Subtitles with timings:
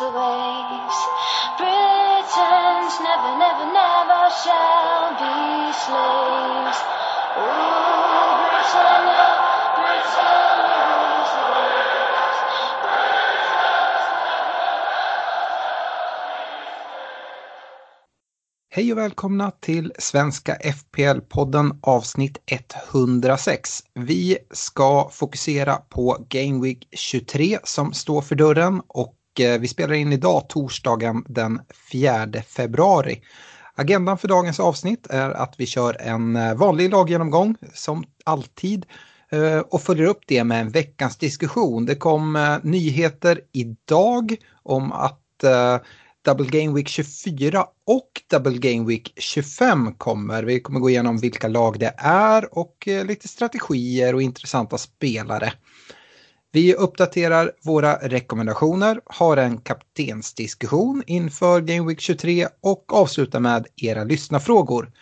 [0.00, 0.98] Rules the waves.
[1.58, 6.78] Britons never, never, never shall be slaves.
[7.36, 9.28] Ooh, Britannia,
[9.76, 12.38] Britannia rules the waves.
[18.72, 23.80] Hej och välkomna till Svenska FPL-podden avsnitt 106.
[23.94, 29.94] Vi ska fokusera på Game Week 23 som står för dörren och Eh, vi spelar
[29.94, 31.60] in idag torsdagen den
[31.92, 33.20] 4 februari.
[33.74, 38.86] Agendan för dagens avsnitt är att vi kör en eh, vanlig laggenomgång som alltid
[39.32, 41.86] eh, och följer upp det med en veckans diskussion.
[41.86, 45.16] Det kom nyheter idag om att
[46.24, 50.42] Double Game Week 24 och Double Game Week 25 kommer.
[50.42, 55.52] Vi kommer gå igenom vilka lag det är och lite strategier och intressanta spelare.
[56.52, 64.04] Vi uppdaterar våra rekommendationer, har en kaptensdiskussion inför Game Week 23 och avslutar med era
[64.04, 64.92] lyssnarfrågor.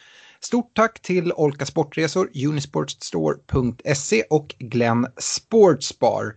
[0.40, 6.34] Stort tack till Olka Sportresor, Unisportstore.se och Glenn Sportsbar.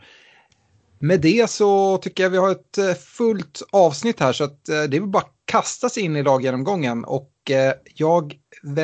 [1.04, 4.84] Med det så tycker jag vi har ett eh, fullt avsnitt här så att eh,
[4.90, 8.34] det är bara att kasta sig in i laggenomgången och eh, jag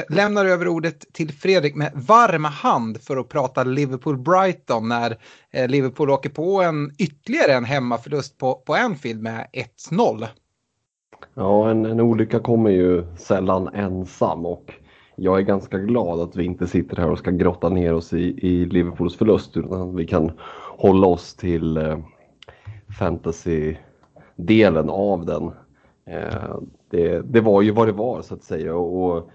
[0.10, 5.18] lämnar över ordet till Fredrik med varm hand för att prata Liverpool-Brighton när
[5.68, 9.48] Liverpool åker på en ytterligare en hemmaförlust på, på Anfield med
[9.92, 10.28] 1-0.
[11.34, 14.74] Ja, en, en olycka kommer ju sällan ensam och
[15.16, 18.48] jag är ganska glad att vi inte sitter här och ska grotta ner oss i,
[18.48, 20.32] i Liverpools förlust utan att vi kan
[20.78, 21.98] hålla oss till eh,
[23.00, 25.52] fantasy-delen av den.
[26.06, 29.30] Eh, det, det var ju vad det var så att säga och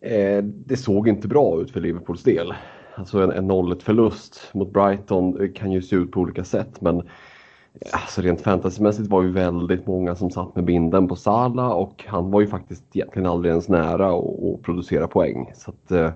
[0.00, 2.54] eh, det såg inte bra ut för Liverpools del.
[2.94, 6.96] Alltså en, en 0-1 förlust mot Brighton kan ju se ut på olika sätt men
[6.96, 7.04] eh,
[7.92, 12.30] Alltså rent fantasymässigt var ju väldigt många som satt med binden på Sala och han
[12.30, 15.52] var ju faktiskt egentligen aldrig ens nära att producera poäng.
[15.54, 16.10] Så att, eh,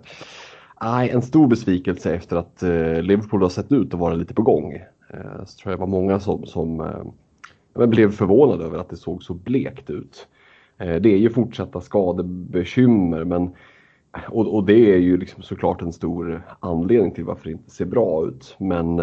[0.82, 4.42] nej, en stor besvikelse efter att eh, Liverpool har sett ut att vara lite på
[4.42, 4.72] gång.
[5.10, 6.80] Eh, så tror jag det var många som, som
[7.74, 10.26] eh, blev förvånade över att det såg så blekt ut.
[10.78, 13.50] Det är ju fortsatta skadebekymmer men
[14.28, 17.84] och, och det är ju liksom såklart en stor anledning till varför det inte ser
[17.84, 18.56] bra ut.
[18.58, 18.98] Men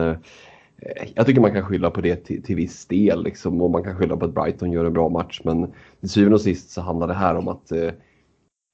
[1.15, 3.97] jag tycker man kan skylla på det till, till viss del liksom, och man kan
[3.97, 7.07] skylla på att Brighton gör en bra match men till syvende och sist så handlar
[7.07, 7.89] det här om att eh,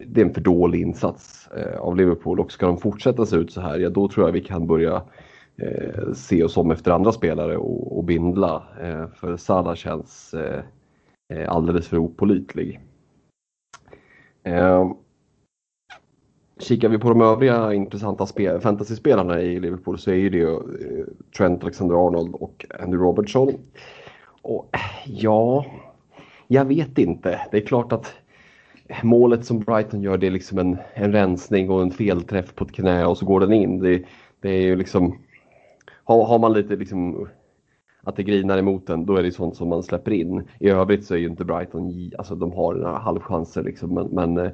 [0.08, 3.52] det är en för dålig insats eh, av Liverpool och ska de fortsätta se ut
[3.52, 5.02] så här, ja då tror jag vi kan börja
[5.58, 8.64] eh, se oss om efter andra spelare och, och bindla.
[8.82, 10.64] Eh, för Salah känns eh,
[11.34, 12.80] eh alldeles för opålitlig.
[14.44, 14.92] Eh,
[16.60, 21.06] Kikar vi på de övriga intressanta spe- i Liverpool så är ju det ju, eh,
[21.38, 23.54] Trent Alexander-Arnold och Andy Robertson.
[24.42, 24.70] Och
[25.06, 25.66] ja,
[26.48, 27.48] jag vet inte.
[27.52, 28.14] Det är klart att
[29.04, 32.72] målet som Brighton gör det är liksom en, en rensning och en felträff på ett
[32.72, 33.80] knä och så går den in.
[33.80, 34.04] Det,
[34.42, 35.18] det är ju liksom,
[36.04, 37.28] har, har man lite liksom
[38.04, 40.44] att det grinar emot den, då är det sånt som man släpper in.
[40.60, 44.38] I övrigt så är ju inte Brighton, alltså de har några halvchanser liksom, men, men
[44.38, 44.52] eh,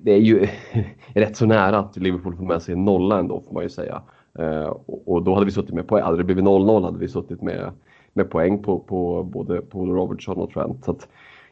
[0.00, 0.46] det är ju
[1.14, 4.02] rätt så nära att Liverpool får med sig en nolla ändå får man ju säga.
[4.38, 7.08] Eh, och, och då hade vi suttit med poäng, hade det blivit 0-0 hade vi
[7.08, 7.70] suttit med,
[8.12, 10.84] med poäng på, på både på Robertson och Trent.
[10.84, 11.08] Så att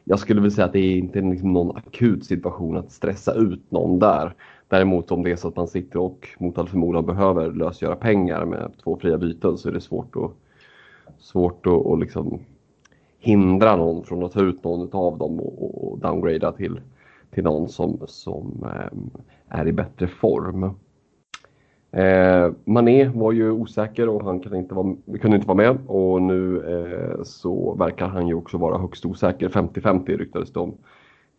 [0.07, 3.71] jag skulle väl säga att det är inte liksom någon akut situation att stressa ut
[3.71, 4.33] någon där.
[4.67, 8.45] Däremot om det är så att man sitter och mot all förmodan behöver lösgöra pengar
[8.45, 10.31] med två fria byten så är det svårt att,
[11.19, 12.39] svårt att, att liksom
[13.19, 16.79] hindra någon från att ta ut någon av dem och, och downgrada till,
[17.31, 19.09] till någon som, som ehm,
[19.49, 20.69] är i bättre form.
[21.95, 26.21] Eh, Mané var ju osäker och han kunde inte vara, kunde inte vara med och
[26.21, 29.49] nu eh, så verkar han ju också vara högst osäker.
[29.49, 30.77] 50-50 ryktades det om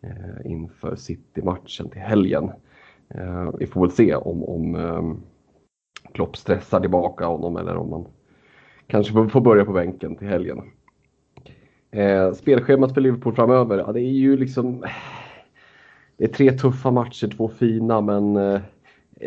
[0.01, 2.51] eh, inför City-matchen till helgen.
[3.09, 5.13] Eh, vi får väl se om, om eh,
[6.13, 8.05] Klopp stressar tillbaka honom eller om man
[8.87, 10.61] kanske får börja på bänken till helgen.
[11.91, 14.85] Eh, spelschemat för Liverpool framöver, ja, det är ju liksom...
[16.17, 18.61] Det är tre tuffa matcher, två fina, men eh,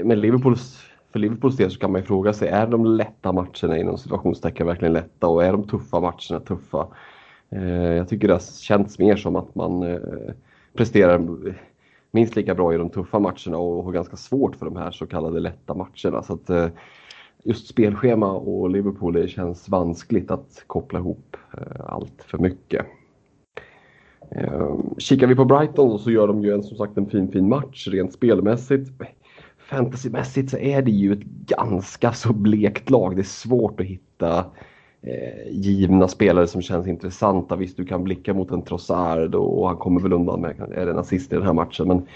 [0.05, 3.79] med Liverpools, för Liverpools del så kan man ju fråga sig, är de lätta matcherna
[3.79, 6.87] inom situationstecken verkligen lätta och är de tuffa matcherna tuffa?
[7.51, 9.99] Eh, jag tycker det har känts mer som att man eh,
[10.75, 11.21] presterar
[12.11, 15.07] minst lika bra i de tuffa matcherna och har ganska svårt för de här så
[15.07, 16.23] kallade lätta matcherna.
[16.23, 16.69] Så att, eh,
[17.45, 22.87] just spelschema och Liverpool det känns vanskligt att koppla ihop eh, allt för mycket.
[24.31, 27.49] Eh, kikar vi på Brighton så gör de ju en, som sagt en fin fin
[27.49, 28.91] match rent spelmässigt.
[29.71, 33.17] Fantasymässigt så är det ju ett ganska så blekt lag.
[33.17, 34.39] Det är svårt att hitta
[35.03, 37.57] eh, givna spelare som känns intressanta.
[37.57, 40.99] Visst, du kan blicka mot en Trossard och han kommer väl undan med är en
[40.99, 41.89] assist i den här matchen.
[41.89, 42.07] Men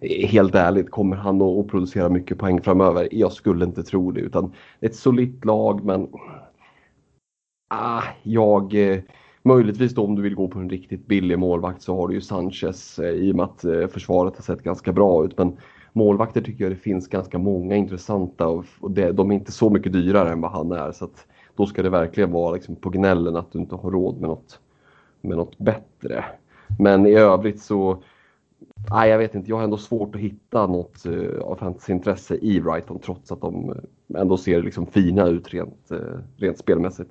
[0.00, 3.08] eh, helt ärligt, kommer han att producera mycket poäng framöver?
[3.10, 4.20] Jag skulle inte tro det.
[4.20, 6.08] Utan ett solitt lag, men
[7.68, 8.74] ah, jag...
[8.74, 8.98] Eh,
[9.42, 12.20] möjligtvis då om du vill gå på en riktigt billig målvakt så har du ju
[12.20, 15.38] Sanchez eh, i och med att eh, försvaret har sett ganska bra ut.
[15.38, 15.56] Men
[15.92, 19.70] målvakter tycker jag det finns ganska många intressanta och, och det, de är inte så
[19.70, 20.92] mycket dyrare än vad han är.
[20.92, 21.26] Så att,
[21.56, 24.60] då ska det verkligen vara liksom på gnällen att du inte har råd med något,
[25.20, 26.24] med något bättre.
[26.78, 28.02] Men i övrigt så,
[28.90, 32.60] nej jag vet inte, jag har ändå svårt att hitta något uh, av intresse i
[32.60, 37.10] Brighton trots att de eh, ändå ser liksom fina ut rent, uh, rent spelmässigt.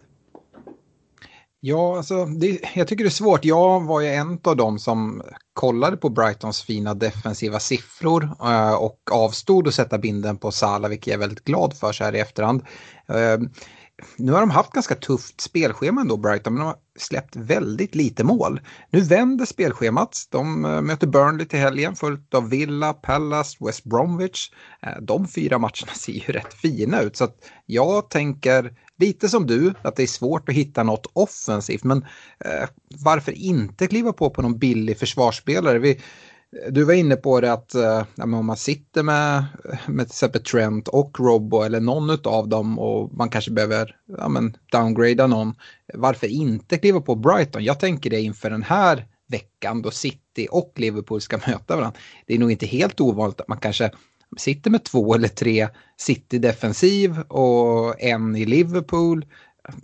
[1.61, 3.45] Ja, alltså, det, jag tycker det är svårt.
[3.45, 5.21] Jag var ju en av dem som
[5.53, 11.07] kollade på Brightons fina defensiva siffror eh, och avstod att sätta binden på Salah, vilket
[11.07, 12.61] jag är väldigt glad för så här i efterhand.
[13.07, 13.39] Eh,
[14.17, 18.23] nu har de haft ganska tufft spelschema ändå, Brighton, men de har släppt väldigt lite
[18.23, 18.61] mål.
[18.89, 20.17] Nu vänder spelschemat.
[20.29, 24.51] De eh, möter Burnley till helgen, följt av Villa, Palace, West Bromwich.
[24.81, 27.35] Eh, de fyra matcherna ser ju rätt fina ut, så att
[27.65, 32.05] jag tänker lite som du, att det är svårt att hitta något offensivt, men
[32.45, 32.69] eh,
[33.03, 35.79] varför inte kliva på på någon billig försvarsspelare?
[35.79, 36.01] Vi,
[36.69, 39.45] du var inne på det att eh, ja, om man sitter med,
[39.87, 44.29] med till exempel Trent och Robbo eller någon av dem och man kanske behöver ja,
[44.29, 45.55] men downgrada någon.
[45.93, 47.63] Varför inte kliva på Brighton?
[47.63, 51.99] Jag tänker det inför den här veckan då City och Liverpool ska möta varandra.
[52.27, 53.91] Det är nog inte helt ovanligt att man kanske
[54.37, 55.67] sitter med två eller tre
[55.97, 59.25] City-defensiv och en i Liverpool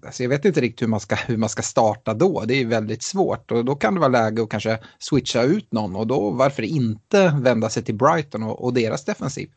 [0.06, 2.44] Alltså jag vet inte riktigt hur man, ska, hur man ska starta då.
[2.48, 5.96] Det är väldigt svårt och då kan det vara läge att kanske switcha ut någon
[5.96, 9.50] och då varför inte vända sig till Brighton och, och deras defensiv.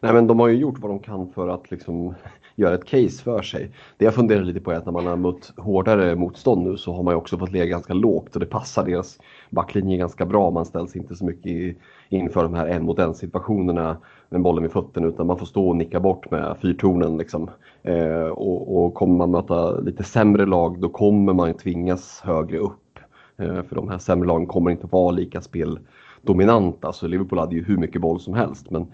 [0.00, 2.14] Nej men de har ju gjort vad de kan för att liksom
[2.54, 3.70] göra ett case för sig.
[3.96, 6.92] Det jag funderar lite på är att när man har mött hårdare motstånd nu så
[6.92, 9.18] har man ju också fått ligga ganska lågt och det passar deras
[9.50, 10.50] backlinje ganska bra.
[10.50, 11.76] Man ställs inte så mycket i,
[12.08, 13.96] inför de här en mot en situationerna
[14.28, 17.16] med bollen vid fötterna utan man får stå och nicka bort med fyrtornen.
[17.16, 17.50] Liksom.
[17.82, 22.98] Eh, och, och kommer man möta lite sämre lag då kommer man tvingas högre upp.
[23.36, 26.92] Eh, för de här sämre lagen kommer inte vara lika speldominanta.
[26.92, 28.86] Så Liverpool hade ju hur mycket boll som helst men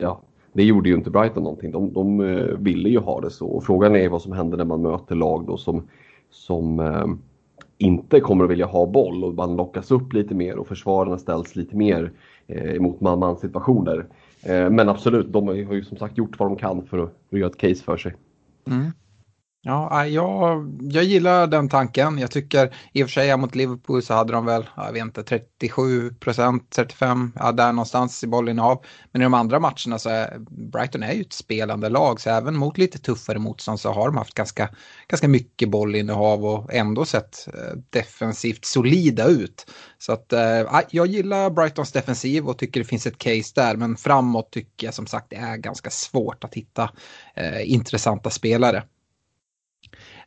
[0.00, 0.20] ja,
[0.56, 1.70] det gjorde ju inte Brighton någonting.
[1.70, 3.46] De, de eh, ville ju ha det så.
[3.46, 5.82] Och frågan är vad som händer när man möter lag då som,
[6.30, 7.06] som eh,
[7.78, 11.56] inte kommer att vilja ha boll och man lockas upp lite mer och försvararna ställs
[11.56, 12.12] lite mer
[12.46, 14.06] eh, mot man-man situationer.
[14.42, 17.36] Eh, men absolut, de har ju som sagt gjort vad de kan för att, för
[17.36, 18.14] att göra ett case för sig.
[18.66, 18.86] Mm.
[19.68, 22.18] Ja, äh, jag, jag gillar den tanken.
[22.18, 25.22] Jag tycker i och för sig mot Liverpool så hade de väl, jag vet inte,
[25.22, 28.84] 37 procent, 35, ja, där någonstans i bollinnehav.
[29.12, 30.38] Men i de andra matcherna så är
[30.72, 34.16] Brighton är ju ett spelande lag så även mot lite tuffare motstånd så har de
[34.16, 34.68] haft ganska,
[35.08, 39.66] ganska mycket bollinnehav och ändå sett eh, defensivt solida ut.
[39.98, 43.76] Så att eh, äh, jag gillar Brightons defensiv och tycker det finns ett case där
[43.76, 46.90] men framåt tycker jag som sagt det är ganska svårt att hitta
[47.34, 48.82] eh, intressanta spelare.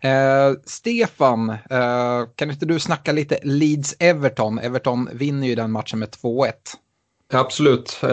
[0.01, 4.61] Eh, Stefan, eh, kan inte du snacka lite Leeds-Everton?
[4.61, 6.53] Everton vinner ju den matchen med 2-1.
[7.33, 7.99] Absolut.
[8.03, 8.09] Eh,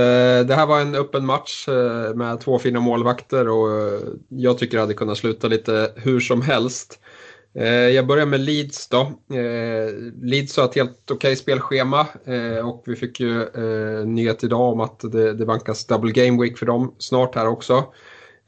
[0.46, 4.76] det här var en öppen match eh, med två fina målvakter och eh, jag tycker
[4.76, 7.00] det hade kunnat sluta lite hur som helst.
[7.92, 9.12] Jag börjar med Leeds då.
[10.22, 12.06] Leeds har ett helt okej spelschema
[12.64, 13.46] och vi fick ju
[14.04, 17.84] nyhet idag om att det vankas double game week för dem snart här också.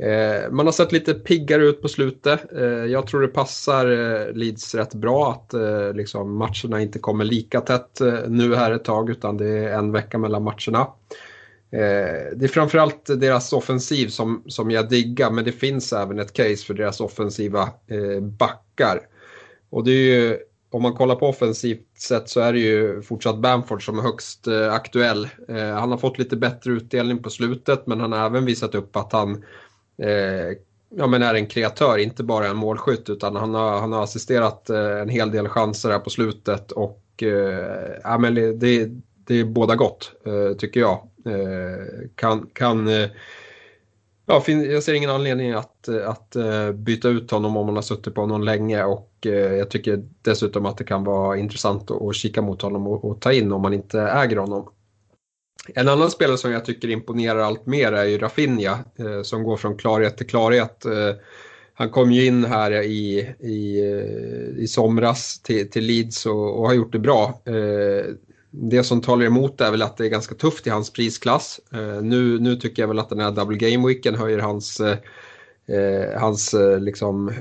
[0.03, 2.53] Eh, man har sett lite piggare ut på slutet.
[2.53, 7.25] Eh, jag tror det passar eh, Leeds rätt bra att eh, liksom, matcherna inte kommer
[7.25, 10.81] lika tätt eh, nu här ett tag utan det är en vecka mellan matcherna.
[11.71, 16.33] Eh, det är framförallt deras offensiv som, som jag diggar men det finns även ett
[16.33, 19.01] case för deras offensiva eh, backar.
[19.71, 20.39] Och det är ju,
[20.71, 24.47] om man kollar på offensivt sett så är det ju fortsatt Bamford som är högst
[24.47, 25.29] eh, aktuell.
[25.49, 28.97] Eh, han har fått lite bättre utdelning på slutet men han har även visat upp
[28.97, 29.45] att han
[30.03, 30.57] eh,
[30.97, 34.71] ja, men är en kreatör, inte bara en målskytt utan han har, han har assisterat
[34.71, 38.91] eh, en hel del chanser här på slutet och eh, ja, men det,
[39.27, 41.09] det är båda gott eh, tycker jag.
[41.27, 42.89] Eh, kan, kan
[44.31, 48.15] Ja, jag ser ingen anledning att, att eh, byta ut honom om man har suttit
[48.15, 52.63] på honom länge och jag tycker dessutom att det kan vara intressant att kika mot
[52.63, 54.69] honom och, och ta in om man inte äger honom.
[55.75, 59.57] En annan spelare som jag tycker imponerar allt mer är ju Rafinha eh, som går
[59.57, 60.85] från klarhet till klarhet.
[60.85, 61.15] Eh,
[61.75, 66.67] han kom ju in här i, i, eh, i somras till, till Leeds och, och
[66.67, 68.15] har gjort det bra eh,
[68.51, 71.61] det som talar emot är väl att det är ganska tufft i hans prisklass.
[72.03, 74.81] Nu, nu tycker jag väl att den här double game weeken höjer hans,
[76.17, 77.33] hans liksom,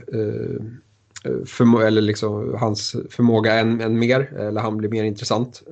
[1.45, 5.63] förmå eller liksom, hans förmåga än, än mer, eller han blir mer intressant.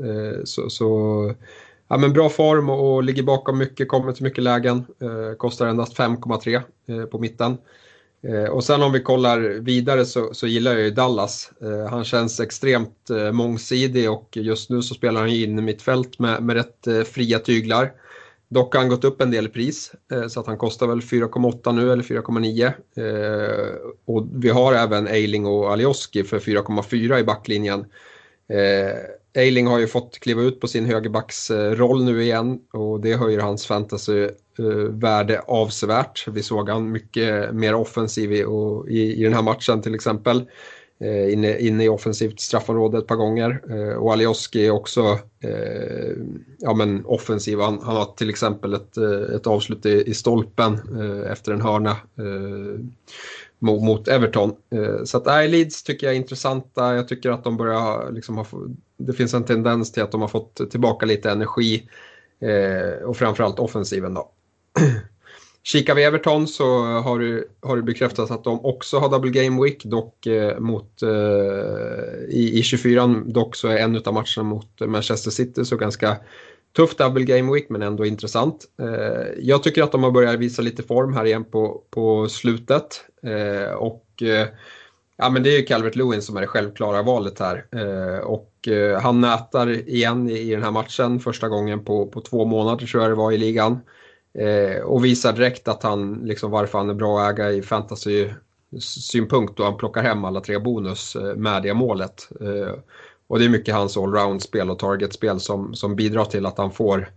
[0.43, 1.33] Så, så
[1.87, 5.67] ja, men bra form och, och ligger bakom mycket, kommer till mycket lägen, eh, kostar
[5.67, 7.57] endast 5,3 eh, på mitten.
[8.27, 11.51] Eh, och sen om vi kollar vidare så, så gillar jag ju Dallas.
[11.61, 16.19] Eh, han känns extremt eh, mångsidig och just nu så spelar han in i mittfält
[16.19, 17.91] med, med rätt eh, fria tyglar.
[18.47, 19.91] Dock har han gått upp en del i pris
[20.29, 23.93] så att han kostar väl 4,8 nu eller 4,9.
[24.05, 27.85] Och vi har även Eiling och Alioski för 4,4 i backlinjen.
[28.49, 33.39] Eh, Eiling har ju fått kliva ut på sin högerbacksroll nu igen och det höjer
[33.39, 36.27] hans fantasyvärde eh, avsevärt.
[36.27, 38.45] Vi såg han mycket mer offensiv i,
[38.87, 40.45] i, i den här matchen till exempel.
[40.99, 43.61] Eh, inne, inne i offensivt straffområde ett par gånger.
[43.69, 46.15] Eh, och Alioski är också eh,
[46.59, 47.59] ja, men offensiv.
[47.59, 50.79] Han, han, har till exempel ett, eh, ett avslut i, i stolpen
[51.31, 51.95] efter en hörna
[53.59, 54.55] mot, mot Everton.
[54.75, 56.95] Eh, så att nej, Leeds tycker jag är intressanta.
[56.95, 58.45] Jag tycker att de börjar liksom ha,
[58.97, 61.89] det finns en tendens till att de har fått tillbaka lite energi
[62.39, 64.31] eh, och framförallt offensiven då.
[65.63, 69.63] Kikar vi Everton så har det, har det bekräftats att de också har double game
[69.63, 71.09] week, dock eh, mot eh,
[72.29, 76.17] i, i 24 dock så är en av matcherna mot Manchester City så ganska
[76.75, 78.65] tuff double game week men ändå intressant.
[78.81, 83.05] Eh, jag tycker att de har börjat visa lite form här igen på, på slutet
[83.23, 84.47] eh, och eh,
[85.17, 88.67] ja men det är ju Calvert Lewin som är det självklara valet här eh, och
[88.67, 92.85] eh, han nätar igen i, i den här matchen första gången på, på två månader
[92.87, 93.79] tror jag det var i ligan.
[94.37, 99.57] Eh, och visar direkt att han, liksom varför han är bra att äga i fantasy-synpunkt
[99.57, 102.29] då han plockar hem alla tre bonus eh, med det målet.
[102.41, 102.73] Eh,
[103.27, 107.09] och det är mycket hans allround-spel och target-spel som, som bidrar till att han får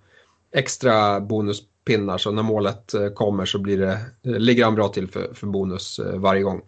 [0.53, 2.19] extra bonuspinnar.
[2.19, 5.47] Så när målet eh, kommer så blir det, eh, ligger han bra till för, för
[5.47, 6.63] bonus eh, varje gång.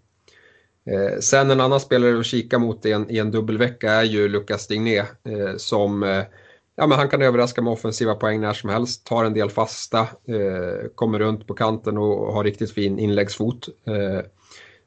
[1.21, 4.67] Sen en annan spelare att kika mot i en, i en dubbelvecka är ju Lucas
[4.67, 5.05] Digné
[5.57, 6.03] som
[6.77, 10.09] ja, men han kan överraska med offensiva poäng när som helst, tar en del fasta,
[10.95, 13.69] kommer runt på kanten och har riktigt fin inläggsfot.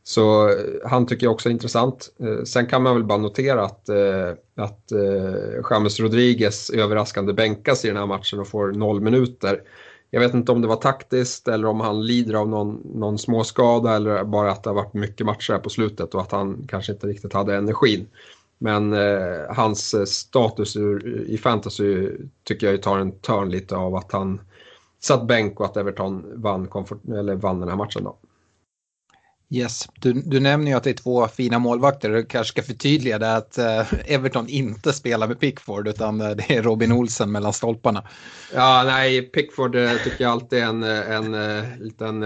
[0.04, 0.56] Så eh,
[0.86, 2.10] han tycker jag också är intressant.
[2.20, 4.92] Eh, sen kan man väl bara notera att, eh, att
[5.70, 9.62] James Rodriguez överraskande bänkas i den här matchen och får noll minuter.
[10.10, 13.96] Jag vet inte om det var taktiskt eller om han lider av någon, någon småskada
[13.96, 16.92] eller bara att det har varit mycket matcher här på slutet och att han kanske
[16.92, 18.08] inte riktigt hade energin.
[18.58, 20.76] Men eh, hans status
[21.28, 22.10] i fantasy
[22.44, 24.42] tycker jag tar en törn lite av att han
[25.00, 28.04] satt bänk och att Everton vann, komfort, eller vann den här matchen.
[28.04, 28.18] Då.
[29.54, 32.10] Yes, du, du nämner ju att det är två fina målvakter.
[32.10, 36.56] Du kanske ska förtydliga det att eh, Everton inte spelar med Pickford utan eh, det
[36.56, 38.04] är Robin Olsen mellan stolparna.
[38.54, 42.26] Ja, nej, Pickford eh, tycker jag alltid är en, eh, en, en liten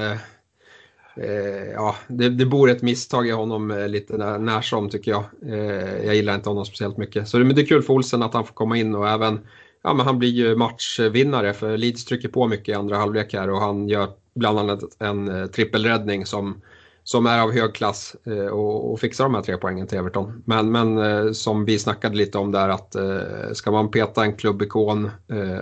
[1.18, 5.24] Eh, ja, det, det bor ett misstag i honom lite när, när som tycker jag.
[5.46, 7.28] Eh, jag gillar inte honom speciellt mycket.
[7.28, 9.40] Så det, men det är kul för Olsen att han får komma in och även,
[9.82, 13.50] ja men han blir ju matchvinnare för Leeds trycker på mycket i andra halvlek här
[13.50, 16.62] och han gör bland annat en trippelräddning som,
[17.08, 20.44] som är av hög klass eh, och, och, fixar de här tre poängen till Everton.
[20.46, 24.34] Men, men eh, som vi snackade lite om där att eh, ska man peta en
[24.34, 25.12] klubbikon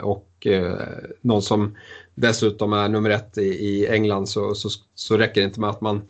[0.01, 0.47] och
[1.21, 1.75] någon som
[2.15, 5.81] dessutom är nummer ett i, i England så, så, så räcker det inte med att
[5.81, 6.01] man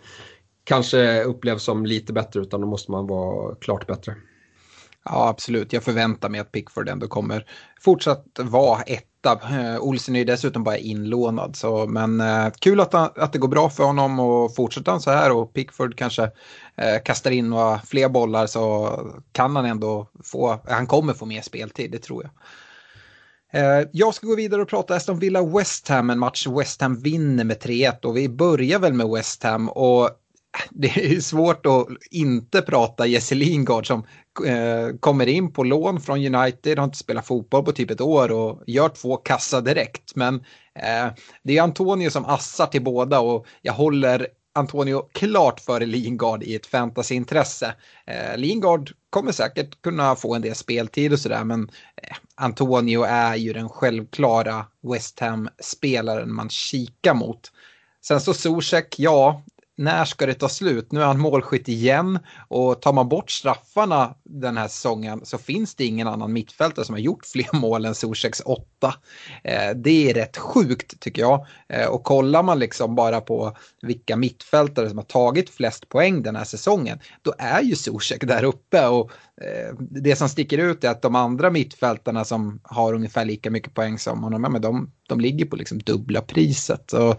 [0.63, 4.15] kanske upplevs som lite bättre utan då måste man vara klart bättre.
[5.09, 5.74] Ja, absolut.
[5.74, 7.45] Jag förväntar mig att Pickford ändå kommer
[7.81, 9.31] fortsatt vara etta.
[9.31, 13.47] Eh, Olsen är ju dessutom bara inlånad, så, men eh, kul att, att det går
[13.47, 16.24] bra för honom och fortsätter han så här och Pickford kanske
[16.75, 19.00] eh, kastar in några fler bollar så
[19.31, 22.31] kan han ändå få, han kommer få mer speltid, det tror jag.
[23.62, 27.00] Eh, jag ska gå vidare och prata Aston Villa West Ham, en match West Ham
[27.00, 30.09] vinner med 3-1 och vi börjar väl med West Ham och
[30.69, 34.05] det är svårt att inte prata Jesse Lingard som
[34.45, 38.31] eh, kommer in på lån från United, har inte spelat fotboll på typ ett år
[38.31, 40.15] och gör två kassa direkt.
[40.15, 40.35] Men
[40.79, 46.43] eh, det är Antonio som assar till båda och jag håller Antonio klart före Lingard
[46.43, 47.75] i ett fantasyintresse.
[48.07, 51.69] Eh, Lingard kommer säkert kunna få en del speltid och sådär men
[52.01, 57.51] eh, Antonio är ju den självklara West Ham-spelaren man kikar mot.
[58.07, 59.43] Sen så Zuzek, ja,
[59.77, 60.91] när ska det ta slut?
[60.91, 65.75] Nu är han målskytt igen och tar man bort straffarna den här säsongen så finns
[65.75, 68.94] det ingen annan mittfältare som har gjort fler mål än Zuzeks 8.
[69.44, 71.46] Eh, det är rätt sjukt tycker jag.
[71.70, 76.36] Eh, och kollar man liksom bara på vilka mittfältare som har tagit flest poäng den
[76.36, 79.12] här säsongen, då är ju Zuzek där uppe och
[79.42, 83.74] Eh, det som sticker ut är att de andra mittfältarna som har ungefär lika mycket
[83.74, 86.84] poäng som honom, ja, men de, de ligger på liksom dubbla priset.
[86.92, 87.10] Så,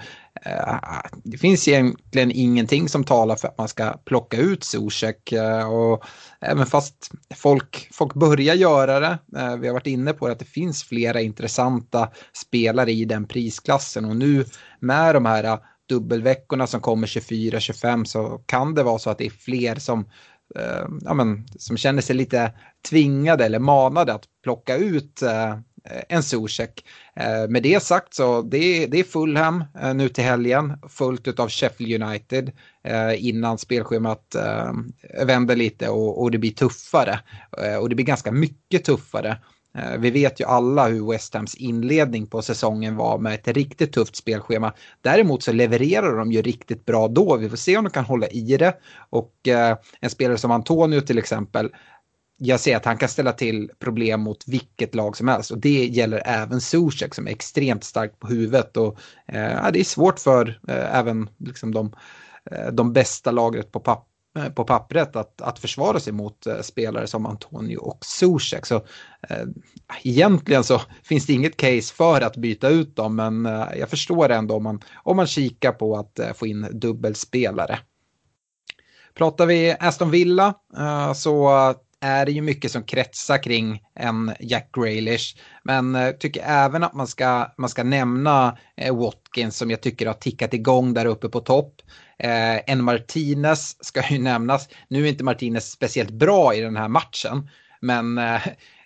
[0.42, 0.76] eh,
[1.24, 5.32] det finns egentligen ingenting som talar för att man ska plocka ut Zuzek.
[5.32, 6.04] Eh, och
[6.40, 10.44] även fast folk, folk börjar göra det, eh, vi har varit inne på att det
[10.44, 14.44] finns flera intressanta spelare i den prisklassen och nu
[14.80, 15.58] med de här eh,
[15.88, 20.08] dubbelveckorna som kommer 24-25 så kan det vara så att det är fler som
[20.54, 22.52] eh, ja, men, som känner sig lite
[22.88, 25.54] tvingade eller manade att plocka ut eh,
[26.08, 26.84] en Zuzek.
[27.16, 31.48] Eh, med det sagt så det, det är Fulham eh, nu till helgen fullt av
[31.48, 32.52] Sheffield United
[32.84, 34.72] eh, innan spelschemat eh,
[35.26, 37.20] vänder lite och, och det blir tuffare.
[37.58, 39.38] Eh, och det blir ganska mycket tuffare.
[39.76, 43.92] Eh, vi vet ju alla hur West Hams inledning på säsongen var med ett riktigt
[43.92, 44.72] tufft spelschema.
[45.00, 47.36] Däremot så levererar de ju riktigt bra då.
[47.36, 48.76] Vi får se om de kan hålla i det.
[49.10, 51.70] Och eh, en spelare som Antonio till exempel,
[52.38, 55.86] jag ser att han kan ställa till problem mot vilket lag som helst och det
[55.86, 60.60] gäller även Zuzek som är extremt stark på huvudet och eh, det är svårt för
[60.68, 61.92] eh, även liksom de,
[62.50, 66.60] eh, de bästa lagret på papper Eh, på pappret att, att försvara sig mot eh,
[66.60, 68.66] spelare som Antonio och Zuzek.
[68.66, 68.74] Så
[69.28, 69.46] eh,
[70.02, 74.28] egentligen så finns det inget case för att byta ut dem men eh, jag förstår
[74.28, 77.78] ändå om man, om man kikar på att eh, få in dubbelspelare.
[79.14, 81.48] Pratar vi Aston Villa eh, så
[82.06, 85.36] är det ju mycket som kretsar kring en Jack Grealish.
[85.62, 90.06] Men eh, tycker även att man ska, man ska nämna eh, Watkins som jag tycker
[90.06, 91.82] har tickat igång där uppe på topp.
[92.18, 94.68] Eh, en Martinez ska ju nämnas.
[94.88, 97.50] Nu är inte Martinez speciellt bra i den här matchen.
[97.80, 98.40] Men eh,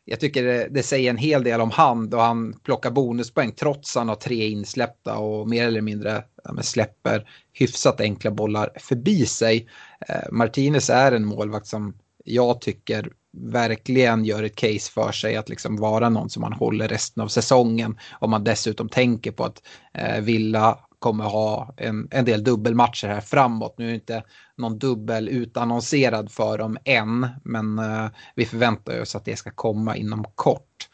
[0.05, 3.97] jag tycker det, det, säger en hel del om han då han plockar bonuspoäng trots
[3.97, 9.27] att han har tre insläppta och mer eller mindre ja, släpper hyfsat enkla bollar förbi
[9.27, 9.69] sig.
[10.09, 15.49] Eh, Martinez är en målvakt som jag tycker verkligen gör ett case för sig att
[15.49, 17.99] liksom vara någon som man håller resten av säsongen.
[18.13, 19.63] Om man dessutom tänker på att
[19.95, 23.75] eh, Villa kommer ha en, en del dubbelmatcher här framåt.
[23.79, 24.25] Nu är det inte
[24.57, 29.97] någon dubbel utannonserad för dem än, men eh, vi förväntar oss att det ska komma
[29.97, 30.90] inom kort.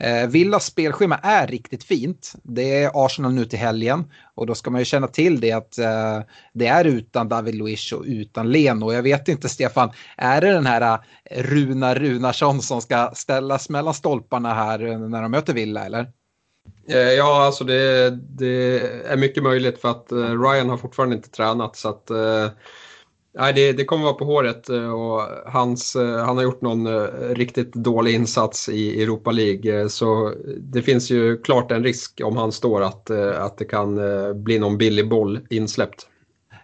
[0.00, 2.32] Eh, Villas spelschema är riktigt fint.
[2.42, 5.78] Det är Arsenal nu till helgen och då ska man ju känna till det att
[5.78, 6.20] eh,
[6.52, 8.92] det är utan David Luiz och utan Leno.
[8.92, 13.94] Jag vet inte Stefan, är det den här eh, Runa Runarsson som ska ställas mellan
[13.94, 16.12] stolparna här eh, när de möter Villa eller?
[17.16, 21.88] Ja, alltså det, det, är mycket möjligt för att Ryan har fortfarande inte tränat så
[21.88, 22.48] att eh,
[23.34, 26.86] Nej, det, det kommer vara på håret eh, och hans, eh, han har gjort någon
[26.86, 32.36] eh, riktigt dålig insats i Europa League så det finns ju klart en risk om
[32.36, 34.00] han står att, att det kan
[34.44, 36.06] bli någon billig boll insläppt.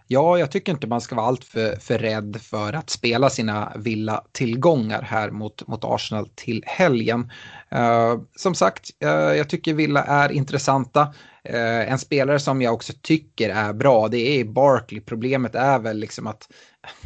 [0.07, 5.01] Ja, jag tycker inte man ska vara alltför för rädd för att spela sina Villa-tillgångar
[5.01, 7.31] här mot, mot Arsenal till helgen.
[7.75, 11.13] Uh, som sagt, uh, jag tycker Villa är intressanta.
[11.45, 15.01] Eh, en spelare som jag också tycker är bra, det är Barkley.
[15.01, 16.49] Problemet är väl liksom att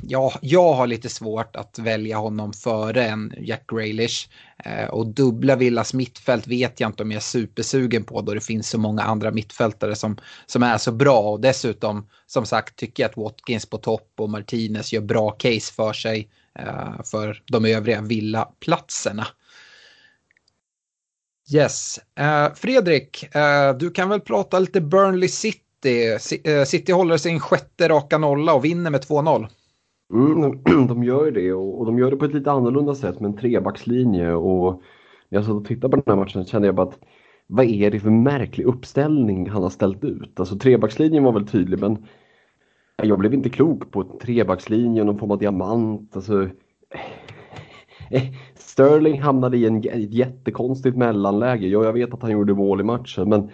[0.01, 4.29] jag, jag har lite svårt att välja honom före en Jack Grealish.
[4.65, 8.41] Eh, och dubbla Villas mittfält vet jag inte om jag är supersugen på då det
[8.45, 11.19] finns så många andra mittfältare som, som är så bra.
[11.19, 15.73] Och dessutom, som sagt, tycker jag att Watkins på topp och Martinez gör bra case
[15.73, 19.27] för sig eh, för de övriga Villa-platserna.
[21.53, 21.99] Yes.
[22.19, 25.63] Uh, Fredrik, uh, du kan väl prata lite Burnley City.
[26.43, 29.47] Eh, City håller sin sjätte raka nolla och vinner med 2-0.
[30.13, 33.19] Mm, de gör ju det och, och, de gör det på ett lite annorlunda sätt
[33.19, 34.81] med en trebackslinje och
[35.29, 36.99] när jag satt och tittade på den här matchen kände jag bara att
[37.47, 40.39] vad är det för märklig uppställning han har ställt ut?
[40.39, 42.05] Alltså trebackslinjen var väl tydlig men
[43.03, 46.15] jag blev inte klok på trebackslinjen, någon form av diamant.
[46.15, 46.49] Alltså,
[48.11, 48.23] Eh,
[48.55, 51.67] Sterling hamnade i en, ett jättekonstigt mellanläge.
[51.67, 53.49] Ja, jag vet att han gjorde mål i matchen men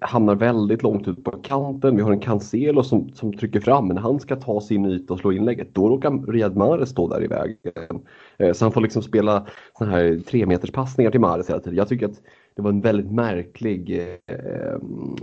[0.00, 1.96] hamnar väldigt långt ut på kanten.
[1.96, 5.14] Vi har en Cancelo som, som trycker fram, men när han ska ta sin yta
[5.14, 8.04] och slå inlägget, då råkar Riyad Mahrez stå där i vägen.
[8.36, 9.46] Eh, så han får liksom spela
[9.78, 11.76] såna här tre meters passningar till Mahrez hela tiden.
[11.76, 12.20] Jag tycker att
[12.54, 14.78] det var en väldigt märklig eh,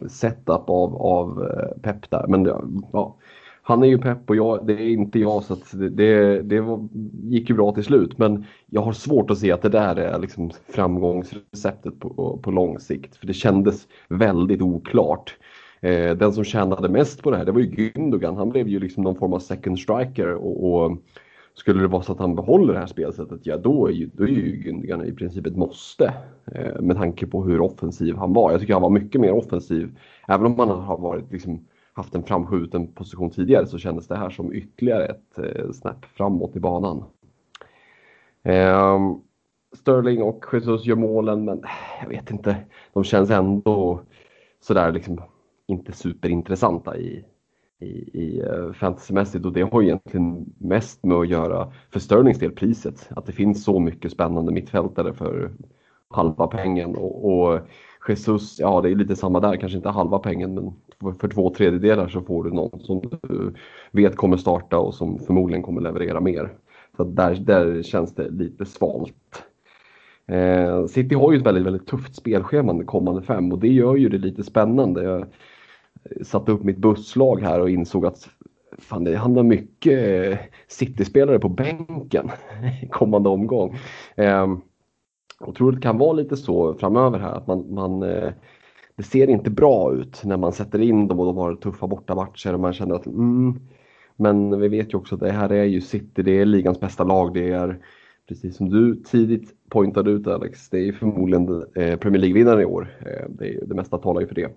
[0.08, 2.26] setup av, av eh, Pep där.
[2.28, 2.46] Men
[2.94, 3.16] ja,
[3.68, 6.88] han är ju pepp och jag, det är inte jag så det, det, det var,
[7.24, 8.18] gick ju bra till slut.
[8.18, 12.80] Men jag har svårt att se att det där är liksom framgångsreceptet på, på lång
[12.80, 13.16] sikt.
[13.16, 15.38] För det kändes väldigt oklart.
[15.82, 18.36] Eh, den som tjänade mest på det här det var ju Gündogan.
[18.36, 20.34] Han blev ju liksom någon form av second striker.
[20.34, 20.98] Och, och
[21.54, 24.24] skulle det vara så att han behåller det här spelsättet, ja då är ju, då
[24.24, 26.14] är ju Gündogan i princip ett måste.
[26.52, 28.52] Eh, med tanke på hur offensiv han var.
[28.52, 29.98] Jag tycker han var mycket mer offensiv.
[30.28, 31.66] Även om han har varit liksom
[31.96, 36.56] haft en framskjuten position tidigare så kändes det här som ytterligare ett eh, snäpp framåt
[36.56, 37.04] i banan.
[38.44, 39.00] Eh,
[39.74, 41.64] Sterling och Jesus gör målen men
[42.02, 42.58] jag vet inte,
[42.94, 44.02] de känns ändå
[44.62, 45.22] sådär liksom
[45.68, 47.26] inte superintressanta i,
[47.80, 47.88] i,
[48.20, 53.10] i eh, fantasymässigt och det har egentligen mest med att göra för Sterlings del priset.
[53.16, 55.52] Att det finns så mycket spännande mittfältare för
[56.10, 57.60] halva pengen och, och
[58.08, 60.74] Jesus, ja det är lite samma där, kanske inte halva pengen men
[61.16, 63.54] för två tredjedelar så får du någon som du
[63.92, 66.54] vet kommer starta och som förmodligen kommer leverera mer.
[66.98, 69.44] Så där, där känns det lite svalt.
[70.28, 73.96] Eh, City har ju ett väldigt, väldigt tufft spelschema de kommande fem och det gör
[73.96, 75.04] ju det lite spännande.
[75.04, 75.26] Jag
[76.26, 78.30] satte upp mitt busslag här och insåg att
[78.78, 82.32] fan, det handlar mycket City-spelare på bänken
[82.92, 83.78] kommande omgång.
[84.16, 84.48] Eh,
[85.46, 88.32] jag tror det kan vara lite så framöver här att man, man eh,
[88.96, 92.54] det ser inte bra ut när man sätter in dem och de har tuffa bortamatcher
[92.54, 93.60] och man känner att mm,
[94.16, 97.04] men vi vet ju också att det här är ju City, det är ligans bästa
[97.04, 97.34] lag.
[97.34, 97.80] Det är
[98.28, 102.98] precis som du tidigt pointade ut Alex, det är förmodligen eh, Premier League-vinnaren i år.
[103.00, 104.52] Eh, det, det, det mesta talar ju för det.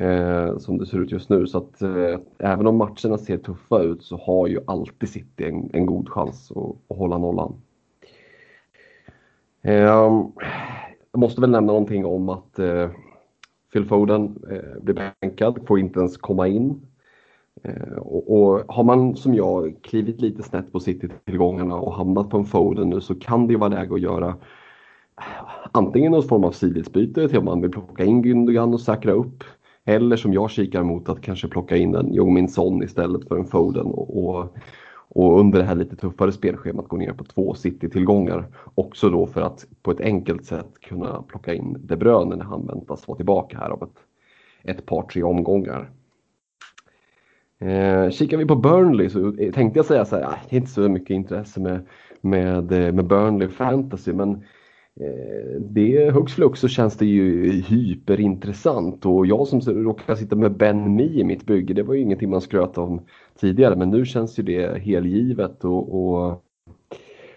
[0.00, 1.46] Eh, som det ser ut just nu.
[1.46, 5.70] Så att eh, även om matcherna ser tuffa ut så har ju alltid City en,
[5.72, 7.54] en god chans att, att hålla nollan.
[9.68, 10.32] Ehm,
[11.12, 12.90] jag måste väl nämna någonting om att eh,
[13.72, 16.80] Phil Foden eh, blir bänkad, får inte ens komma in.
[17.62, 22.36] Eh, och, och, har man som jag klivit lite snett på City-tillgångarna och hamnat på
[22.36, 24.36] en Foden nu så kan det ju vara läge att göra
[25.72, 29.44] antingen någon form av sidledsbyte till om man vill plocka in Gündogan och säkra upp.
[29.84, 33.44] Eller som jag kikar mot att kanske plocka in en Jomin Son istället för en
[33.44, 34.56] Foden och, och
[35.08, 38.44] och under det här lite tuffare spelschemat gå ner på två City-tillgångar.
[38.74, 42.66] Också då för att på ett enkelt sätt kunna plocka in De Bruyne när han
[42.66, 45.90] väntas vara tillbaka här om ett, ett par, tre omgångar.
[47.60, 50.72] Eh, kikar vi på Burnley så tänkte jag säga så här, ah, det är inte
[50.72, 51.86] så mycket intresse med,
[52.20, 54.38] med, eh, med Burnley Fantasy men eh,
[55.00, 59.06] Eh, det hux flux så känns det ju hyperintressant.
[59.06, 62.30] Och jag som råkar sitta med Ben Mi i mitt bygge, det var ju ingenting
[62.30, 63.00] man skröt om
[63.40, 63.76] tidigare.
[63.76, 65.64] Men nu känns ju det helgivet.
[65.64, 66.44] Och, och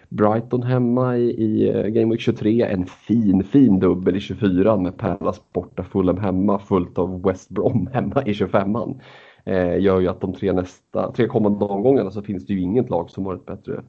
[0.08, 4.98] Brighton hemma i, i eh, Game Week 23, en fin fin dubbel i 24 med
[4.98, 9.00] Palace borta, Fulham hemma, fullt av West Brom hemma i 25an.
[9.44, 12.90] Eh, gör ju att de tre, nästa, tre kommande omgångarna så finns det ju inget
[12.90, 13.82] lag som har ett bättre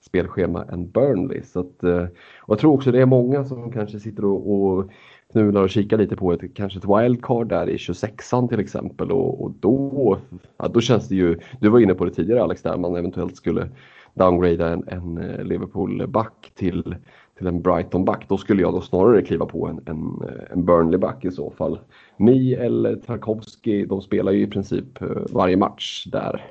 [0.00, 1.42] spelschema än Burnley.
[1.42, 2.02] Så att, eh,
[2.40, 4.90] och jag tror också det är många som kanske sitter och, och
[5.32, 9.42] knular och kikar lite på ett, kanske ett wildcard där i 26an till exempel och,
[9.42, 10.18] och då,
[10.56, 13.36] ja, då känns det ju, du var inne på det tidigare Alex, där man eventuellt
[13.36, 13.68] skulle
[14.14, 16.96] downgrada en, en eh, Liverpool-back till,
[17.38, 18.28] till en Brighton-back.
[18.28, 21.78] Då skulle jag då snarare kliva på en, en, eh, en Burnley-back i så fall.
[22.16, 26.44] Mi eller Tarkovsky, de spelar ju i princip varje match där.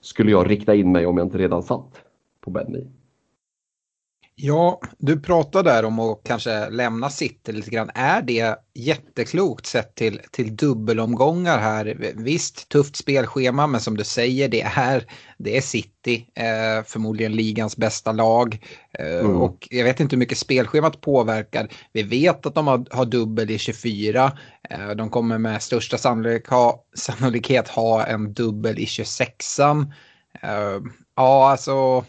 [0.00, 2.04] Skulle jag rikta in mig om jag inte redan satt
[2.48, 2.84] på Benny.
[4.40, 7.90] Ja, du pratar där om att kanske lämna City lite grann.
[7.94, 12.12] Är det jätteklokt sett till, till dubbelomgångar här?
[12.16, 15.04] Visst, tufft spelschema, men som du säger, det är,
[15.38, 18.58] det är City, eh, förmodligen ligans bästa lag.
[18.98, 19.36] Eh, mm.
[19.36, 21.68] Och jag vet inte hur mycket spelschemat påverkar.
[21.92, 24.32] Vi vet att de har, har dubbel i 24.
[24.70, 29.92] Eh, de kommer med största sannolik ha, sannolikhet ha en dubbel i 26an.
[30.42, 30.80] Eh,
[31.16, 32.04] ja, alltså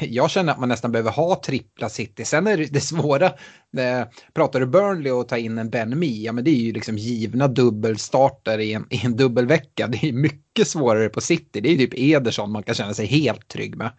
[0.00, 2.24] jag känner att man nästan behöver ha trippla city.
[2.24, 6.22] Sen är det, det svåra, eh, pratar du Burnley och ta in en Ben Mee,
[6.22, 9.86] ja men det är ju liksom givna dubbelstarter i en, i en dubbelvecka.
[9.86, 11.60] Det är mycket svårare på city.
[11.60, 13.90] Det är typ Ederson man kan känna sig helt trygg med.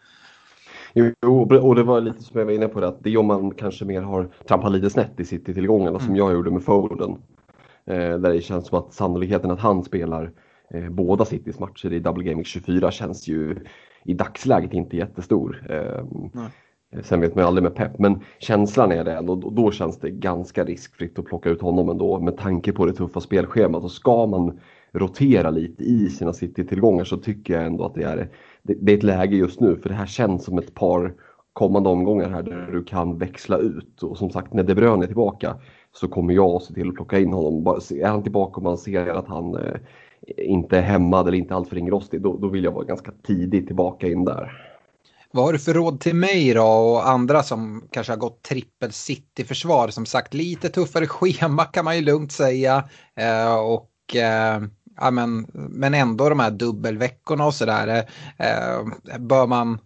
[0.93, 1.13] Jo,
[1.61, 3.51] och det var lite som jag var inne på det, att det är om man
[3.51, 6.01] kanske mer har trampat lite snett i City-tillgångarna mm.
[6.01, 7.11] som jag gjorde med Foden.
[7.87, 10.31] Eh, där det känns som att sannolikheten att han spelar
[10.73, 13.55] eh, båda Citys matcher i Double Gaming 24 känns ju
[14.05, 15.65] i dagsläget inte jättestor.
[15.69, 16.03] Eh,
[17.03, 19.33] Sen vet man ju aldrig med Pep, men känslan är det ändå.
[19.33, 22.93] Och då känns det ganska riskfritt att plocka ut honom ändå med tanke på det
[22.93, 23.83] tuffa spelschemat.
[23.83, 24.59] Och ska man
[24.91, 28.29] rotera lite i sina City-tillgångar så tycker jag ändå att det är,
[28.63, 29.75] det, är ett läge just nu.
[29.75, 31.13] För det här känns som ett par
[31.53, 34.03] kommande omgångar här där du kan växla ut.
[34.03, 35.55] Och som sagt, när De Bruyne är tillbaka
[35.91, 37.67] så kommer jag att se till att plocka in honom.
[37.91, 39.75] Är han tillbaka och man ser att han eh,
[40.37, 44.07] inte är hämmad eller inte alltför ringrostig, då, då vill jag vara ganska tidigt tillbaka
[44.07, 44.51] in där.
[45.31, 48.91] Vad har du för råd till mig då och andra som kanske har gått trippel
[48.91, 49.87] city-försvar?
[49.87, 52.89] Som sagt, lite tuffare schema kan man ju lugnt säga.
[53.15, 54.61] Eh, och eh,
[54.97, 58.03] ja, men, men ändå de här dubbelveckorna och sådär.
[58.37, 59.79] Eh, bör man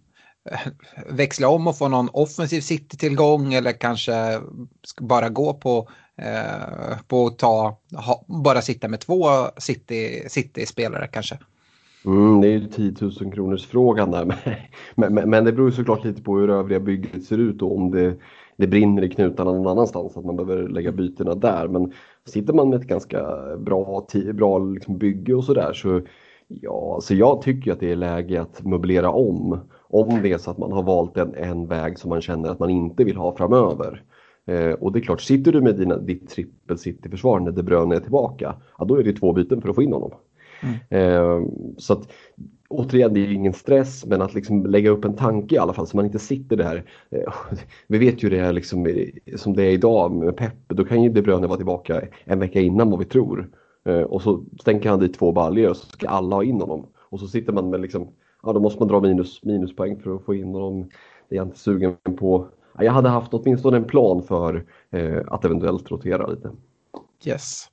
[0.52, 0.72] eh,
[1.10, 4.40] växla om och få någon offensiv city-tillgång eller kanske
[5.02, 5.90] bara gå på,
[6.22, 9.26] eh, på att ta, ha, bara sitta med två
[9.58, 11.38] city-spelare city kanske?
[12.06, 14.26] Mm, det är ju 10 000 kronors frågan där.
[14.96, 17.92] Men, men, men, det beror såklart lite på hur övriga bygget ser ut och om
[17.92, 18.16] det,
[18.58, 20.18] det brinner i knutarna någon annanstans.
[20.18, 21.68] Att man behöver lägga bytena där.
[21.68, 21.94] Men
[22.26, 23.22] sitter man med ett ganska
[23.58, 26.02] bra, bra liksom bygge och sådär så
[26.48, 29.60] ja, så jag tycker att det är läge att möblera om.
[29.90, 32.60] Om det är så att man har valt en, en väg som man känner att
[32.60, 34.04] man inte vill ha framöver.
[34.46, 37.96] Eh, och det är klart, sitter du med dina, ditt trippel city-försvar när De Bruyne
[37.96, 40.12] är tillbaka, ja, då är det två byten för att få in honom.
[40.62, 40.76] Mm.
[40.90, 41.48] Eh,
[41.78, 42.12] så att
[42.70, 45.88] återigen, det är ingen stress, men att liksom lägga upp en tanke i alla fall
[45.88, 46.84] så man inte sitter där.
[47.10, 47.34] Eh,
[47.88, 48.96] vi vet ju det är liksom,
[49.36, 52.60] som det är idag med Pep, då kan ju De Bruyne vara tillbaka en vecka
[52.60, 53.50] innan vad vi tror.
[53.86, 56.88] Eh, och så stänker han dit två baljor och så ska alla ha in honom.
[56.98, 58.08] Och så sitter man med liksom,
[58.44, 60.90] ja då måste man dra minus, minuspoäng för att få in honom.
[61.30, 62.48] Det är jag inte sugen på.
[62.80, 66.52] Jag hade haft åtminstone en plan för eh, att eventuellt rotera lite.
[67.26, 67.68] Yes.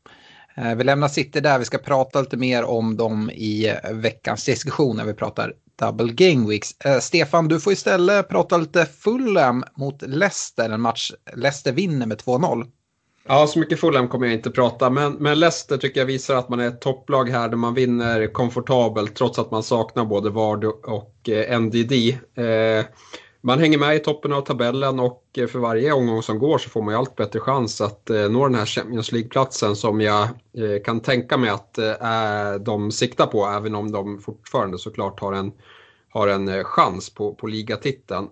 [0.56, 4.96] Eh, vi lämnar City där, vi ska prata lite mer om dem i veckans diskussion
[4.96, 6.80] när vi pratar double game weeks.
[6.84, 12.18] Eh, Stefan, du får istället prata lite Fulham mot Leicester, en match Leicester vinner med
[12.18, 12.66] 2-0.
[13.28, 16.48] Ja, så mycket Fulham kommer jag inte prata, men, men Leicester tycker jag visar att
[16.48, 20.64] man är ett topplag här där man vinner komfortabelt trots att man saknar både Vard
[20.64, 21.92] och eh, NDD.
[22.34, 22.84] Eh,
[23.46, 26.70] man hänger med i toppen av tabellen och eh, för varje omgång som går så
[26.70, 30.22] får man ju allt bättre chans att eh, nå den här Champions League-platsen som jag
[30.22, 31.78] eh, kan tänka mig att
[32.60, 35.52] de siktar på även om de fortfarande såklart har en,
[36.10, 38.28] har en chans på, på ligatiteln.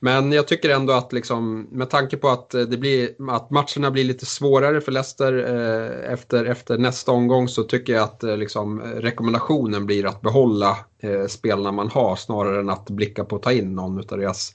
[0.00, 4.04] Men jag tycker ändå att liksom, med tanke på att, det blir, att matcherna blir
[4.04, 8.80] lite svårare för Leicester eh, efter, efter nästa omgång så tycker jag att eh, liksom,
[8.80, 13.52] rekommendationen blir att behålla eh, spelarna man har snarare än att blicka på att ta
[13.52, 14.54] in någon av deras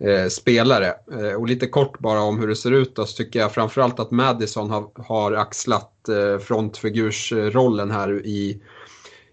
[0.00, 0.94] eh, spelare.
[1.12, 4.00] Eh, och lite kort bara om hur det ser ut då, så tycker jag framförallt
[4.00, 8.62] att Madison har, har axlat eh, frontfigursrollen här i,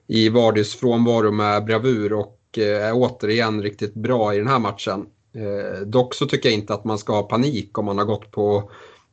[0.08, 5.06] i Vardys frånvaro med bravur och eh, är återigen riktigt bra i den här matchen.
[5.36, 8.32] Eh, dock så tycker jag inte att man ska ha panik om man har gått
[8.32, 8.72] på,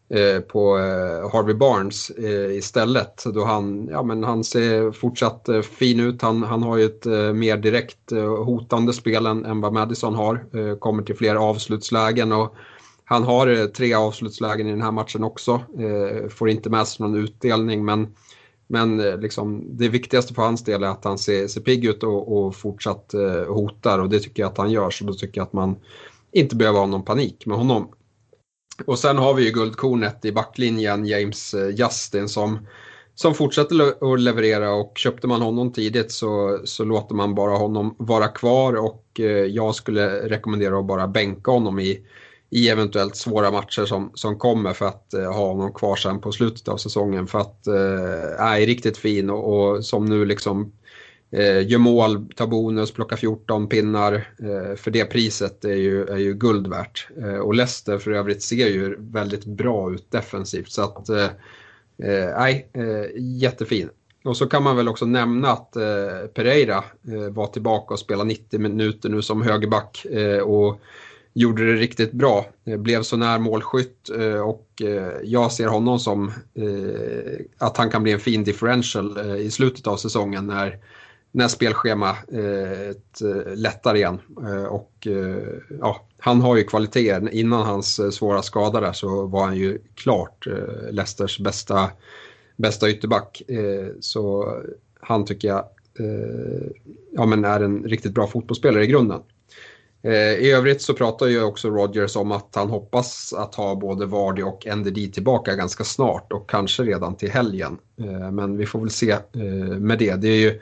[0.08, 3.24] eh, på eh, Harvey Barnes eh, istället.
[3.34, 6.22] Då han, ja, men han ser fortsatt eh, fin ut.
[6.22, 10.14] Han, han har ju ett eh, mer direkt eh, hotande spel än, än vad Madison
[10.14, 10.44] har.
[10.54, 12.32] Eh, kommer till fler avslutslägen.
[12.32, 12.54] Och
[13.04, 15.60] han har eh, tre avslutslägen i den här matchen också.
[16.30, 18.14] får inte med sig någon utdelning men
[18.66, 22.36] men liksom, det viktigaste för hans del är att han ser, ser pigg ut och,
[22.36, 24.90] och fortsatt eh, hotar och det tycker jag att han gör.
[24.90, 25.76] Så då tycker jag att man,
[26.32, 27.88] inte behöva ha någon panik med honom.
[28.86, 32.66] Och sen har vi ju guldkornet i backlinjen, James eh, Justin, som,
[33.14, 37.94] som fortsätter att leverera och köpte man honom tidigt så, så låter man bara honom
[37.98, 42.06] vara kvar och eh, jag skulle rekommendera att bara bänka honom i,
[42.50, 46.32] i eventuellt svåra matcher som, som kommer för att eh, ha honom kvar sen på
[46.32, 50.72] slutet av säsongen för att eh, är riktigt fin och, och som nu liksom
[51.32, 54.14] Eh, gör mål, tar bonus, plockar 14 pinnar.
[54.14, 57.08] Eh, för det priset är ju, är ju guld värt.
[57.22, 60.70] Eh, och Leicester för övrigt ser ju väldigt bra ut defensivt.
[60.70, 61.24] Så att, eh,
[61.98, 63.88] eh, nej, eh, jättefin.
[64.24, 68.28] Och så kan man väl också nämna att eh, Pereira eh, var tillbaka och spelade
[68.28, 70.04] 90 minuter nu som högerback.
[70.04, 70.80] Eh, och
[71.34, 72.46] gjorde det riktigt bra.
[72.64, 74.08] Eh, blev så när målskytt
[74.44, 74.68] och
[75.22, 76.32] jag ser honom som
[77.58, 80.78] att han kan bli en fin differential i slutet av säsongen när
[81.32, 82.88] när spelschemat eh,
[83.30, 84.20] eh, lättar igen.
[84.46, 85.44] Eh, och eh,
[85.80, 87.34] ja, han har ju kvaliteter.
[87.34, 91.90] Innan hans eh, svåra skada där så var han ju klart eh, Leicesters bästa,
[92.56, 93.42] bästa ytterback.
[93.48, 94.54] Eh, så
[95.00, 95.64] han tycker jag
[95.98, 96.70] eh,
[97.12, 99.20] ja, men är en riktigt bra fotbollsspelare i grunden.
[100.02, 104.06] Eh, I övrigt så pratar ju också Rogers om att han hoppas att ha både
[104.06, 107.78] Vardy och NDD tillbaka ganska snart och kanske redan till helgen.
[108.32, 109.16] Men vi får väl se
[109.78, 110.14] med det.
[110.14, 110.60] Det är ju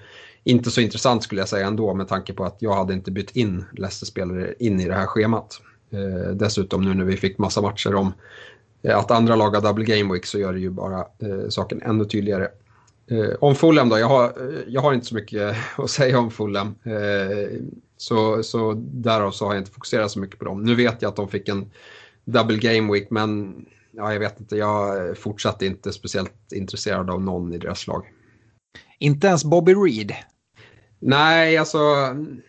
[0.51, 3.37] inte så intressant skulle jag säga ändå med tanke på att jag hade inte bytt
[3.37, 5.61] in Leicester-spelare in i det här schemat.
[5.91, 8.13] Eh, dessutom nu när vi fick massa matcher om
[8.83, 11.83] eh, att andra lag har double game week så gör det ju bara eh, saken
[11.83, 12.49] ännu tydligare.
[13.11, 16.31] Eh, om Fulham då, jag har, eh, jag har inte så mycket att säga om
[16.31, 16.75] Fulham.
[16.85, 17.61] Eh,
[17.97, 20.63] så, så därav så har jag inte fokuserat så mycket på dem.
[20.63, 21.71] Nu vet jag att de fick en
[22.25, 23.55] double game week men
[23.91, 28.05] ja, jag vet inte, jag fortsatte inte speciellt intresserad av någon i deras lag.
[28.99, 30.13] Inte ens Bobby Reed?
[31.03, 31.79] Nej, alltså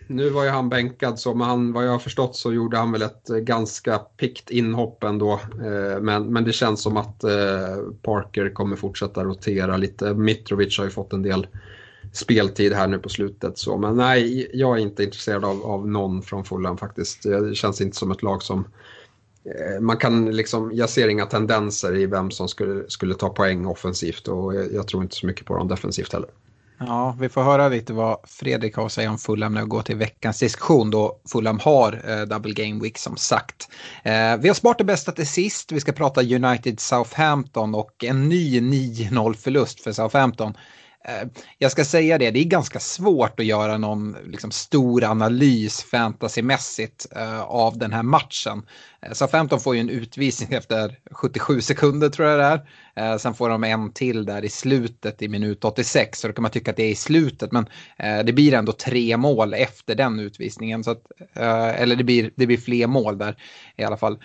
[0.07, 2.91] nu var ju han bänkad så, men han, vad jag har förstått så gjorde han
[2.91, 5.33] väl ett eh, ganska pikt inhopp ändå.
[5.65, 10.13] Eh, men, men det känns som att eh, Parker kommer fortsätta rotera lite.
[10.13, 11.47] Mitrovic har ju fått en del
[12.13, 13.57] speltid här nu på slutet.
[13.57, 13.77] Så.
[13.77, 17.25] Men nej, jag är inte intresserad av, av någon från Fulham faktiskt.
[17.25, 18.67] Eh, det känns inte som ett lag som
[19.45, 23.65] eh, man kan liksom, jag ser inga tendenser i vem som skulle, skulle ta poäng
[23.65, 26.29] offensivt och jag, jag tror inte så mycket på dem defensivt heller.
[26.87, 29.81] Ja, vi får höra lite vad Fredrik har att säga om Fulham när vi går
[29.81, 33.69] till veckans diskussion då Fulham har eh, Double Game Week som sagt.
[34.03, 35.71] Eh, vi har sparat det bästa till sist.
[35.71, 40.53] Vi ska prata United Southampton och en ny 9-0 förlust för Southampton.
[41.03, 45.83] Eh, jag ska säga det, det är ganska svårt att göra någon liksom, stor analys
[45.83, 48.65] fantasymässigt eh, av den här matchen.
[49.01, 52.45] Eh, så 15 får ju en utvisning efter 77 sekunder tror jag det
[52.95, 53.11] är.
[53.11, 56.19] Eh, sen får de en till där i slutet i minut 86.
[56.19, 57.51] Så då kan man tycka att det är i slutet.
[57.51, 57.65] Men
[57.97, 60.83] eh, det blir ändå tre mål efter den utvisningen.
[60.83, 61.03] Så att,
[61.35, 63.35] eh, eller det blir, det blir fler mål där
[63.77, 64.19] i alla fall.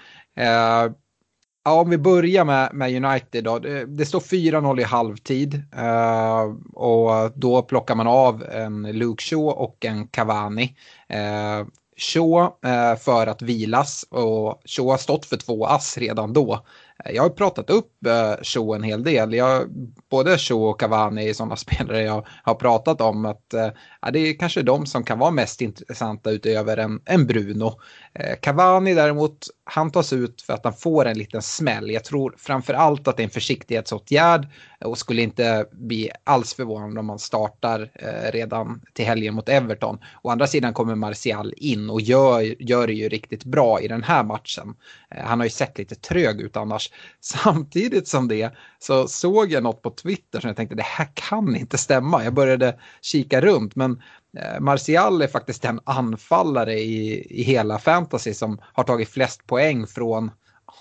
[1.67, 3.59] Ja, om vi börjar med, med United då.
[3.59, 5.55] Det, det står 4-0 i halvtid.
[5.55, 10.77] Uh, och då plockar man av en Luke Shaw och en Cavani.
[11.15, 16.67] Uh, Shaw uh, för att vilas och Shaw har stått för två ass redan då.
[17.05, 19.35] Jag har pratat upp eh, Cho en hel del.
[19.35, 19.69] Jag,
[20.11, 23.27] både Cho och Cavani är sådana spelare jag har pratat om.
[23.27, 27.81] att uh, Det är kanske de som kan vara mest intressanta utöver en, en Bruno.
[28.15, 31.91] Eh, Cavani däremot, han tas ut för att han får en liten smäll.
[31.91, 34.49] Jag tror framför allt att det är en försiktighetsåtgärd
[34.85, 37.91] och skulle inte bli alls förvånad om man startar
[38.33, 39.99] redan till helgen mot Everton.
[40.23, 44.03] Å andra sidan kommer Martial in och gör, gör det ju riktigt bra i den
[44.03, 44.75] här matchen.
[45.11, 46.86] Han har ju sett lite trög ut annars.
[47.21, 51.57] Samtidigt som det så såg jag något på Twitter som jag tänkte det här kan
[51.57, 52.25] inte stämma.
[52.25, 54.03] Jag började kika runt men
[54.39, 59.87] eh, Martial är faktiskt den anfallare i, i hela fantasy som har tagit flest poäng
[59.87, 60.31] från,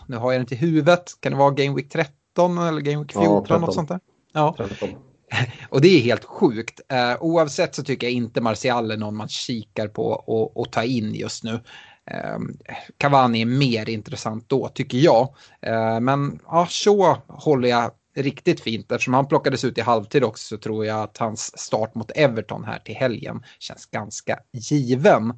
[0.08, 3.00] nu har jag det inte i huvudet, kan det vara Game Week 13 eller Game
[3.00, 3.46] Week 14?
[3.50, 4.00] Ja, något sånt där?
[4.34, 4.56] Ja.
[4.58, 4.90] 13.
[5.70, 6.82] Och det är helt sjukt.
[6.94, 10.84] Uh, oavsett så tycker jag inte Martial är någon man kikar på och, och ta
[10.84, 11.60] in just nu.
[12.12, 12.58] Ehm,
[12.98, 15.36] Cavani är mer intressant då tycker jag.
[15.62, 18.92] Ehm, men ja, så håller jag riktigt fint.
[18.92, 22.64] Eftersom han plockades ut i halvtid också så tror jag att hans start mot Everton
[22.64, 25.34] här till helgen känns ganska given.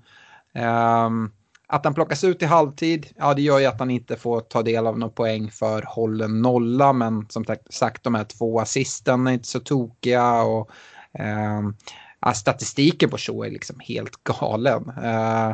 [0.53, 1.32] Ehm,
[1.67, 4.62] att han plockas ut i halvtid, ja det gör ju att han inte får ta
[4.62, 6.93] del av någon poäng för hållen nolla.
[6.93, 10.41] Men som sagt, de här två assisten är inte så tokiga.
[10.41, 10.69] Och,
[11.19, 11.62] eh,
[12.34, 14.89] statistiken på Shaw är liksom helt galen.
[15.03, 15.53] Eh,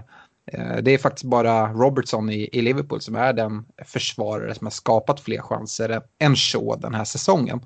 [0.52, 4.72] Eh, det är faktiskt bara Robertson i, i, Liverpool som är den försvarare som har
[4.72, 7.66] skapat fler chanser än Shaw den här säsongen.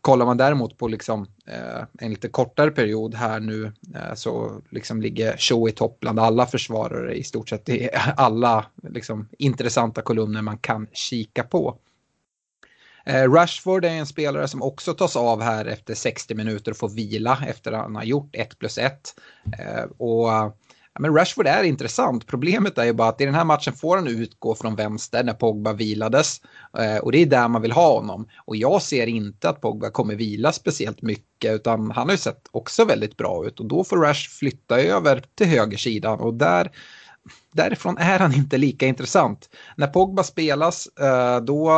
[0.00, 5.02] Kollar man däremot på liksom, eh, en lite kortare period här nu eh, så liksom
[5.02, 10.42] ligger Shaw i topp bland alla försvarare i stort sett i alla liksom, intressanta kolumner
[10.42, 11.78] man kan kika på.
[13.06, 16.88] Eh, Rashford är en spelare som också tas av här efter 60 minuter och får
[16.88, 19.14] vila efter att han har gjort 1 plus 1.
[19.58, 20.56] Eh, och
[20.98, 22.26] men Rashford är intressant.
[22.26, 25.32] Problemet är ju bara att i den här matchen får han utgå från vänster när
[25.32, 26.40] Pogba vilades.
[26.78, 28.28] Eh, och det är där man vill ha honom.
[28.44, 32.48] Och jag ser inte att Pogba kommer vila speciellt mycket utan han har ju sett
[32.50, 33.60] också väldigt bra ut.
[33.60, 36.70] Och då får Rash flytta över till högersidan och där
[37.52, 39.48] därifrån är han inte lika intressant.
[39.76, 41.70] När Pogba spelas eh, då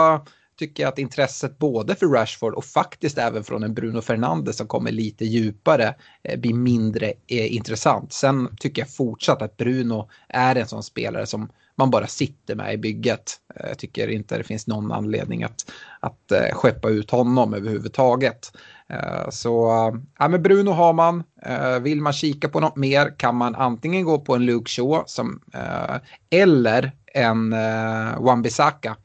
[0.59, 4.66] tycker jag att intresset både för Rashford och faktiskt även från en Bruno Fernandes som
[4.66, 8.12] kommer lite djupare eh, blir mindre eh, intressant.
[8.12, 12.75] Sen tycker jag fortsatt att Bruno är en sån spelare som man bara sitter med
[12.75, 13.37] i bygget.
[13.55, 18.53] Eh, jag tycker inte det finns någon anledning att, att skeppa ut honom överhuvudtaget.
[19.31, 19.71] Så
[20.18, 21.24] ja, men Bruno har man.
[21.80, 25.41] Vill man kika på något mer kan man antingen gå på en Luke Shaw som,
[26.30, 27.55] eller en
[28.18, 28.97] Wan-Bissaka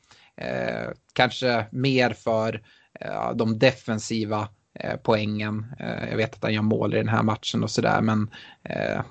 [0.41, 2.61] Eh, kanske mer för
[2.99, 4.47] eh, de defensiva
[4.79, 5.65] eh, poängen.
[5.79, 8.29] Eh, jag vet att han gör mål i den här matchen och sådär men
[8.63, 9.01] eh,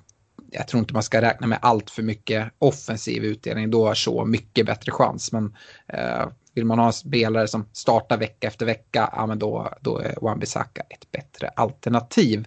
[0.51, 3.71] jag tror inte man ska räkna med allt för mycket offensiv utdelning.
[3.71, 5.33] Då har så mycket bättre chans.
[5.33, 5.57] Men
[5.89, 9.99] eh, vill man ha en spelare som startar vecka efter vecka, ja men då, då
[9.99, 12.47] är Wan-Bissaka ett bättre alternativ.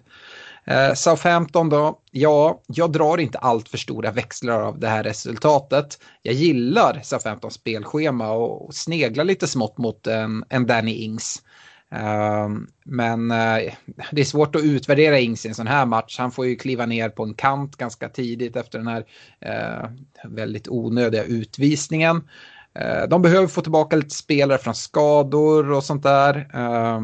[0.66, 5.98] Eh, Southampton då, ja, jag drar inte allt för stora växlar av det här resultatet.
[6.22, 11.42] Jag gillar Southamptons spelschema och, sneglar lite smått mot en, en Danny Ings.
[11.92, 12.48] Eh,
[12.84, 13.72] men eh,
[14.10, 16.18] det är svårt att utvärdera Ings i en sån här match.
[16.18, 19.04] Han får ju kliva ner på en kant ganska tidigt efter den här
[19.40, 19.90] eh,
[20.24, 22.28] väldigt onödiga utvisningen.
[22.74, 26.50] Eh, de behöver få tillbaka lite spelare från skador och sånt där.
[26.54, 27.00] Eh,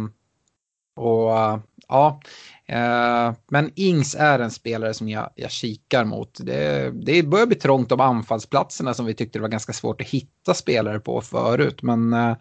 [0.97, 2.21] och ja,
[2.67, 6.39] Eh, men Ings är en spelare som jag, jag kikar mot.
[6.41, 10.07] Det, det börjar bli trångt om anfallsplatserna som vi tyckte det var ganska svårt att
[10.07, 11.83] hitta spelare på förut.
[11.83, 12.37] Men eh,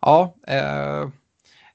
[0.00, 1.08] ja, eh,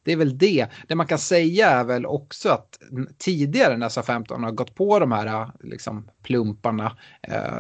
[0.04, 0.68] det är väl det.
[0.88, 2.80] Det man kan säga är väl också att
[3.18, 6.98] tidigare när SA-15 har gått på de här liksom, plumparna.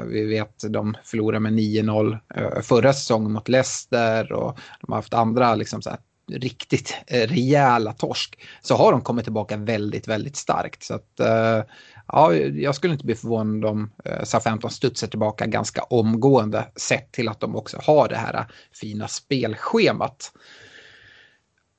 [0.07, 5.55] vi vet de förlorade med 9-0 förra säsongen mot Leicester och de har haft andra
[5.55, 5.99] liksom, så här,
[6.31, 10.83] riktigt eh, rejäla torsk så har de kommit tillbaka väldigt, väldigt starkt.
[10.83, 11.63] Så att, eh,
[12.07, 17.29] ja, jag skulle inte bli förvånad om eh, SA-15 studsar tillbaka ganska omgående sett till
[17.29, 20.31] att de också har det här fina spelschemat.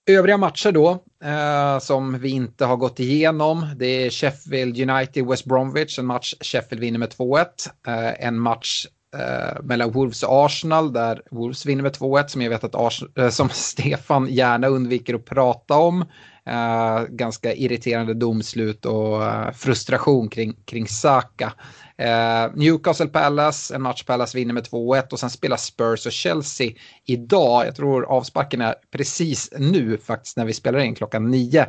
[0.07, 3.67] Övriga matcher då eh, som vi inte har gått igenom.
[3.77, 7.47] Det är Sheffield United West Bromwich, en match Sheffield vinner med 2-1.
[7.87, 8.87] Eh, en match
[9.19, 13.05] eh, mellan Wolves och Arsenal där Wolves vinner med 2-1 som jag vet att Ars
[13.19, 16.05] eh, som Stefan gärna undviker att prata om.
[16.47, 21.53] Eh, ganska irriterande domslut och eh, frustration kring, kring Saka.
[21.99, 26.73] Eh, Newcastle Palace, en match Palace vinner med 2-1 och sen spelar Spurs och Chelsea
[27.07, 27.67] idag.
[27.67, 31.67] Jag tror avsparken är precis nu faktiskt när vi spelar in klockan 9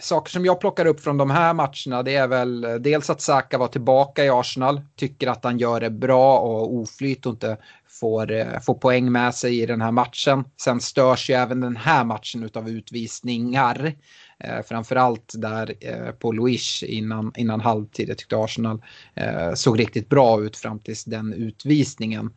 [0.00, 3.20] saker som jag plockar upp från de här matcherna det är väl eh, dels att
[3.20, 7.56] Saka var tillbaka i Arsenal, tycker att han gör det bra och oflyt och inte
[8.00, 10.44] får, eh, får poäng med sig i den här matchen.
[10.62, 13.94] Sen störs ju även den här matchen av utvisningar.
[14.44, 18.08] Eh, framförallt där eh, på Luis innan, innan halvtid.
[18.08, 18.82] Jag tyckte Arsenal
[19.14, 22.30] eh, såg riktigt bra ut fram tills den utvisningen.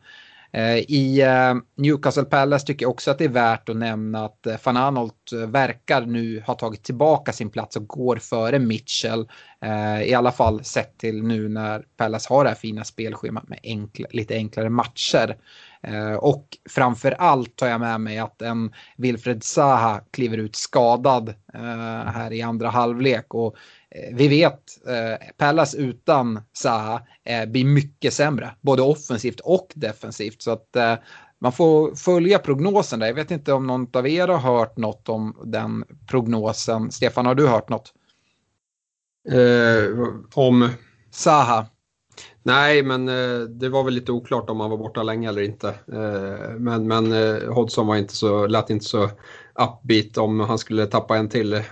[0.54, 4.46] Eh, I eh, Newcastle Palace tycker jag också att det är värt att nämna att
[4.46, 9.28] eh, van Anolt verkar nu ha tagit tillbaka sin plats och går före Mitchell.
[10.04, 14.06] I alla fall sett till nu när Palace har det här fina spelschemat med enkla,
[14.10, 15.36] lite enklare matcher.
[16.18, 21.34] Och framför allt tar jag med mig att en Wilfred Zaha kliver ut skadad
[22.06, 23.34] här i andra halvlek.
[23.34, 23.56] Och
[24.12, 30.42] vi vet eh, Pallas utan Zaha eh, blir mycket sämre, både offensivt och defensivt.
[30.42, 30.94] Så att eh,
[31.38, 33.06] man får följa prognosen där.
[33.06, 36.90] Jag vet inte om någon av er har hört något om den prognosen.
[36.90, 37.92] Stefan, har du hört något?
[39.30, 40.68] Eh, om?
[41.10, 41.66] Zaha.
[42.42, 45.68] Nej, men eh, det var väl lite oklart om han var borta länge eller inte.
[45.68, 49.10] Eh, men men eh, Hodgson var inte så, lät inte så
[49.58, 51.62] upbeat om han skulle tappa en till eh,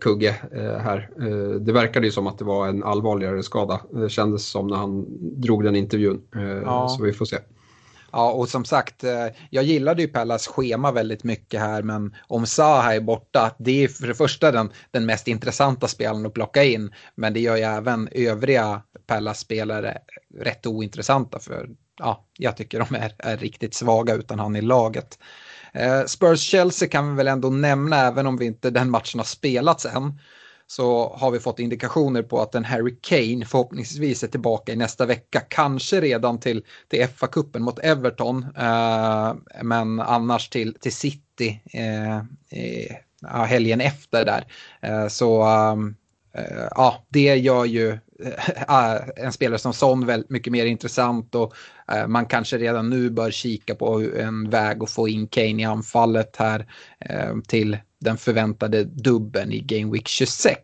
[0.00, 1.10] kugge eh, här.
[1.20, 3.80] Eh, det verkade ju som att det var en allvarligare skada.
[3.90, 5.06] Det kändes som när han
[5.40, 6.20] drog den intervjun.
[6.34, 6.88] Eh, ja.
[6.88, 7.36] Så vi får se.
[8.12, 12.46] Ja, och som sagt, eh, jag gillade ju Pallas schema väldigt mycket här, men om
[12.46, 16.64] Zaha är borta, det är för det första den, den mest intressanta spelaren att plocka
[16.64, 19.98] in, men det gör ju även övriga Pallas spelare
[20.40, 21.68] rätt ointressanta, för
[21.98, 25.18] ja, jag tycker de är, är riktigt svaga utan han i laget.
[25.72, 29.86] Eh, Spurs-Chelsea kan vi väl ändå nämna, även om vi inte den matchen har spelats
[29.86, 30.18] än
[30.70, 35.06] så har vi fått indikationer på att en Harry Kane förhoppningsvis är tillbaka i nästa
[35.06, 35.40] vecka.
[35.48, 43.44] Kanske redan till, till FA-cupen mot Everton, eh, men annars till, till City eh, eh,
[43.44, 44.44] helgen efter där.
[44.80, 45.76] Eh, så eh,
[46.42, 47.98] eh, ja, det gör ju
[48.68, 51.54] Ah, en spelare som Son väldigt mycket mer intressant och
[51.92, 55.64] eh, man kanske redan nu bör kika på en väg att få in Kane i
[55.64, 56.66] anfallet här
[57.00, 60.62] eh, till den förväntade dubben i Game Week 26.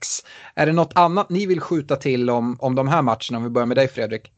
[0.55, 3.37] Är det något annat ni vill skjuta till om, om de här matcherna?
[3.37, 4.33] Om vi börjar med dig Fredrik.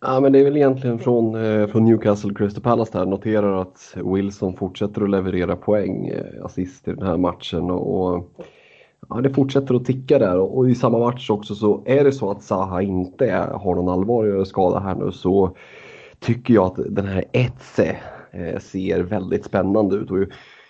[0.00, 3.06] Ja, men det är väl egentligen från, eh, från Newcastle Crystal Palace där.
[3.06, 6.12] Noterar att Wilson fortsätter att leverera poäng,
[6.42, 7.70] assist i den här matchen.
[7.70, 8.30] Och, och,
[9.08, 12.30] ja, det fortsätter att ticka där och, i samma match också så är det så
[12.30, 15.56] att Zaha inte har någon allvarligare skada här nu så
[16.20, 17.96] tycker jag att den här Etze
[18.30, 20.10] eh, ser väldigt spännande ut.
[20.10, 20.18] Och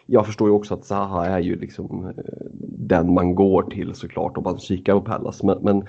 [0.06, 2.12] jag förstår ju också att Zaha är ju liksom eh,
[2.78, 5.42] den man går till såklart om man kikar på Pallas.
[5.42, 5.84] Men, men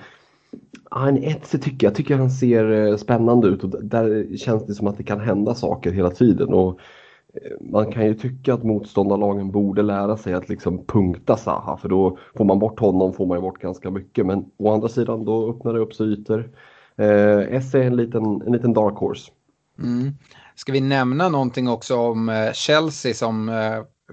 [1.06, 4.86] en Etze tycker jag tycker han ser eh, spännande ut och där känns det som
[4.86, 6.48] att det kan hända saker hela tiden.
[6.48, 6.80] Och
[7.60, 12.18] man kan ju tycka att motståndarlagen borde lära sig att liksom punkta Zaha för då
[12.36, 14.26] får man bort honom får man ju bort ganska mycket.
[14.26, 16.50] Men å andra sidan då öppnar det upp sig ytor.
[16.96, 19.32] Eh, Esse är en liten, en liten dark horse.
[19.78, 20.12] Mm.
[20.54, 23.50] Ska vi nämna någonting också om Chelsea som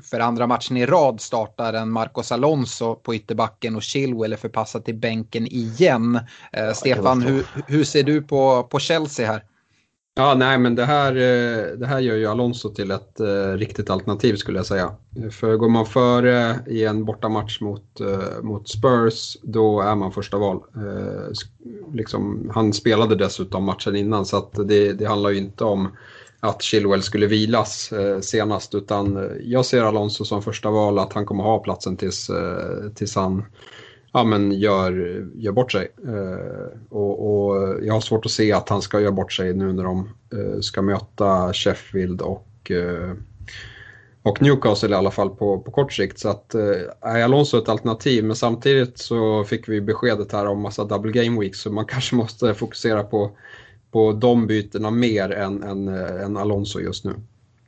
[0.01, 4.85] för andra matchen i rad startar en Marcos Alonso på ytterbacken och Chilwell är förpassad
[4.85, 6.19] till bänken igen.
[6.51, 9.43] Eh, Stefan, hur, hur ser du på, på Chelsea här?
[10.15, 13.89] Ja, nej, men det här, eh, det här gör ju Alonso till ett eh, riktigt
[13.89, 14.95] alternativ skulle jag säga.
[15.31, 20.37] För går man före i en bortamatch mot, eh, mot Spurs, då är man första
[20.37, 20.59] val.
[21.93, 25.87] Liksom, han spelade dessutom matchen innan, så att det, det handlar ju inte om
[26.39, 31.43] att Chilwell skulle vilas senast utan jag ser Alonso som första val att han kommer
[31.43, 32.31] ha platsen tills,
[32.95, 33.43] tills han
[34.13, 35.87] ja, men gör, gör bort sig.
[36.07, 39.73] Eh, och, och, jag har svårt att se att han ska göra bort sig nu
[39.73, 43.13] när de eh, ska möta Sheffield och, eh,
[44.23, 46.19] och Newcastle i alla fall på, på kort sikt.
[46.19, 46.61] Så att, eh,
[47.01, 51.39] är Alonso ett alternativ men samtidigt så fick vi beskedet här om massa double game
[51.39, 53.31] weeks så man kanske måste fokusera på
[53.93, 57.15] på de bytena mer än, än, eh, än Alonso just nu.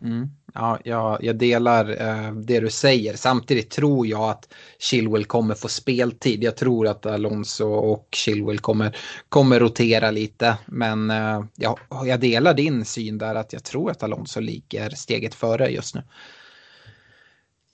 [0.01, 0.29] Mm.
[0.53, 3.15] Ja, jag, jag delar eh, det du säger.
[3.15, 6.43] Samtidigt tror jag att Chilwell kommer få speltid.
[6.43, 8.97] Jag tror att Alonso och Chilwell kommer,
[9.29, 10.57] kommer rotera lite.
[10.65, 15.35] Men eh, jag, jag delar din syn där att jag tror att Alonso ligger steget
[15.35, 16.03] före just nu.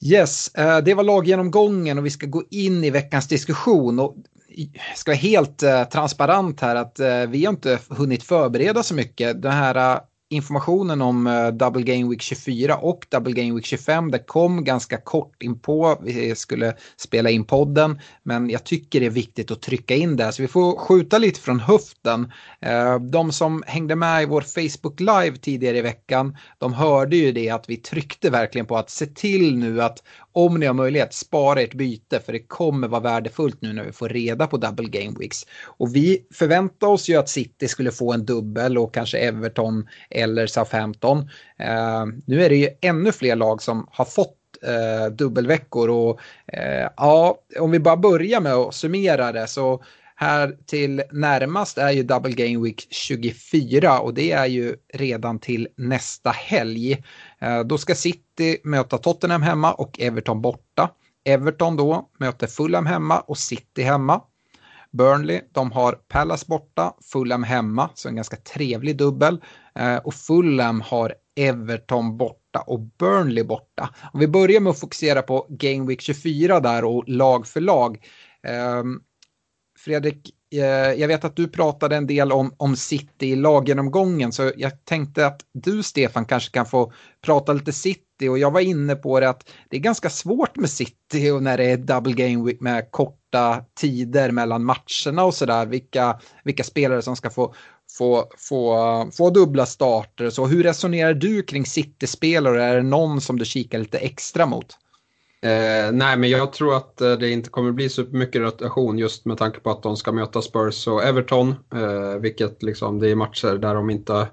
[0.04, 4.00] Yes, eh, det var laggenomgången och vi ska gå in i veckans diskussion.
[4.00, 4.16] Och
[4.96, 9.42] ska vara helt eh, transparent här att eh, vi har inte hunnit förbereda så mycket.
[9.42, 10.00] Det här eh,
[10.32, 14.12] informationen om eh, Double Game Week 24 och Double Game Week 25.
[14.12, 15.98] Det kom ganska kort inpå.
[16.04, 20.32] Vi skulle spela in podden, men jag tycker det är viktigt att trycka in det.
[20.32, 22.32] Så vi får skjuta lite från höften.
[22.62, 27.32] Eh, de som hängde med i vår Facebook Live tidigare i veckan, de hörde ju
[27.32, 30.04] det att vi tryckte verkligen på att se till nu att
[30.34, 33.92] om ni har möjlighet, spara ert byte för det kommer vara värdefullt nu när vi
[33.92, 35.46] får reda på double game weeks.
[35.64, 39.88] Och vi förväntade oss ju att City skulle få en dubbel och kanske Everton
[40.22, 41.18] eller Southampton.
[41.60, 46.90] Eh, nu är det ju ännu fler lag som har fått eh, dubbelveckor och eh,
[46.98, 49.84] ja, om vi bara börjar med att summera det så
[50.16, 55.68] här till närmast är ju Double Game Week 24 och det är ju redan till
[55.78, 57.04] nästa helg.
[57.66, 60.90] Då ska City möta Tottenham hemma och Everton borta.
[61.26, 64.22] Everton då möter Fulham hemma och City hemma.
[64.92, 69.42] Burnley, de har Palace borta, Fulham hemma, så en ganska trevlig dubbel.
[69.80, 73.90] Eh, och Fulham har Everton borta och Burnley borta.
[74.14, 78.06] Om vi börjar med att fokusera på Game Week 24 där och lag för lag.
[78.48, 79.02] Ehm,
[79.80, 80.60] Fredrik, eh,
[81.00, 85.26] jag vet att du pratade en del om, om City i laggenomgången så jag tänkte
[85.26, 89.30] att du Stefan kanske kan få prata lite City och jag var inne på det
[89.30, 92.92] att det är ganska svårt med City och när det är double game week med
[92.92, 97.54] korta tider mellan matcherna och sådär vilka, vilka spelare som ska få
[97.98, 100.30] få, få, få dubbla starter.
[100.30, 102.64] Så hur resonerar du kring City-spelare?
[102.64, 104.78] Är det någon som du kikar lite extra mot?
[105.44, 109.26] Eh, nej, men jag tror att eh, det inte kommer bli så mycket rotation just
[109.26, 111.56] med tanke på att de ska möta Spurs och Everton.
[111.74, 114.28] Eh, vilket liksom, det är matcher där de inte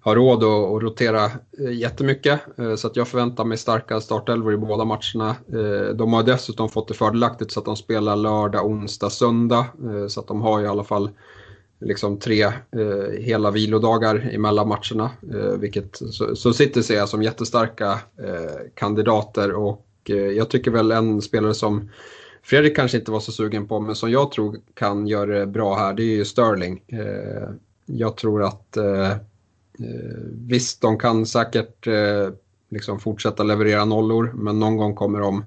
[0.00, 1.24] har råd att, att rotera
[1.58, 2.40] eh, jättemycket.
[2.58, 5.36] Eh, så att jag förväntar mig starka startelvor i båda matcherna.
[5.52, 9.66] Eh, de har dessutom fått det fördelaktigt så att de spelar lördag, onsdag, söndag.
[9.84, 11.10] Eh, så att de har i alla fall
[11.80, 15.10] liksom tre eh, hela vilodagar emellan matcherna.
[15.34, 20.70] Eh, vilket, så, så City ser jag som jättestarka eh, kandidater och eh, jag tycker
[20.70, 21.90] väl en spelare som
[22.42, 25.74] Fredrik kanske inte var så sugen på men som jag tror kan göra det bra
[25.74, 26.82] här det är ju Sterling.
[26.86, 27.48] Eh,
[27.86, 29.16] jag tror att eh, eh
[30.32, 32.28] visst de kan säkert eh,
[32.70, 35.44] liksom fortsätta leverera nollor men någon gång kommer de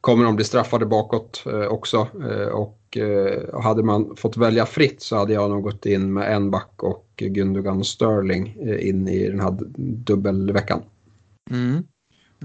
[0.00, 2.06] kommer de bli straffade bakåt också.
[2.52, 2.76] och
[3.52, 6.82] och hade man fått välja fritt så hade jag nog gått in med en back
[6.82, 10.82] och Gundogan Sterling eh, in i den här dubbelveckan.
[11.50, 11.82] Mm.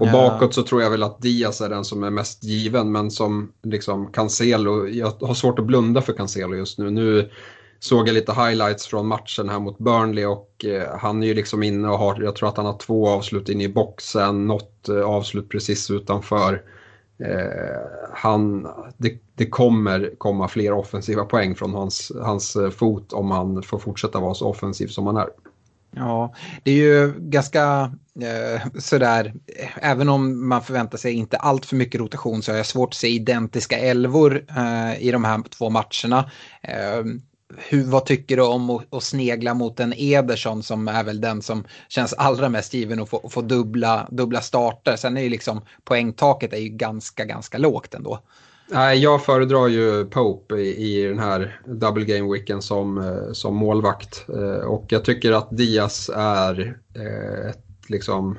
[0.00, 3.10] Och bakåt så tror jag väl att Diaz är den som är mest given men
[3.10, 6.90] som liksom Cancelo, jag har svårt att blunda för Cancelo just nu.
[6.90, 7.30] Nu
[7.78, 11.62] såg jag lite highlights från matchen här mot Burnley och eh, han är ju liksom
[11.62, 15.00] inne och har, jag tror att han har två avslut in i boxen, något eh,
[15.00, 16.62] avslut precis utanför.
[17.18, 17.80] Eh,
[18.12, 23.62] han, det, det, kommer komma fler offensiva poäng från hans, hans eh, fot om han
[23.62, 25.28] får fortsätta vara så offensiv som han är.
[25.90, 31.66] Ja, det är ju ganska eh, sådär, eh, även om man förväntar sig inte allt
[31.66, 35.42] för mycket rotation så har jag svårt att se identiska elvor eh, i de här
[35.42, 36.30] två matcherna.
[36.62, 37.04] Eh,
[37.56, 41.42] hur, vad tycker du om att, att, snegla mot en Ederson som är väl den
[41.42, 44.96] som känns allra mest given att få, få dubbla, dubbla starter.
[44.96, 48.20] Sen är ju liksom poängtaket är ju ganska, ganska lågt ändå.
[48.68, 53.56] Nej, jag föredrar ju Pope i, i den här double game weeken som, eh, som
[53.56, 54.24] målvakt.
[54.28, 58.38] Eh, och jag tycker att Diaz är eh, ett liksom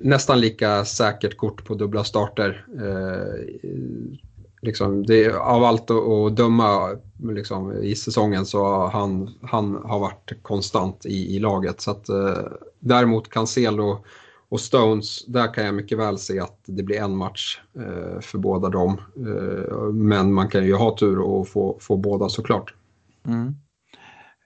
[0.00, 2.66] nästan lika säkert kort på dubbla starter.
[4.62, 10.32] Liksom, det, av allt att döma liksom, i säsongen så har han, han har varit
[10.42, 11.80] konstant i, i laget.
[11.80, 12.38] Så att, eh,
[12.78, 14.04] däremot Cancelo
[14.48, 18.38] och Stones, där kan jag mycket väl se att det blir en match eh, för
[18.38, 19.00] båda dem.
[19.16, 22.74] Eh, men man kan ju ha tur och få, få båda såklart.
[23.26, 23.54] Mm.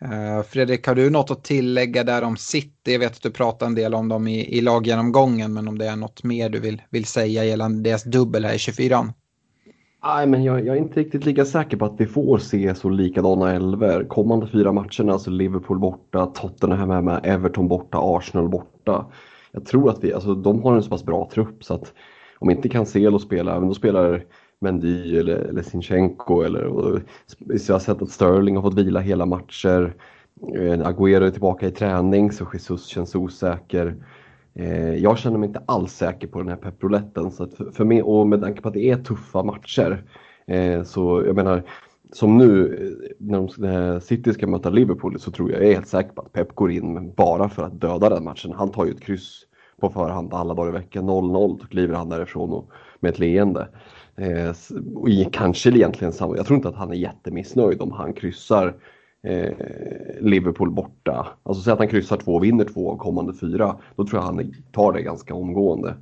[0.00, 2.92] Eh, Fredrik, har du något att tillägga där om City?
[2.92, 5.86] Jag vet att du pratade en del om dem i, i laggenomgången, men om det
[5.86, 9.12] är något mer du vill, vill säga gällande deras dubbel här i 24an?
[10.06, 12.88] Nej, men jag, jag, är inte riktigt lika säker på att vi får se så
[12.88, 14.04] likadana elver.
[14.04, 19.06] Kommande fyra matcherna, alltså Liverpool borta, Tottenham hemma, Everton borta, Arsenal borta.
[19.52, 21.92] Jag tror att vi, alltså de har en så pass bra trupp så att
[22.38, 24.24] om inte Cancelo spelar, men då spelar
[24.60, 27.00] Mendy eller, eller Sinchenko eller och,
[27.38, 29.94] jag har sett att Sterling har fått vila hela matcher.
[30.54, 33.96] Eh, Agüero är tillbaka i träning så Jesus känns osäker.
[34.54, 37.30] Eh, jag känner mig inte alls säker på den här pepprouletten.
[37.30, 40.04] Så för, för mig, och med tanke på att det är tuffa matcher.
[40.46, 41.62] Eh, så jag menar,
[42.12, 45.74] som nu eh, när, de, eh, City ska möta Liverpool så tror jag, jag är
[45.74, 48.52] helt säker på att Pep går in bara för att döda den matchen.
[48.52, 49.42] Han tar ju ett kryss
[49.80, 51.10] på förhand alla dagar i veckan.
[51.10, 53.68] 0-0 så kliver han därifrån och, med ett leende.
[54.16, 54.52] Eh,
[54.94, 58.74] och kanske egentligen samma, jag tror inte att han är jättemissnöjd om han kryssar
[59.24, 59.52] eh,
[60.20, 61.26] Liverpool borta.
[61.42, 63.76] Alltså säg att han kryssar två och vinner två av kommande fyra.
[63.96, 65.94] Då tror jag han tar det ganska omgående.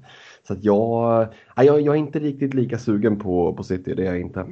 [0.47, 4.07] Så att jag, jag, jag är inte riktigt lika sugen på, på City, det är
[4.07, 4.47] jag inte.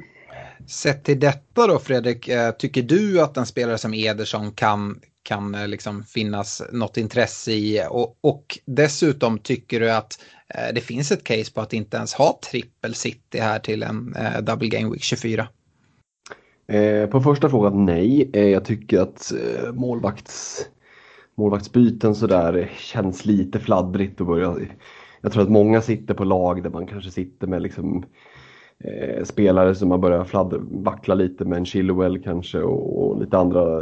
[0.67, 5.55] Sett till detta då Fredrik, eh, tycker du att en spelare som Ederson kan, kan
[5.55, 7.81] eh, liksom finnas något intresse i?
[7.89, 10.19] Och, och dessutom tycker du att
[10.55, 14.15] eh, det finns ett case på att inte ens ha trippel city här till en
[14.41, 15.47] double game week 24.
[16.71, 18.29] Eh, på första frågan nej.
[18.33, 20.65] Eh, jag tycker att eh, målvakts,
[21.35, 24.55] målvaktsbyten sådär känns lite fladdrigt att börja.
[25.21, 28.05] Jag tror att många sitter på lag där man kanske sitter med liksom
[28.83, 33.37] eh, spelare som har börjat fladdra, vackla lite med en Chilwell kanske och, och lite
[33.37, 33.81] andra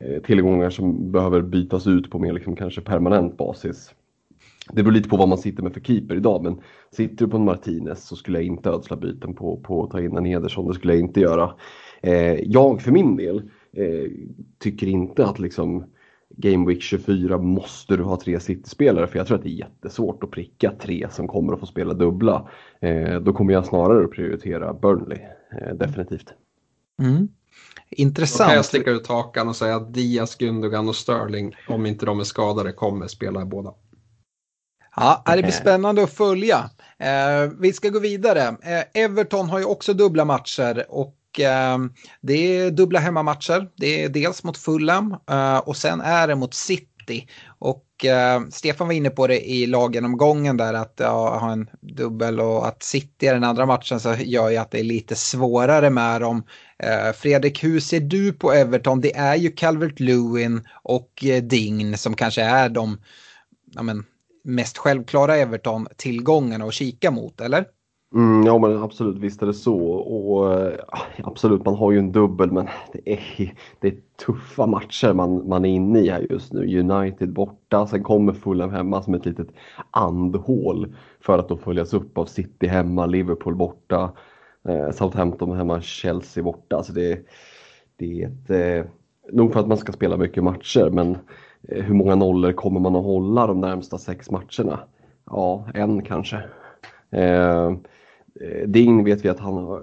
[0.00, 3.94] eh, tillgångar som behöver bytas ut på mer liksom kanske permanent basis.
[4.72, 6.60] Det beror lite på vad man sitter med för keeper idag men
[6.90, 10.00] sitter du på en Martinez så skulle jag inte ödsla byten på, på att ta
[10.00, 10.68] in en Ederson.
[10.68, 11.54] Det skulle jag inte göra.
[12.04, 14.10] Eh, jag för min del eh,
[14.58, 15.84] tycker inte att liksom
[16.36, 20.24] Game Week 24 måste du ha tre City-spelare för jag tror att det är jättesvårt
[20.24, 22.48] att pricka tre som kommer att få spela dubbla.
[22.80, 25.18] Eh, då kommer jag snarare att prioritera Burnley,
[25.60, 26.32] eh, definitivt.
[27.02, 27.28] Mm.
[27.90, 28.38] Intressant.
[28.38, 32.06] Då kan jag sticka ut hakan och säga att Diaz, Gundogan och Sterling, om inte
[32.06, 33.74] de är skadade, kommer spela båda.
[34.96, 36.70] Ja, det blir spännande att följa.
[36.98, 38.40] Eh, vi ska gå vidare.
[38.48, 43.68] Eh, Everton har ju också dubbla matcher och Ehm, det är dubbla hemmamatcher.
[43.76, 47.28] Det är dels mot Fulham eh, och sen är det mot City.
[47.58, 52.40] Och eh, Stefan var inne på det i laggenomgången, där att ja, ha en dubbel
[52.40, 55.90] och att City är den andra matchen så gör ju att det är lite svårare
[55.90, 56.42] med dem.
[56.78, 59.00] Eh, Fredrik, hur ser du på Everton?
[59.00, 62.98] Det är ju Calvert Lewin och Dign som kanske är de
[63.74, 64.04] ja, men,
[64.44, 67.64] mest självklara Everton-tillgångarna att kika mot, eller?
[68.14, 69.78] Mm, ja men absolut, visst är det så.
[69.92, 70.78] Och eh,
[71.24, 73.94] absolut, man har ju en dubbel men det är, det är
[74.26, 76.78] tuffa matcher man, man är inne i här just nu.
[76.80, 79.48] United borta, sen kommer Fulham hemma som ett litet
[79.90, 84.12] andhål för att då följas upp av City hemma, Liverpool borta,
[84.68, 86.76] eh, Southampton hemma, Chelsea borta.
[86.76, 87.26] Alltså det,
[87.96, 88.90] det är ett, eh,
[89.32, 91.18] nog för att man ska spela mycket matcher men
[91.68, 94.80] Eh, hur många nollor kommer man att hålla de närmsta sex matcherna?
[95.26, 96.36] Ja, en kanske.
[97.10, 97.72] Eh
[98.40, 99.82] Eh, Ding vet vi att han,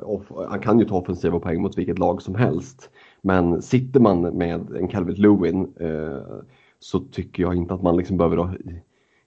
[0.49, 2.89] han kan ju ta offensiva poäng mot vilket lag som helst.
[3.21, 6.41] Men sitter man med en Calvert Lewin eh,
[6.79, 8.57] så tycker jag inte att man liksom behöver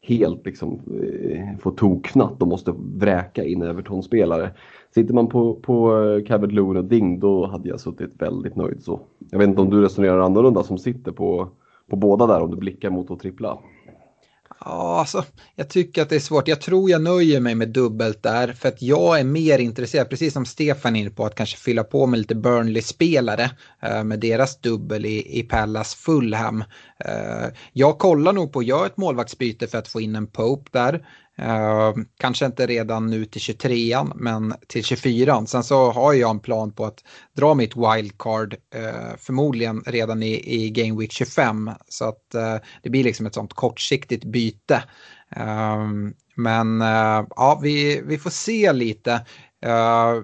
[0.00, 4.50] helt liksom, eh, få toknatt och måste vräka in Everton-spelare.
[4.94, 8.82] Sitter man på, på eh, Calvert Lewin och Ding då hade jag suttit väldigt nöjd
[8.82, 9.00] så.
[9.30, 11.48] Jag vet inte om du resonerar annorlunda som sitter på
[11.90, 13.58] på båda där om du blickar mot att trippla?
[14.60, 15.24] Ja, alltså,
[15.54, 16.48] jag tycker att det är svårt.
[16.48, 20.32] Jag tror jag nöjer mig med dubbelt där för att jag är mer intresserad, precis
[20.32, 23.50] som Stefan är inne på, att kanske fylla på med lite Burnley-spelare
[23.82, 26.64] eh, med deras dubbel i, i Pallas Fulham.
[27.04, 30.70] Eh, jag kollar nog på att göra ett målvaktsbyte för att få in en Pope
[30.72, 31.06] där.
[31.42, 35.46] Uh, kanske inte redan nu till 23an men till 24an.
[35.46, 37.04] Sen så har jag en plan på att
[37.36, 41.70] dra mitt wildcard uh, förmodligen redan i, i Game Week 25.
[41.88, 44.84] Så att uh, det blir liksom ett sånt kortsiktigt byte.
[45.36, 49.26] Ehm, men eh, ja, vi, vi får se lite.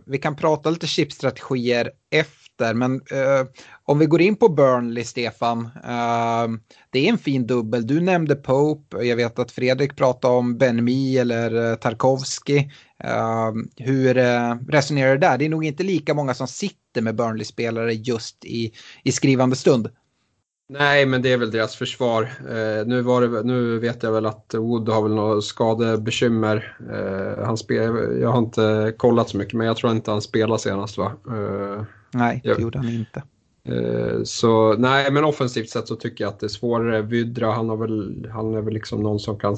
[0.07, 2.75] vi kan prata lite chipstrategier efter nyheter.
[2.75, 3.47] Men eh,
[3.85, 5.69] om vi går in på Burnley, Stefan.
[5.85, 6.49] Eh,
[6.91, 7.87] det är en fin dubbel.
[7.87, 9.05] Du nämnde Pope.
[9.05, 12.71] Jag vet att Fredrik pratade om Ben Mi eller eh, Tarkovski.
[13.05, 15.39] Eh, hur eh, resonerar du där?
[15.39, 18.73] Det är nog inte lika många som sitter med Burnley-spelare just i,
[19.05, 19.89] i skrivande stund.
[20.73, 22.23] Nej, men det är väl deras försvar.
[22.23, 26.77] Eh, nu, var det, nu vet jag väl att Wood har väl några skadebekymmer.
[26.93, 30.61] Eh, han spel, jag har inte kollat så mycket, men jag tror inte han spelade
[30.61, 31.13] senast va?
[31.29, 31.83] Eh,
[32.13, 33.23] nej, det gjorde han inte.
[33.65, 37.03] Eh, så nej, men offensivt sett så tycker jag att det är svårare.
[37.03, 39.57] Vydra, han, har väl, han är väl liksom någon som kan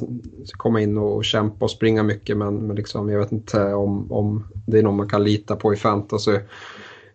[0.52, 4.46] komma in och kämpa och springa mycket, men, men liksom, jag vet inte om, om
[4.66, 6.38] det är någon man kan lita på i fantasy.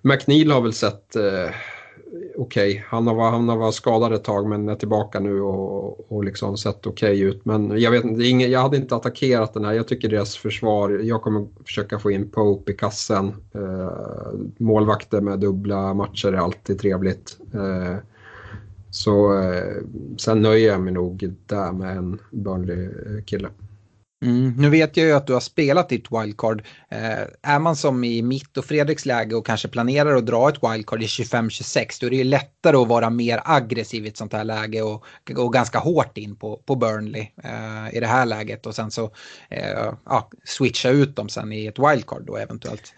[0.01, 1.49] McNeil har väl sett eh,
[2.37, 2.69] okej.
[2.71, 2.83] Okay.
[2.87, 6.57] Han, har, han har varit skadad ett tag men är tillbaka nu och, och liksom
[6.57, 7.45] sett okej okay ut.
[7.45, 9.73] Men jag, vet, ingen, jag hade inte attackerat den här.
[9.73, 13.33] Jag tycker deras försvar, jag kommer försöka få in Pope i kassen.
[13.53, 13.91] Eh,
[14.57, 17.37] målvakter med dubbla matcher är alltid trevligt.
[17.53, 17.95] Eh,
[18.89, 19.83] så eh,
[20.17, 23.49] sen nöjer jag mig nog där med en Burnley-kille.
[24.21, 26.63] Mm, nu vet jag ju att du har spelat ditt wildcard.
[26.89, 30.63] Eh, är man som i mitt och Fredriks läge och kanske planerar att dra ett
[30.63, 34.33] wildcard i 25-26 då är det ju lättare att vara mer aggressiv i ett sånt
[34.33, 38.65] här läge och gå ganska hårt in på, på Burnley eh, i det här läget
[38.65, 39.11] och sen så
[39.49, 42.93] eh, ja, switcha ut dem sen i ett wildcard då eventuellt.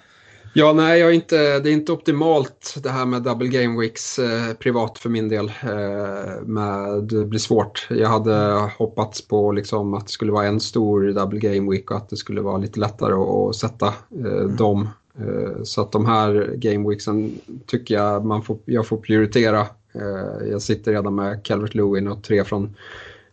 [0.54, 4.54] Ja, nej, jag inte, det är inte optimalt det här med double game weeks eh,
[4.54, 5.46] privat för min del.
[5.64, 7.88] Eh, med, det blir svårt.
[7.90, 11.98] Jag hade hoppats på liksom, att det skulle vara en stor double game week och
[11.98, 14.56] att det skulle vara lite lättare att, sätta eh, mm.
[14.56, 14.90] dem.
[15.20, 19.60] Eh, så att de här game weeksen tycker jag man får, jag får prioritera.
[19.94, 22.76] Eh, jag sitter redan med Calvert Lewin och tre från,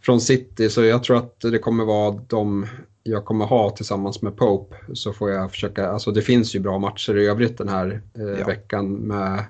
[0.03, 2.67] från City så jag tror att det kommer vara de
[3.07, 6.79] jag kommer ha tillsammans med Pope så får jag försöka, alltså det finns ju bra
[6.79, 8.47] matcher i övrigt den här eh, ja.
[8.47, 9.45] veckan med,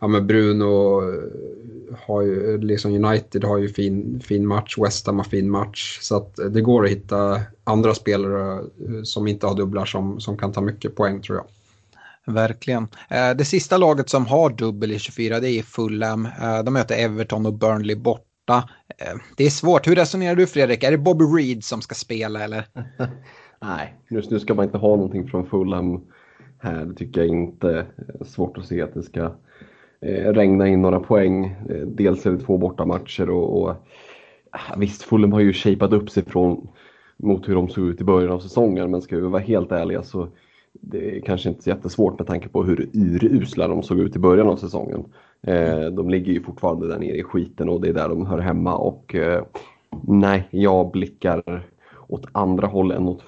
[0.00, 5.16] ja, med Bruno eh, har ju, liksom United har ju fin, fin match, West Ham
[5.16, 9.54] har fin match så att det går att hitta andra spelare eh, som inte har
[9.54, 11.46] dubblar som, som kan ta mycket poäng tror jag.
[12.34, 12.88] Verkligen.
[13.10, 16.28] Eh, det sista laget som har dubbel i 24 det är Fulham.
[16.64, 18.68] De möter Everton och Burnley bort borta.
[18.98, 19.86] Eh, det är svårt.
[19.86, 20.84] Hur resonerar du Fredrik?
[20.84, 22.64] Är det Bobby Reed som ska spela eller?
[23.62, 26.00] Nej, just nu ska man inte ha någonting från Fulham
[26.58, 26.84] här.
[26.84, 27.86] Det tycker jag inte.
[28.26, 29.24] Svårt att se att det ska
[30.00, 31.44] eh, regna in några poäng.
[31.44, 33.70] Eh, dels är det två bortamatcher och, och
[34.50, 36.68] ah, visst, Fulham har ju shapat upp sig från
[37.16, 40.02] mot hur de såg ut i början av säsongen men ska vi vara helt ärliga
[40.02, 40.28] så
[40.72, 44.18] det är kanske inte så jättesvårt med tanke på hur urusla de såg ut i
[44.18, 45.04] början av säsongen.
[45.42, 48.38] Eh, de ligger ju fortfarande där nere i skiten och det är där de hör
[48.38, 49.44] hemma och eh,
[50.02, 51.64] nej, jag blickar
[52.08, 53.22] åt andra håll än åt,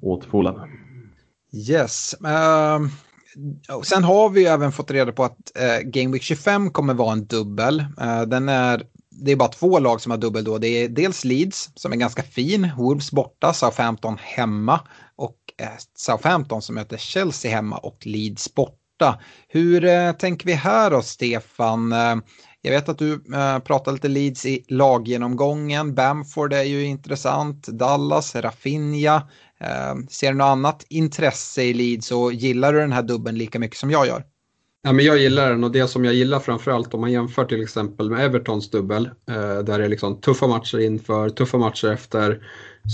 [0.00, 0.60] åt Fulham.
[1.52, 2.14] Yes.
[2.20, 2.88] Uh,
[3.82, 7.26] sen har vi även fått reda på att uh, Game Week 25 kommer vara en
[7.26, 7.80] dubbel.
[7.80, 10.58] Uh, den är, det är bara två lag som har dubbel då.
[10.58, 14.80] Det är dels Leeds som är ganska fin, Wolves borta, Southampton hemma
[15.16, 19.18] och uh, Southampton som möter Chelsea hemma och Leeds borta borta.
[19.48, 21.92] Hur eh, tänker vi här då, Stefan?
[21.92, 22.16] Eh,
[22.62, 25.94] jag vet att du eh, pratar lite Leeds i laggenomgången.
[25.94, 27.66] Bamford är ju intressant.
[27.66, 29.16] Dallas, Rafinha.
[29.60, 33.58] Eh, ser du något annat intresse i Leeds och gillar du den här dubben lika
[33.58, 34.24] mycket som jag gör?
[34.82, 37.62] Ja, men jag gillar den och det som jag gillar framförallt om man jämför till
[37.62, 42.42] exempel med Evertons dubbel eh, där det är liksom tuffa matcher inför, tuffa matcher efter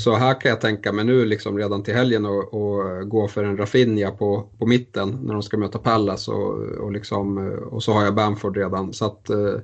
[0.04, 3.44] så här kan jag tänka mig nu liksom redan till helgen och, och gå för
[3.44, 7.38] en Rafinha på, på mitten när de ska möta Pallas och, och, liksom,
[7.70, 8.92] och så har jag Bamford redan.
[8.92, 9.54] Så att eh,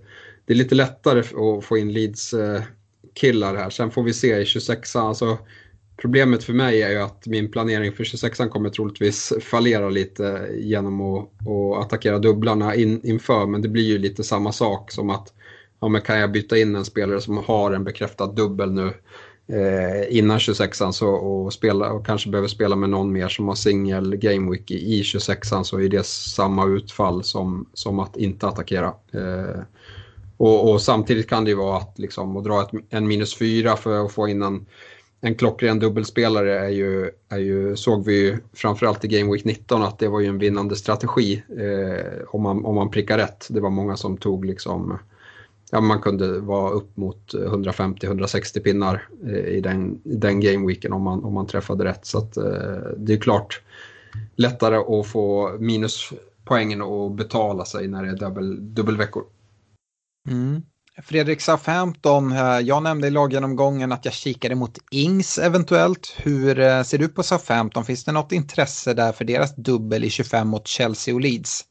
[0.44, 2.62] det är lite lättare att få in Leeds eh,
[3.14, 3.70] killar här.
[3.70, 5.38] Sen får vi se i 26 alltså
[6.02, 11.00] Problemet för mig är ju att min planering för 26an kommer troligtvis fallera lite genom
[11.00, 15.32] att, att attackera dubblarna in, inför men det blir ju lite samma sak som att
[15.80, 18.92] ja, men kan jag byta in en spelare som har en bekräftad dubbel nu
[19.46, 23.54] eh, innan 26an så, och, spela, och kanske behöver spela med någon mer som har
[23.54, 28.94] singel gameweek i, i 26an så är det samma utfall som, som att inte attackera.
[29.12, 29.60] Eh,
[30.36, 33.76] och, och, samtidigt kan det ju vara att, liksom, att dra ett, en minus fyra
[33.76, 34.66] för att få in en,
[35.20, 39.82] en klockren dubbelspelare är ju, är ju, såg vi ju framförallt i Game Week 19
[39.82, 43.46] att det var ju en vinnande strategi eh, om, man, om man prickar rätt.
[43.50, 44.98] Det var många som tog liksom
[45.72, 51.02] ja, man kunde vara upp mot eh, 150-160 pinnar eh, i den, den gameweeken om
[51.02, 52.06] man, om man träffade rätt.
[52.06, 52.44] Så att, eh,
[52.96, 53.62] det är klart
[54.36, 59.24] lättare att få minuspoängen och betala sig när det är dubbel, dubbelveckor.
[60.28, 60.62] Mm.
[61.02, 66.14] Fredrik Southampton, jag nämnde i laggenomgången att jag kikade mot Ings eventuellt.
[66.16, 67.84] Hur ser du på Southampton?
[67.84, 71.64] Finns det något intresse där för deras dubbel i 25 mot Chelsea och Leeds?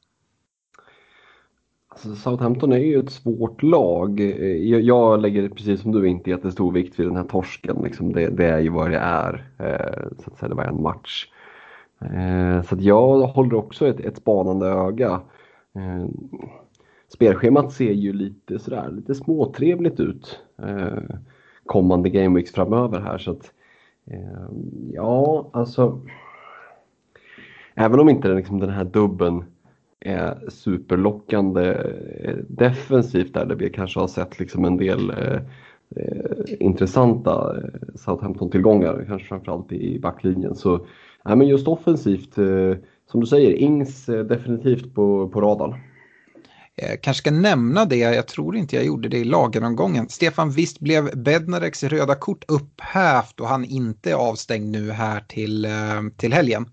[1.92, 4.20] Alltså Southampton är ju ett svårt lag.
[4.20, 7.82] Eh, jag, lägger precis som du inte jättestor vikt vid den här torsken.
[7.84, 9.52] Liksom det, det, är ju vad det är.
[9.58, 11.28] Eh, så att säga, det var en match.
[12.02, 15.22] Eh, så att jag håller också ett, ett spanande öga.
[17.08, 20.39] Spelschemat ser ju lite sådär, lite småtrevligt ut
[21.66, 23.18] kommande gameweeks framöver här.
[23.18, 23.52] Så att,
[24.92, 26.02] ja, alltså
[27.76, 29.44] även om inte liksom den här dubben
[30.06, 31.74] är superlockande
[32.24, 35.39] eh, defensivt där, där vi kanske har sett liksom en del eh,
[35.95, 37.56] eh intressanta
[37.95, 40.56] Southampton-tillgångar, kanske framförallt i backlinjen.
[40.56, 40.86] Så
[41.24, 42.76] ja, men just offensivt, eh,
[43.12, 45.76] som du säger, Ings eh, definitivt på, på radarn.
[46.76, 50.10] Jag kanske ska nämna det, jag tror inte jag gjorde det i lageromgången.
[50.10, 55.68] Stefan, visst blev Bednareks röda kort upphävt och han inte är avstängd nu här till,
[56.18, 56.66] till helgen?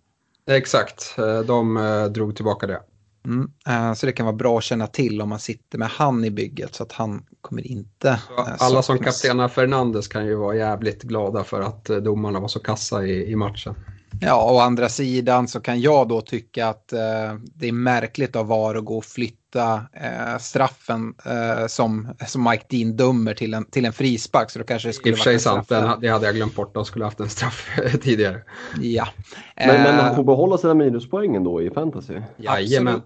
[0.51, 1.17] Exakt,
[1.47, 1.75] de
[2.15, 2.81] drog tillbaka det.
[3.29, 6.25] Mm, eh, så det kan vara bra att känna till om man sitter med han
[6.25, 10.35] i bygget så att han kommer inte så eh, Alla som kaptena Fernandes kan ju
[10.35, 13.75] vara jävligt glada för att eh, domarna var så kassa i, i matchen.
[14.21, 18.47] Ja, å andra sidan så kan jag då tycka att eh, det är märkligt av
[18.47, 23.65] VAR att gå och flytta eh, straffen eh, som, som Mike Dean dömer till en,
[23.65, 24.51] till en frispark.
[24.51, 26.55] Så då kanske det skulle I och för sig sant, den, det hade jag glömt
[26.55, 26.75] bort.
[26.75, 28.41] De skulle haft en straff tidigare.
[28.81, 29.09] Ja.
[29.57, 32.15] Men, men han får behålla sina minuspoängen då i fantasy?
[32.37, 33.03] Jajamän.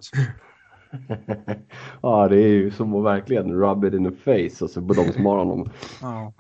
[2.03, 5.13] ja, det är ju som att verkligen rub it in the face alltså, på de
[5.13, 5.71] som har honom.
[6.03, 6.33] Ja.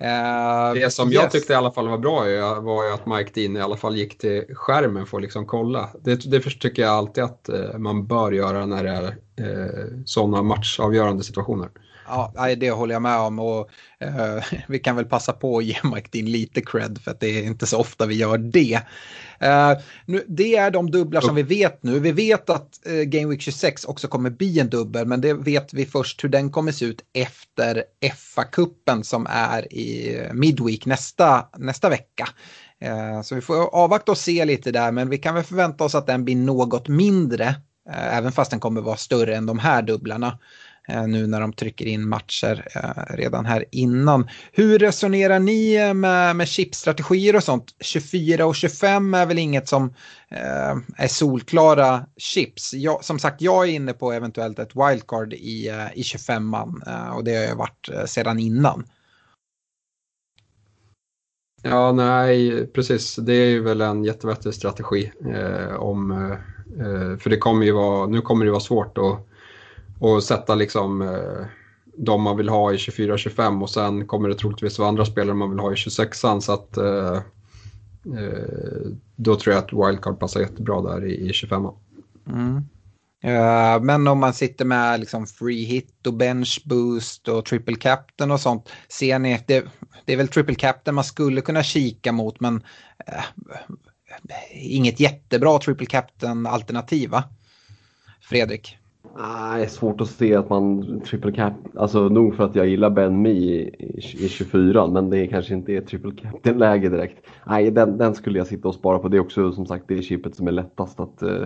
[0.00, 1.22] Uh, det som yes.
[1.22, 2.14] jag tyckte i alla fall var bra
[2.60, 5.90] var ju att Mike Dean i alla fall gick till skärmen för att liksom kolla.
[6.04, 9.16] Det, det tycker jag alltid att uh, man bör göra när det är
[9.48, 11.68] uh, sådana matchavgörande situationer.
[12.08, 13.70] Ja, det håller jag med om och
[14.04, 17.40] uh, vi kan väl passa på att ge Mike Dean lite cred för att det
[17.40, 18.80] är inte så ofta vi gör det.
[19.42, 22.00] Uh, nu, det är de dubblar som vi vet nu.
[22.00, 25.74] Vi vet att uh, Game Week 26 också kommer bli en dubbel, men det vet
[25.74, 27.84] vi först hur den kommer se ut efter
[28.14, 32.28] FA-cupen som är i Midweek nästa, nästa vecka.
[32.84, 35.94] Uh, så vi får avvakta och se lite där, men vi kan väl förvänta oss
[35.94, 37.54] att den blir något mindre,
[37.90, 40.38] även fast den kommer vara större än de här dubblarna.
[40.88, 44.28] Eh, nu när de trycker in matcher eh, redan här innan.
[44.52, 47.74] Hur resonerar ni eh, med, med chipstrategier och sånt?
[47.80, 49.94] 24 och 25 är väl inget som
[50.96, 52.74] är solklara chips.
[52.74, 57.34] Jag, som sagt, jag är inne på eventuellt ett wildcard i, i 25an och det
[57.34, 58.84] har jag varit sedan innan.
[61.62, 63.16] Ja, nej, precis.
[63.16, 65.12] Det är väl en jättevettig strategi.
[65.34, 69.26] Eh, om, eh, för det kommer ju vara, nu kommer det vara svårt att
[69.98, 71.46] och sätta liksom eh,
[71.96, 75.50] de man vill ha i 24-25 och sen kommer det troligtvis vara andra spelare man
[75.50, 77.16] vill ha i 26an så att eh,
[78.18, 81.74] eh, då tror jag att wildcard passar jättebra där i, i 25an.
[82.26, 82.64] Mm.
[83.24, 88.30] Uh, men om man sitter med liksom free hit och bench boost och triple captain
[88.30, 88.68] och sånt.
[88.88, 89.64] Ser ni, det,
[90.04, 92.54] det är väl triple captain man skulle kunna kika mot men
[93.08, 93.24] uh,
[94.52, 97.24] inget jättebra triple captain alternativ va?
[98.20, 98.78] Fredrik?
[99.18, 102.90] Nej, ah, svårt att se att man triple cap, alltså nog för att jag gillar
[102.90, 103.74] Ben Me i,
[104.18, 107.26] i 24 men det är kanske inte är triple captain läge direkt.
[107.46, 109.08] Nej, den, den, skulle jag sitta och spara på.
[109.08, 111.44] Det är också som sagt det chippet som är lättast att uh,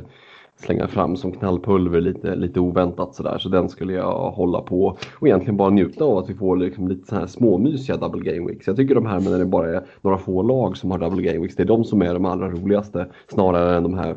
[0.57, 3.39] slänga fram som knallpulver lite, lite oväntat sådär.
[3.39, 6.89] Så den skulle jag hålla på och egentligen bara njuta av att vi får liksom
[6.89, 8.67] lite så här småmysiga double game weeks.
[8.67, 11.39] Jag tycker de här när det bara är några få lag som har double game
[11.39, 14.17] weeks, det är de som är de allra roligaste snarare än de här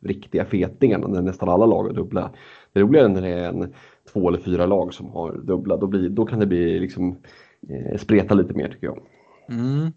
[0.00, 2.30] riktiga fetingarna när nästan alla lag har dubbla.
[2.72, 3.74] Det är roligare när det är en,
[4.12, 5.76] två eller fyra lag som har dubbla.
[5.76, 7.16] Då, blir, då kan det bli liksom,
[7.68, 8.98] eh, spreta lite mer tycker jag.
[9.48, 9.92] Mm.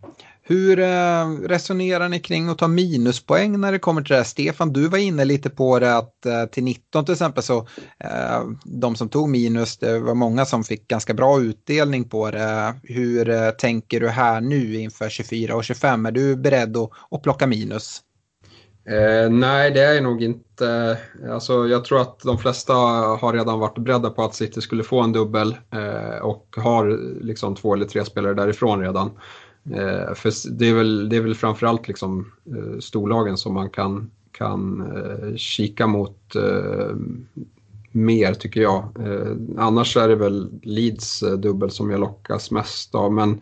[0.48, 4.24] Hur eh, resonerar ni kring att ta minuspoäng när det kommer till det här?
[4.24, 7.58] Stefan, du var inne lite på det att eh, till 19 till exempel så
[8.00, 12.76] eh, de som tog minus, det var många som fick ganska bra utdelning på det.
[12.84, 16.06] Hur eh, tänker du här nu inför 24 och 25?
[16.06, 18.02] Är du beredd att, att plocka minus?
[18.88, 20.98] Eh, nej, det är jag nog inte.
[21.30, 25.02] Alltså, jag tror att de flesta har redan varit beredda på att City skulle få
[25.02, 29.12] en dubbel eh, och har liksom två eller tre spelare därifrån redan.
[29.74, 34.12] Eh, för det är, väl, det är väl framförallt liksom, eh, storlagen som man kan,
[34.32, 36.96] kan eh, kika mot eh,
[37.92, 38.84] mer tycker jag.
[39.00, 43.14] Eh, annars är det väl Leeds eh, dubbel som jag lockas mest av.
[43.14, 43.42] Men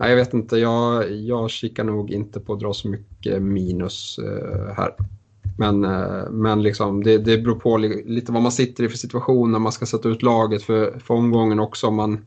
[0.00, 4.18] Nej, jag vet inte, jag, jag kikar nog inte på att dra så mycket minus
[4.18, 4.94] eh, här.
[5.58, 9.52] Men, eh, men liksom, det, det beror på lite vad man sitter i för situation
[9.52, 11.86] när man ska sätta ut laget för, för omgången också.
[11.86, 12.26] Om man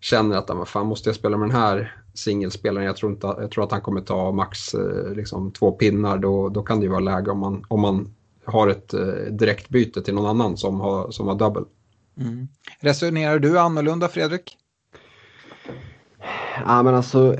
[0.00, 3.50] känner att vad fan måste jag spela med den här singelspelaren, jag tror, inte, jag
[3.50, 6.90] tror att han kommer ta max eh, liksom, två pinnar, då, då kan det ju
[6.90, 8.14] vara läge om man, om man
[8.44, 8.94] har ett
[9.30, 11.64] direktbyte till någon annan som har, som har double.
[12.16, 12.48] Mm.
[12.80, 14.56] Resonerar du annorlunda Fredrik?
[16.66, 17.34] Ja, men alltså,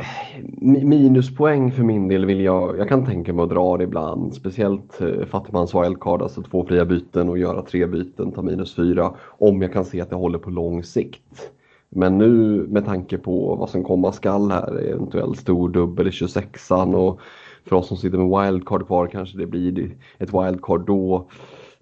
[0.61, 4.35] minuspoäng för min del vill jag, jag kan tänka mig att dra det ibland.
[4.35, 9.15] Speciellt eh, Fattigmans wildcard, alltså två fria byten och göra tre byten, ta minus fyra.
[9.25, 11.51] Om jag kan se att det håller på lång sikt.
[11.89, 16.95] Men nu med tanke på vad som komma skall här, eventuellt stor dubbel i 26an
[16.95, 17.21] och
[17.65, 21.29] för oss som sitter med wildcard kvar kanske det blir ett wildcard då.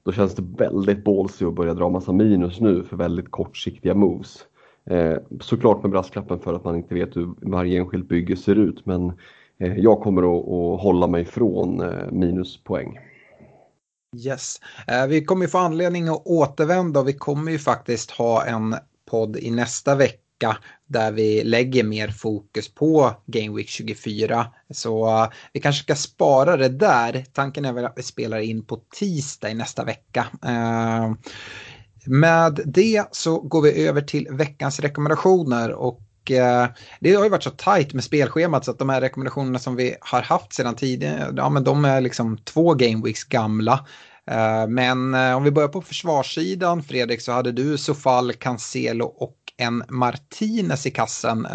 [0.02, 4.46] Då känns det väldigt ballsy att börja dra massa minus nu för väldigt kortsiktiga moves.
[4.84, 8.86] Eh, såklart med brasklappen för att man inte vet hur varje enskilt bygge ser ut
[8.86, 9.12] men
[9.58, 12.98] eh, jag kommer att, att hålla mig från eh, minuspoäng.
[14.16, 18.76] Yes, eh, vi kommer få anledning att återvända och vi kommer ju faktiskt ha en
[19.10, 20.56] podd i nästa vecka
[20.86, 24.46] där vi lägger mer fokus på Game Week 24.
[24.70, 27.24] Så uh, vi kanske ska spara det där.
[27.32, 30.26] Tanken är väl att vi spelar in på tisdag i nästa vecka.
[30.44, 31.12] Eh,
[32.06, 36.68] med det så går vi över till veckans rekommendationer och eh,
[37.00, 39.94] det har ju varit så tajt med spelschemat så att de här rekommendationerna som vi
[40.00, 43.86] har haft sedan tidigare, ja men de är liksom två gameweeks gamla.
[44.26, 49.36] Eh, men eh, om vi börjar på försvarssidan, Fredrik, så hade du Sofal, Cancelo och
[49.56, 51.46] en Martinez i kassen.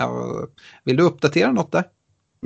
[0.83, 1.83] Vill du uppdatera något där?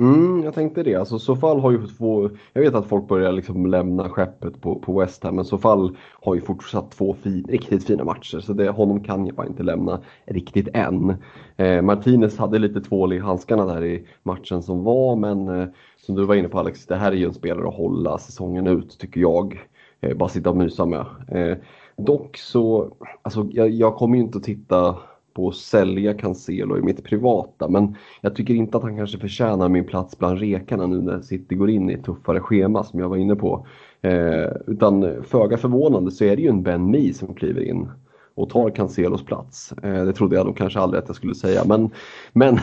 [0.00, 0.94] Mm, jag tänkte det.
[0.94, 5.00] Alltså, Sofall har ju två, jag vet att folk börjar liksom lämna skeppet på, på
[5.00, 9.04] West Ham men Sofall har ju fortsatt två fin, riktigt fina matcher så det, honom
[9.04, 11.14] kan jag bara inte lämna riktigt än.
[11.56, 16.14] Eh, Martinez hade lite tvål i handskarna där i matchen som var men eh, som
[16.14, 18.98] du var inne på Alex, det här är ju en spelare att hålla säsongen ut
[18.98, 19.60] tycker jag.
[20.00, 21.06] Eh, bara sitta och mysa med.
[21.28, 21.56] Eh,
[21.96, 22.92] dock så,
[23.22, 24.96] alltså jag, jag kommer ju inte att titta
[25.34, 29.68] på att sälja Cancelo i mitt privata men jag tycker inte att han kanske förtjänar
[29.68, 33.08] min plats bland rekarna nu när City går in i ett tuffare schema som jag
[33.08, 33.66] var inne på.
[34.02, 37.90] Eh, utan föga förvånande så är det ju en Ben Mee som kliver in
[38.34, 39.72] och tar Cancelos plats.
[39.72, 41.90] Eh, det trodde jag nog kanske aldrig att jag skulle säga men,
[42.32, 42.58] men,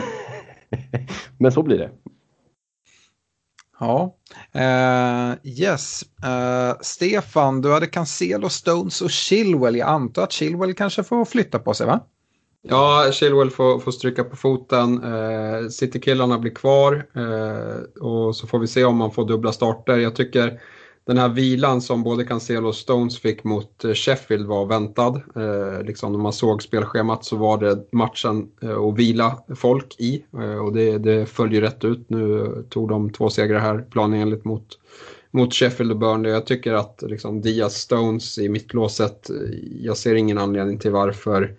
[1.38, 1.90] men så blir det.
[3.80, 4.16] Ja,
[4.56, 6.04] uh, yes.
[6.24, 9.76] Uh, Stefan, du hade Cancelo, Stones och Chilwell.
[9.76, 12.00] Jag antar att Chilwell kanske får flytta på sig va?
[12.62, 15.04] Ja, Chilwell får, får stryka på foten.
[15.04, 19.98] Eh, Citykillarna blir kvar eh, och så får vi se om man får dubbla starter.
[19.98, 20.60] Jag tycker
[21.08, 25.22] den här vilan som både Cancelo och Stones fick mot eh, Sheffield var väntad.
[25.36, 30.24] Eh, liksom när man såg spelschemat så var det matchen eh, att vila folk i
[30.38, 32.10] eh, och det, det följer rätt ut.
[32.10, 34.66] Nu tog de två segrar här planenligt mot,
[35.30, 36.32] mot Sheffield och Burnley.
[36.32, 39.36] Jag tycker att liksom, Diaz Stones i mittlåset, eh,
[39.80, 41.54] jag ser ingen anledning till varför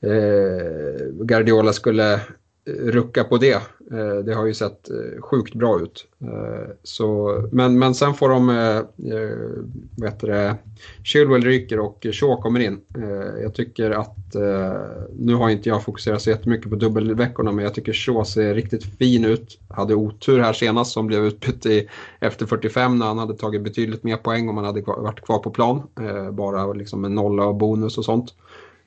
[0.00, 2.18] eh, Guardiola skulle eh,
[2.66, 3.62] rucka på det.
[3.92, 6.06] Eh, det har ju sett eh, sjukt bra ut.
[6.20, 10.56] Eh, så, men, men sen får de, eh, eh det,
[11.04, 12.80] Chilwell ryker och Shaw kommer in.
[12.96, 14.72] Eh, jag tycker att, eh,
[15.18, 18.84] nu har inte jag fokuserat så jättemycket på dubbelveckorna men jag tycker Shaw ser riktigt
[18.84, 19.60] fin ut.
[19.68, 21.88] Hade otur här senast som blev utbytt i,
[22.20, 25.50] efter 45 när han hade tagit betydligt mer poäng om han hade varit kvar på
[25.50, 25.82] plan.
[26.00, 28.34] Eh, bara liksom med nolla och bonus och sånt.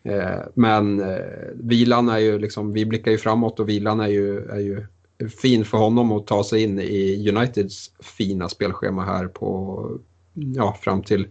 [0.04, 4.46] Eh, men eh, vilan är ju liksom, vi blickar ju framåt och vilan är ju,
[4.50, 4.86] är ju
[5.30, 10.00] fin för honom att ta sig in i Uniteds fina spelschema här på,
[10.34, 11.28] ja, fram till,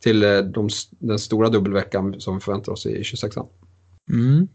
[0.00, 3.46] till eh, de, den stora dubbelveckan som vi förväntar oss i 26an.
[4.10, 4.48] Mm.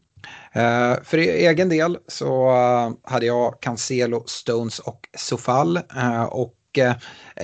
[0.56, 5.78] Uh, för e-, egen del så uh, hade jag Cancelo, Stones och Sofall.
[5.78, 6.96] Uh, och Eh,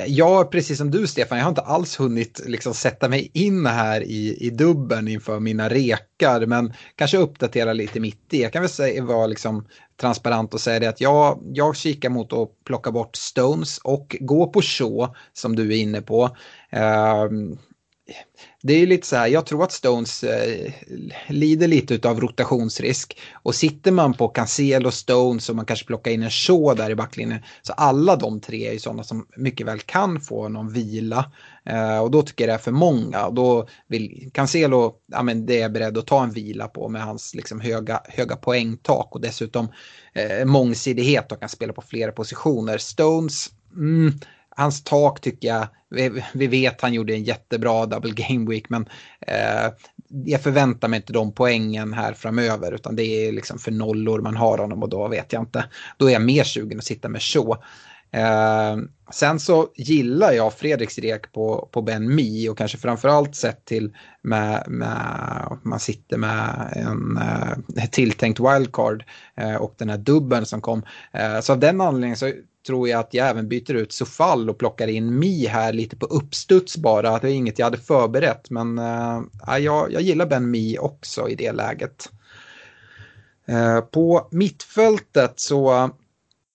[0.08, 4.02] jag, precis som du Stefan, jag har inte alls hunnit liksom sätta mig in här
[4.02, 8.42] i, i dubben inför mina rekar, men kanske uppdatera lite mitt i.
[8.42, 9.68] Jag kan väl säga, vara liksom
[10.02, 14.48] transparent och säga det att jag, jag kikar mot att plocka bort Stones och gå
[14.48, 16.24] på Shaw som du är inne på.
[16.74, 17.58] Uh,
[18.62, 20.72] det är lite så här, jag tror att Stones eh,
[21.28, 23.20] lider lite av rotationsrisk.
[23.34, 26.96] Och sitter man på Cancelo, Stones och man kanske plockar in en Shaw där i
[26.96, 27.40] backlinjen.
[27.62, 31.32] Så alla de tre är ju sådana som mycket väl kan få någon vila.
[31.66, 33.26] Eh, och då tycker jag det är för många.
[33.26, 36.90] Och då vill Cancelo, ja men det är jag beredd att ta en vila på
[36.90, 39.16] med hans liksom höga, höga poängtak.
[39.16, 39.68] Och dessutom
[40.14, 42.78] eh, mångsidighet och kan spela på flera positioner.
[42.78, 44.14] Stones, mm,
[44.58, 48.90] hans tak tycker jag, vi, vi vet han gjorde en jättebra double game week men
[49.28, 49.72] eh,
[50.26, 54.36] jag förväntar mig inte de poängen här framöver utan det är liksom för nollor man
[54.36, 55.66] har honom och då vet jag inte.
[55.98, 57.64] Då är jag mer sugen att sitta med så.
[58.12, 58.78] Eh,
[59.12, 63.96] sen så gillar jag Fredriks rek på, på Ben Mi och kanske framförallt sett till
[64.22, 67.18] med, med man sitter med en
[67.78, 69.04] eh, tilltänkt wildcard
[69.36, 70.84] eh, och den här dubben som kom.
[71.14, 72.32] Eh, så av den anledningen så
[72.68, 76.06] tror jag att jag även byter ut Sofall och plockar in Mi här lite på
[76.06, 77.20] uppstuds bara.
[77.20, 81.36] Det är inget jag hade förberett men äh, jag, jag gillar Ben Mi också i
[81.36, 82.10] det läget.
[83.48, 85.90] Äh, på mittfältet så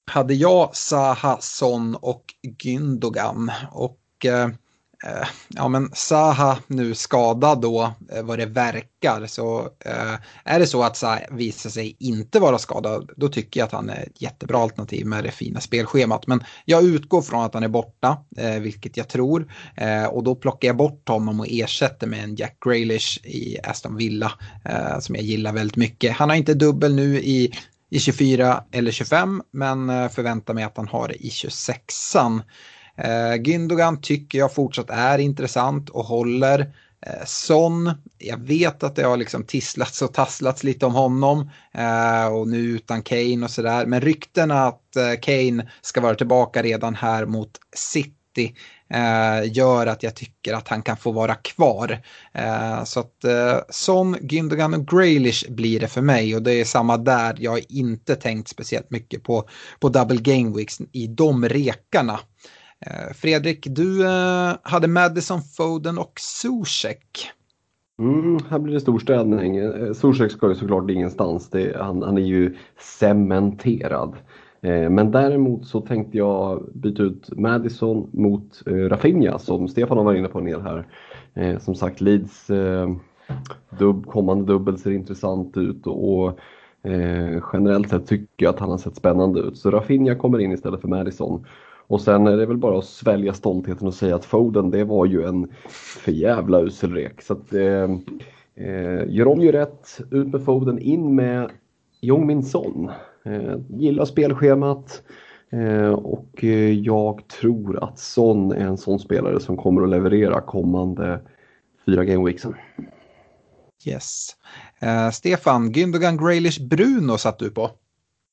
[0.06, 3.50] hade jag Saha, Son och Gündogan.
[3.70, 4.48] Och äh,
[5.04, 10.66] Eh, ja men Saha nu skadad då eh, vad det verkar så eh, är det
[10.66, 14.22] så att Saha visar sig inte vara skadad då tycker jag att han är ett
[14.22, 16.26] jättebra alternativ med det fina spelschemat.
[16.26, 19.52] Men jag utgår från att han är borta, eh, vilket jag tror.
[19.76, 23.96] Eh, och då plockar jag bort honom och ersätter med en Jack Grealish i Aston
[23.96, 24.32] Villa
[25.00, 26.16] som jag gillar väldigt mycket.
[26.16, 27.52] Han har inte dubbel nu i
[27.90, 32.40] i 24 eller 25 men förväntar mig att han har det i 26an.
[32.96, 36.60] Eh, Gündogan tycker jag fortsatt är intressant och håller.
[37.06, 42.26] Eh, Son, jag vet att det har liksom tisslats och tasslats lite om honom eh,
[42.26, 43.86] och nu utan Kane och sådär.
[43.86, 48.54] Men ryktena att eh, Kane ska vara tillbaka redan här mot City
[48.90, 51.98] eh, gör att jag tycker att han kan få vara kvar.
[52.32, 56.64] Eh, så att eh, Son, Gündogan och Graylish blir det för mig och det är
[56.64, 57.36] samma där.
[57.38, 59.48] Jag har inte tänkt speciellt mycket på,
[59.80, 62.20] på double game weeks i de rekarna.
[62.86, 67.30] Eh, Fredrik, du eh, hade Madison, Foden och Zuzek.
[67.98, 69.56] Mm, här blir det storstädning.
[69.56, 71.50] Eh, Zuzek ska ju såklart ingenstans.
[71.50, 74.14] Det, han, han är ju cementerad.
[74.90, 80.38] Men däremot så tänkte jag byta ut Madison mot Rafinha som Stefan var inne på
[80.38, 80.86] en del här.
[81.58, 82.46] Som sagt, Leeds
[83.78, 86.38] dubb, kommande dubbel ser intressant ut och
[87.52, 89.58] generellt sett tycker jag att han har sett spännande ut.
[89.58, 91.46] Så Rafinha kommer in istället för Madison.
[91.92, 95.06] Och sen är det väl bara att svälja stoltheten och säga att Foden det var
[95.06, 97.22] ju en för jävla usel rek.
[97.22, 97.90] Så att, eh,
[98.54, 101.50] eh, gör om ju rätt, ut med Foden, in med
[102.00, 102.90] Jong Min Son.
[103.24, 105.02] Eh, gillar spelschemat
[105.50, 110.40] eh, och eh, jag tror att Son är en sån spelare som kommer att leverera
[110.40, 111.20] kommande
[111.86, 112.54] fyra gameweeksen.
[113.86, 114.36] Yes.
[114.82, 117.70] Uh, Stefan, Gündogan Graylish Bruno satt du på.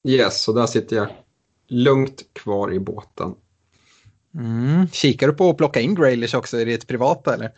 [0.08, 1.08] Yes, och där sitter jag
[1.68, 3.36] lugnt kvar i båten.
[4.36, 4.88] Mm.
[4.88, 7.52] Kikar du på att plocka in Graylish också i ditt privata eller?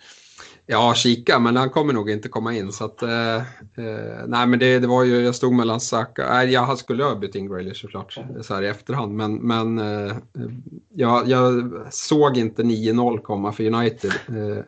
[0.65, 2.71] Ja, kika, men han kommer nog inte komma in.
[2.71, 6.51] Så att, eh, eh, nej, men det, det, var ju, jag stod mellan Saka, nej,
[6.51, 9.15] jag skulle ha bytt in Graylish såklart så här i efterhand.
[9.15, 10.15] Men, men eh,
[10.95, 14.11] jag, jag, såg inte 9-0 komma för United.
[14.27, 14.63] Eh,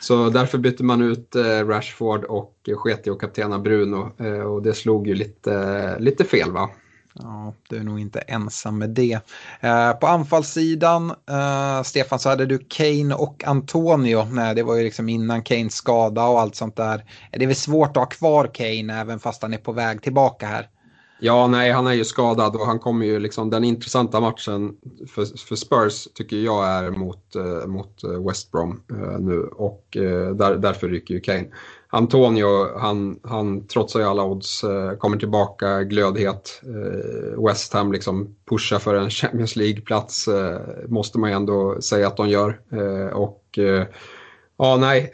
[0.00, 4.12] så därför bytte man ut eh, Rashford och sket i att kaptena Bruno.
[4.18, 6.70] Eh, och det slog ju lite, lite fel va?
[7.18, 9.18] Ja, du är nog inte ensam med det.
[9.60, 14.24] Eh, på anfallssidan, eh, Stefan, så hade du Kane och Antonio.
[14.24, 16.98] Nej, det var ju liksom innan Kanes skada och allt sånt där.
[16.98, 20.02] Eh, det är väl svårt att ha kvar Kane även fast han är på väg
[20.02, 20.68] tillbaka här.
[21.20, 24.76] Ja, nej, han är ju skadad och han kommer ju liksom, den intressanta matchen
[25.08, 29.96] för, för Spurs tycker jag är mot, eh, mot eh, West Brom eh, nu och
[29.96, 31.46] eh, där, därför rycker ju Kane.
[31.94, 36.62] Antonio, han, han trotsar ju alla odds, eh, kommer tillbaka glödhet.
[36.62, 42.06] Eh, West Ham liksom pushar för en Champions League-plats, eh, måste man ju ändå säga
[42.06, 42.60] att de gör.
[43.12, 43.58] Och
[44.58, 45.12] ja, nej,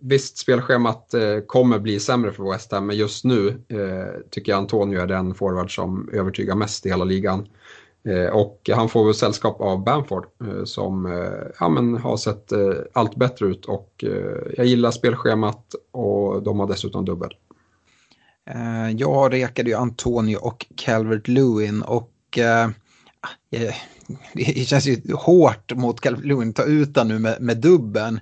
[0.00, 1.14] visst spelschemat
[1.46, 3.62] kommer bli sämre för West Ham, men just nu
[4.30, 7.46] tycker jag Antonio är den forward som övertygar mest i hela ligan.
[8.08, 12.52] Eh, och han får väl sällskap av Bamford eh, som eh, ja, men har sett
[12.92, 14.04] allt bättre ut och
[14.56, 17.30] jag gillar spelschemat och de har dessutom dubbel.
[18.96, 22.12] Jag rekade ju Antonio och Calvert Lewin och
[24.32, 28.20] det känns ju hårt mot Calvert Lewin att ta ut den nu med, med dubben.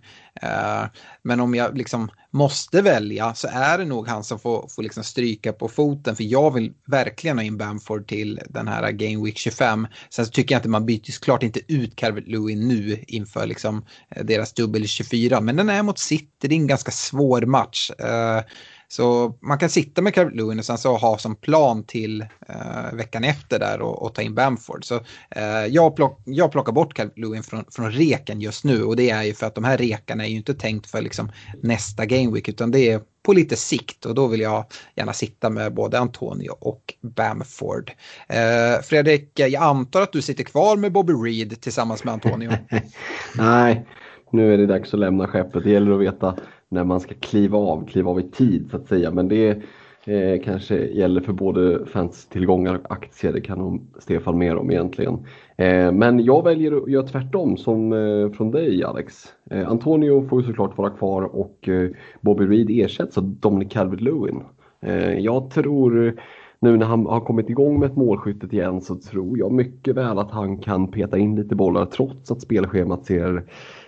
[1.22, 5.04] Men om jag liksom måste välja så är det nog han som får, får liksom
[5.04, 9.38] stryka på foten för jag vill verkligen ha in Bamford till den här Game Week
[9.38, 9.86] 25.
[10.10, 13.84] Sen så tycker jag inte man byter såklart inte ut Calvert Lewin nu inför liksom
[14.16, 17.90] eh, deras dubbel 24 men den är mot City, det är en ganska svår match.
[17.90, 18.42] Uh,
[18.88, 22.92] så man kan sitta med Calvert Lewin och sen så ha som plan till eh,
[22.92, 24.84] veckan efter där och, och, ta in Bamford.
[24.84, 24.94] Så
[25.30, 29.10] eh, jag, plock, jag plockar bort Calvert Lewin från, från reken just nu och det
[29.10, 31.30] är ju för att de här rekarna är ju inte tänkt för liksom
[31.62, 34.64] nästa game week utan det är på lite sikt och då vill jag
[34.94, 37.90] gärna sitta med både Antonio och Bamford.
[38.28, 42.50] Eh, Fredrik, jag antar att du sitter kvar med Bobby Reed tillsammans med Antonio?
[43.34, 43.86] Nej,
[44.30, 45.64] nu är det dags att lämna skeppet.
[45.64, 46.34] Det gäller att veta
[46.68, 49.10] när man ska kliva av, kliva av i tid så att säga.
[49.10, 49.62] Men det,
[50.08, 55.14] Eh, kanske gäller för både fanstillgångar och aktier, det kan nog Stefan mer om egentligen.
[55.56, 59.24] Eh, men jag väljer att göra tvärtom som eh, från dig Alex.
[59.50, 61.90] Eh, Antonio får ju såklart vara kvar och eh,
[62.20, 64.42] Bobby Reed ersätts av Dominic Calvert-Lewin.
[64.80, 66.14] Eh, jag tror
[66.60, 70.18] nu när han har kommit igång med ett målskyttet igen så tror jag mycket väl
[70.18, 73.44] att han kan peta in lite bollar trots att spelschemat ser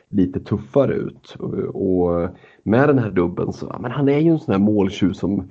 [0.09, 1.37] lite tuffare ut.
[1.73, 2.29] Och
[2.63, 5.51] med den här dubben så, men han är ju en sån här måltjuv som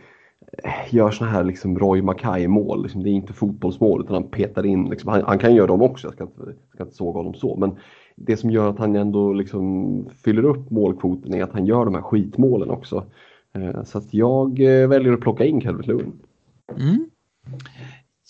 [0.64, 2.84] eh, gör såna här liksom Roy Mackay-mål.
[2.84, 4.90] Liksom, det är inte fotbollsmål utan han petar in.
[4.90, 7.56] Liksom, han, han, kan göra dem också, jag ska inte, ska inte såga honom så.
[7.56, 7.72] Men
[8.16, 11.96] det som gör att han ändå liksom fyller upp målkvoten är att han gör de
[11.96, 13.06] här skitmålen också.
[13.54, 16.14] Eh, så att jag eh, väljer att plocka in Calvert Lewin.
[16.78, 17.10] Mm.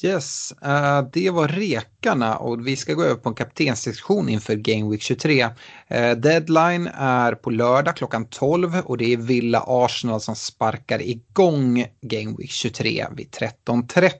[0.03, 4.91] Yes, uh, det var rekarna och vi ska gå över på en kaptenssektion inför Game
[4.91, 5.45] Week 23.
[5.45, 5.51] Uh,
[5.87, 11.85] eh, deadline är på lördag klockan 12 och det är Villa Arsenal som sparkar igång
[12.01, 14.11] Game Week 23 vid 13.30.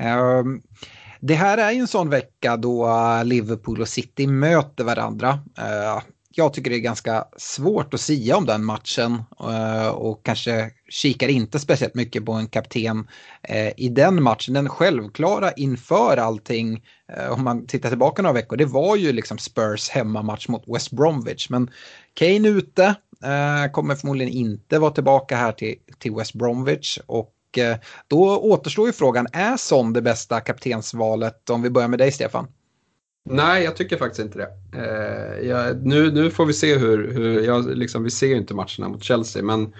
[0.00, 0.62] Uh, ehm,
[1.20, 2.88] det här är ju en sån vecka då
[3.24, 6.02] Liverpool och City möter varandra eh,
[6.36, 11.28] jag tycker det är ganska svårt att sia om den matchen eh, och kanske kikar
[11.28, 13.08] inte speciellt mycket på en kapten
[13.42, 14.54] eh, i den matchen.
[14.54, 16.84] Den självklara inför allting,
[17.16, 20.90] eh, om man tittar tillbaka några veckor, det var ju liksom Spurs hemmamatch mot West
[20.90, 21.50] Bromwich.
[21.50, 21.70] Men
[22.14, 22.94] Kane ute,
[23.72, 27.30] kommer förmodligen inte vara tillbaka här till, till West Bromwich och
[28.08, 31.50] då återstår ju frågan, är Son det bästa kaptensvalet?
[31.50, 32.46] Om vi börjar med dig Stefan.
[33.30, 34.78] Nej, jag tycker faktiskt inte det.
[34.78, 38.54] Eh, jag, nu, nu får vi se hur, hur jag, liksom, vi ser ju inte
[38.54, 39.72] matcherna mot Chelsea, men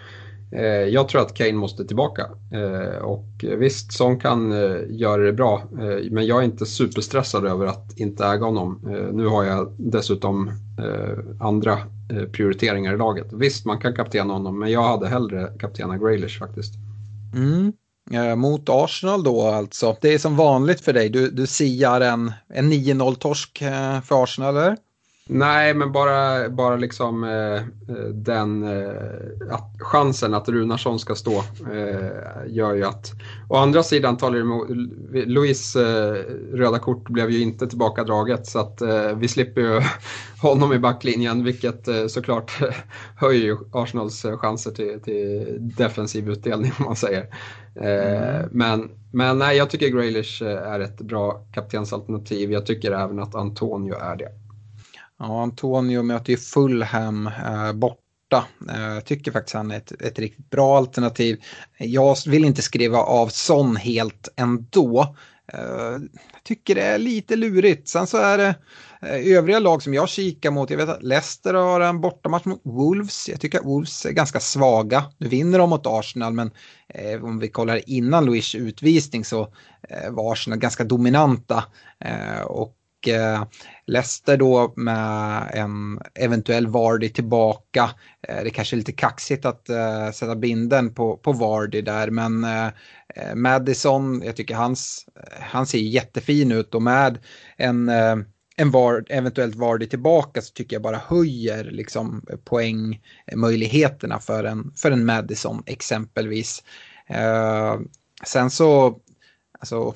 [0.52, 2.26] eh, jag tror att Kane måste tillbaka.
[2.52, 7.46] Eh, och visst, Son kan eh, göra det bra, eh, men jag är inte superstressad
[7.46, 8.80] över att inte äga honom.
[8.90, 10.48] Eh, nu har jag dessutom
[10.78, 11.72] eh, andra
[12.08, 13.32] eh, prioriteringar i laget.
[13.32, 16.74] Visst, man kan kaptena honom, men jag hade hellre kaptena Graylish faktiskt.
[17.34, 17.72] Mm.
[18.10, 19.96] Eh, mot Arsenal då alltså.
[20.00, 24.22] Det är som vanligt för dig, du, du siar en, en 9-0 torsk eh, för
[24.22, 24.76] Arsenal eller?
[25.26, 27.54] Nej, men bara, bara liksom eh,
[27.96, 31.38] eh, den eh, att chansen att Runarsson ska stå
[31.72, 33.12] eh, gör ju att...
[33.48, 36.14] Å andra sidan talar det Luis eh,
[36.52, 39.80] röda kort blev ju inte tillbakadraget så att eh, vi slipper ju
[40.42, 42.52] honom i backlinjen vilket eh, såklart
[43.16, 47.26] höjer Arsenals chanser till, till defensiv utdelning om man säger.
[47.80, 48.48] Mm.
[48.52, 52.52] Men, men nej, jag tycker Graylish är ett bra kaptensalternativ.
[52.52, 54.28] Jag tycker även att Antonio är det.
[55.18, 58.44] Ja, Antonio möter ju Fulham eh, borta.
[58.68, 61.40] Jag eh, tycker faktiskt han är ett, ett riktigt bra alternativ.
[61.78, 65.16] Jag vill inte skriva av Son helt ändå.
[65.52, 66.08] Jag
[66.42, 67.88] tycker det är lite lurigt.
[67.88, 68.54] Sen så är det
[69.02, 70.70] eh, övriga lag som jag kikar mot.
[70.70, 73.28] Jag vet att Leicester har en bortamatch mot Wolves.
[73.28, 75.04] Jag tycker att Wolves är ganska svaga.
[75.18, 76.50] Nu vinner de mot Arsenal men
[76.88, 79.52] eh, om vi kollar innan Luis utvisning så
[80.10, 81.64] var Arsenal ganska dominanta.
[82.46, 83.44] och och eh,
[83.86, 87.90] Leicester då med en eventuell Vardy tillbaka.
[88.28, 92.10] Eh, det är kanske är lite kaxigt att eh, sätta binden på, på Vardy där
[92.10, 92.46] men
[93.34, 95.06] Madison, jag tycker hans,
[95.40, 97.18] han ser jättefin ut och med
[97.56, 97.90] en
[98.56, 104.90] en var, eventuellt Vardy tillbaka så tycker jag bara höjer liksom poängmöjligheterna för en, för
[104.90, 106.62] en Madison exempelvis.
[107.06, 107.80] Eh,
[108.26, 108.98] sen så,
[109.58, 109.94] alltså,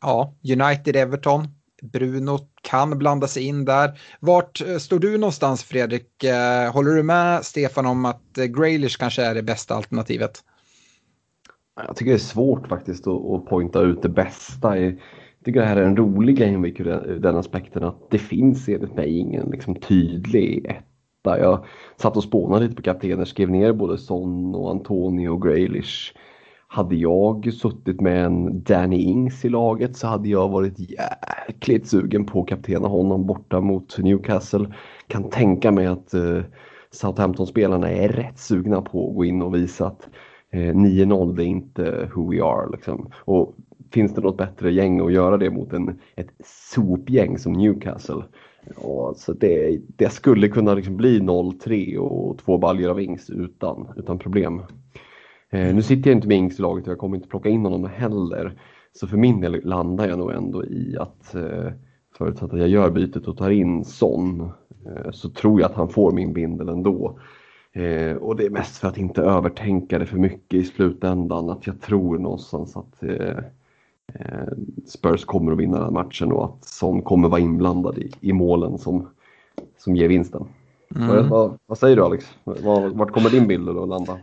[0.00, 1.48] ja, United-Everton,
[1.82, 4.00] Bruno kan blanda sig in där.
[4.20, 6.24] Vart eh, står du någonstans Fredrik?
[6.24, 10.44] Eh, håller du med Stefan om att eh, Graylish kanske är det bästa alternativet?
[11.86, 14.78] Jag tycker det är svårt faktiskt att, poängta ut det bästa.
[14.78, 15.00] Jag
[15.44, 19.18] tycker det här är en rolig gameweek ur den aspekten att det finns enligt mig
[19.18, 21.38] ingen liksom, tydlig etta.
[21.38, 21.64] Jag
[21.96, 26.14] satt och spånade lite på kaptener, skrev ner både Son och Antonio och Graylish.
[26.72, 32.26] Hade jag suttit med en Danny Ings i laget så hade jag varit jäkligt sugen
[32.26, 34.66] på att kaptena honom borta mot Newcastle.
[35.06, 36.40] Kan tänka mig att eh,
[36.90, 40.08] Southampton-spelarna är rätt sugna på att gå in och visa att
[40.50, 42.70] eh, 9-0 är inte who we are.
[42.72, 43.10] Liksom.
[43.14, 43.54] Och
[43.92, 46.30] finns det något bättre gäng att göra det mot en, ett
[46.74, 48.22] sopgäng som Newcastle?
[48.82, 53.88] Ja, så det, det skulle kunna liksom bli 0-3 och två baljor av Ings utan,
[53.96, 54.62] utan problem.
[55.50, 57.64] Eh, nu sitter jag inte med Ings i laget och jag kommer inte plocka in
[57.64, 58.54] honom heller.
[58.92, 61.72] Så för min del landar jag nog ändå i att eh,
[62.18, 64.50] förutsatt att jag gör bytet och tar in Son
[64.86, 67.18] eh, så tror jag att han får min bindel ändå.
[67.72, 71.50] Eh, och det är mest för att inte övertänka det för mycket i slutändan.
[71.50, 73.36] Att jag tror någonstans att eh,
[74.86, 78.78] Spurs kommer att vinna den matchen och att Son kommer vara inblandad i, i målen
[78.78, 79.08] som,
[79.78, 80.44] som ger vinsten.
[80.96, 81.28] Mm.
[81.28, 82.26] Vad, vad, säger du Alex?
[82.94, 84.18] Vart kommer din bild att landa?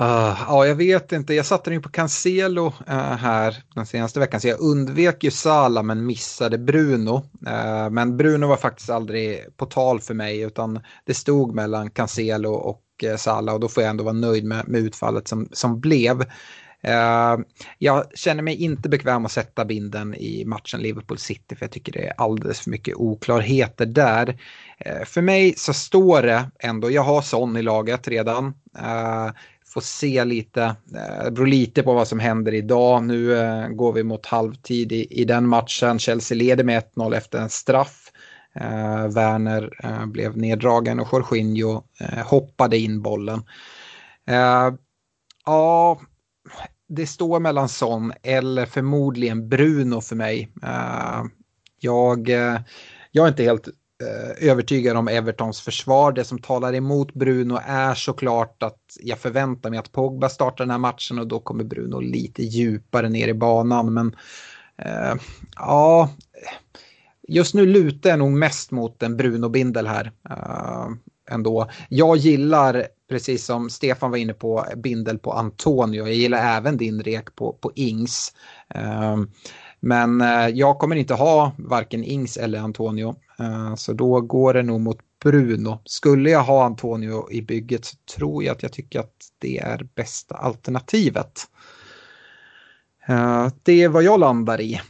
[0.00, 1.34] Uh, ja, jag vet inte.
[1.34, 5.30] Jag satte den ju på Cancelo uh, här den senaste veckan, så jag undvek ju
[5.30, 7.16] Sala men missade Bruno.
[7.46, 12.52] Uh, men Bruno var faktiskt aldrig på tal för mig, utan det stod mellan Cancelo
[12.52, 15.80] och uh, Sala och då får jag ändå vara nöjd med, med utfallet som, som
[15.80, 16.24] blev.
[17.78, 21.92] jag känner mig inte bekväm att sätta binden i matchen Liverpool City för jag tycker
[21.92, 24.38] det är alldeles för mycket oklarheter där.
[25.04, 28.54] för mig så står det ändå, jag har Son i laget redan
[29.72, 30.76] får se lite,
[31.24, 33.04] det beror lite på vad som händer idag.
[33.04, 35.98] Nu eh, går vi mot halvtid i, i den matchen.
[35.98, 38.12] Chelsea leder med 1-0 efter en straff.
[38.54, 43.42] Eh, Werner eh, blev neddragen och Jorginho eh, hoppade in bollen.
[44.28, 44.74] Eh,
[45.46, 46.00] ja,
[46.88, 50.52] det står mellan Son eller förmodligen Bruno för mig.
[50.62, 51.22] Eh,
[51.80, 52.28] jag,
[53.10, 53.68] jag är inte helt
[54.02, 56.12] Eh, övertygad om Evertons försvar.
[56.12, 60.70] Det som talar emot Bruno är såklart att jag förväntar mig att Pogba startar den
[60.70, 63.94] här matchen och då kommer Bruno lite djupare ner i banan.
[63.94, 64.16] Men
[64.78, 65.14] eh,
[65.56, 66.10] ja,
[67.28, 70.12] just nu lutar jag nog mest mot en Bruno-bindel här.
[70.30, 70.86] Eh,
[71.30, 71.70] ändå.
[71.88, 76.06] Jag gillar, precis som Stefan var inne på, bindel på Antonio.
[76.06, 78.34] Jag gillar även din rek på, på Ings.
[78.74, 79.16] Eh,
[79.80, 83.14] men eh, jag kommer inte ha varken Ings eller Antonio.
[83.38, 85.78] Eh, så då går det nog mot Bruno.
[85.84, 89.86] Skulle jag ha Antonio i bygget så tror jag att jag tycker att det är
[89.94, 91.40] bästa alternativet.
[93.06, 94.80] Eh, det är vad jag landar i.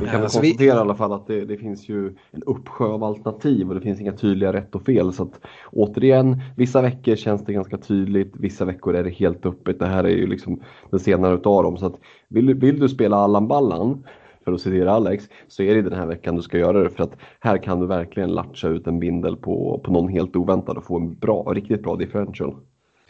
[0.00, 0.64] Vi kan väl konstatera vi...
[0.64, 4.00] i alla fall att det, det, finns ju en uppsjö av alternativ och det finns
[4.00, 5.12] inga tydliga rätt och fel.
[5.12, 5.40] Så att,
[5.72, 9.78] återigen, vissa veckor känns det ganska tydligt, vissa veckor är det helt öppet.
[9.78, 11.78] Det här är ju liksom den senare utav dem.
[11.78, 11.96] Så att,
[12.28, 14.04] vill, vill du spela Allan Ballan
[14.50, 17.02] för att citera Alex, så är det den här veckan du ska göra det för
[17.02, 20.84] att här kan du verkligen latcha ut en bindel på, på någon helt oväntad och
[20.84, 22.56] få en bra, riktigt bra differential.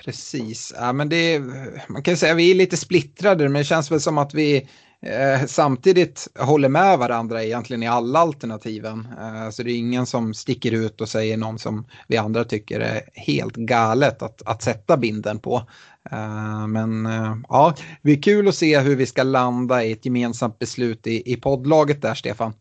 [0.05, 1.43] Precis, ja, men det
[1.89, 4.69] man kan säga att vi är lite splittrade men det känns väl som att vi
[5.07, 9.09] eh, samtidigt håller med varandra egentligen i alla alternativen.
[9.21, 12.81] Eh, så det är ingen som sticker ut och säger någon som vi andra tycker
[12.81, 15.63] är helt galet att, att sätta binden på.
[16.11, 20.05] Eh, men eh, ja, det är kul att se hur vi ska landa i ett
[20.05, 22.53] gemensamt beslut i, i poddlaget där, Stefan.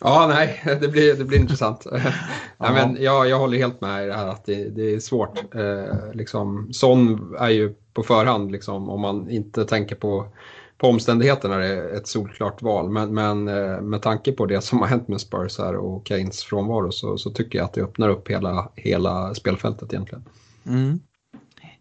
[0.00, 1.86] Ja, nej, det blir, det blir intressant.
[2.58, 2.72] ja.
[2.72, 5.54] men jag, jag håller helt med i det här att det, det är svårt.
[5.54, 10.26] Eh, liksom, sån är ju på förhand, liksom, om man inte tänker på,
[10.80, 12.90] på omständigheterna, är det ett solklart val.
[12.90, 16.42] Men, men eh, med tanke på det som har hänt med Spurs här och Keynes
[16.42, 20.24] frånvaro så, så tycker jag att det öppnar upp hela, hela spelfältet egentligen.
[20.66, 21.00] Mm.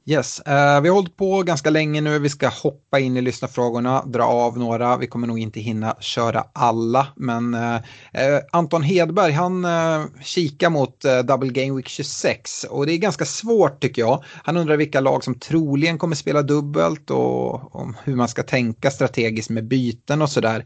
[0.05, 2.19] Yes, uh, vi har hållit på ganska länge nu.
[2.19, 4.97] Vi ska hoppa in i lyssnarfrågorna, dra av några.
[4.97, 10.69] Vi kommer nog inte hinna köra alla, men uh, uh, Anton Hedberg, han uh, kikar
[10.69, 14.23] mot Double Game Week 26 och det är ganska svårt tycker jag.
[14.43, 18.91] Han undrar vilka lag som troligen kommer spela dubbelt och om hur man ska tänka
[18.91, 20.65] strategiskt med byten och sådär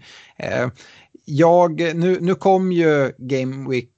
[1.25, 3.91] jag, nu, nu kom ju Game Week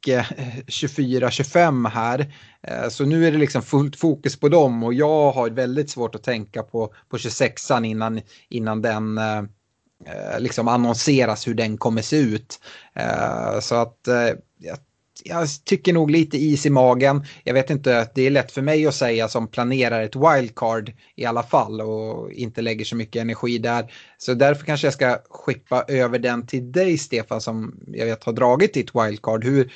[0.68, 2.34] 24-25 här,
[2.68, 6.16] Eh, så nu är det liksom fullt fokus på dem och jag har väldigt svårt
[6.16, 12.18] att tänka på, på 26an innan, innan den eh, liksom annonseras hur den kommer se
[12.18, 12.60] ut.
[12.94, 14.78] Eh, så att eh, jag
[15.24, 17.26] jag tycker nog lite is i magen.
[17.44, 21.26] Jag vet inte, det är lätt för mig att säga som planerar ett wildcard i
[21.26, 23.94] alla fall och inte lägger så mycket energi där.
[24.18, 28.34] Så därför kanske jag ska skippa över den till dig Stefan som jag vet har
[28.34, 29.44] dragit ditt wildcard.
[29.44, 29.72] Hur,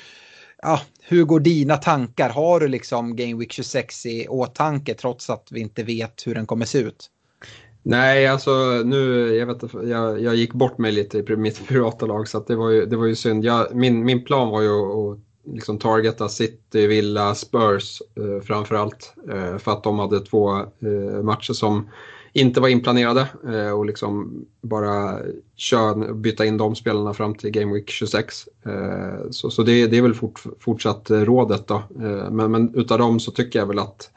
[0.62, 2.30] ja, hur går dina tankar?
[2.30, 6.46] Har du liksom Game Week 26 i åtanke trots att vi inte vet hur den
[6.46, 7.10] kommer se ut?
[7.82, 8.50] Nej, alltså
[8.84, 12.56] nu, jag, vet, jag, jag gick bort mig lite i mitt privata lag så det,
[12.56, 13.44] var ju, det var ju synd.
[13.44, 19.14] Jag, min, min plan var ju att liksom targeta City, Villa, Spurs eh, framförallt.
[19.30, 21.88] Eh, för att de hade två eh, matcher som
[22.32, 25.18] inte var inplanerade eh, och liksom bara
[25.56, 28.48] kör, byta in de spelarna fram till Game Week 26.
[28.66, 31.74] Eh, så så det, det är väl fort, fortsatt rådet då.
[31.74, 34.10] Eh, men, men utav dem så tycker jag väl att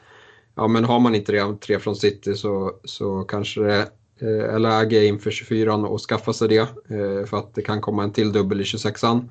[0.54, 3.88] ja, men har man inte redan tre från City så, så kanske det
[4.20, 6.68] eh, är läge inför 24 och skaffa sig det.
[6.88, 9.28] Eh, för att det kan komma en till dubbel i 26an.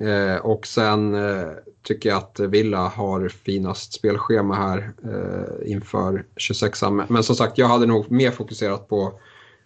[0.00, 1.48] Eh, och sen eh,
[1.82, 7.58] tycker jag att Villa har finast spelschema här eh, inför 26 an Men som sagt,
[7.58, 9.20] jag hade nog mer fokuserat på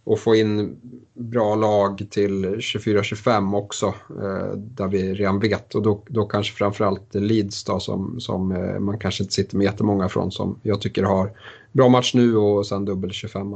[0.06, 0.80] att få in
[1.14, 5.74] bra lag till 24-25 också, eh, där vi redan vet.
[5.74, 9.64] Och då, då kanske framförallt Leeds då, som, som eh, man kanske inte sitter med
[9.64, 11.32] jättemånga från, som jag tycker har
[11.72, 13.52] bra match nu och sen dubbel 25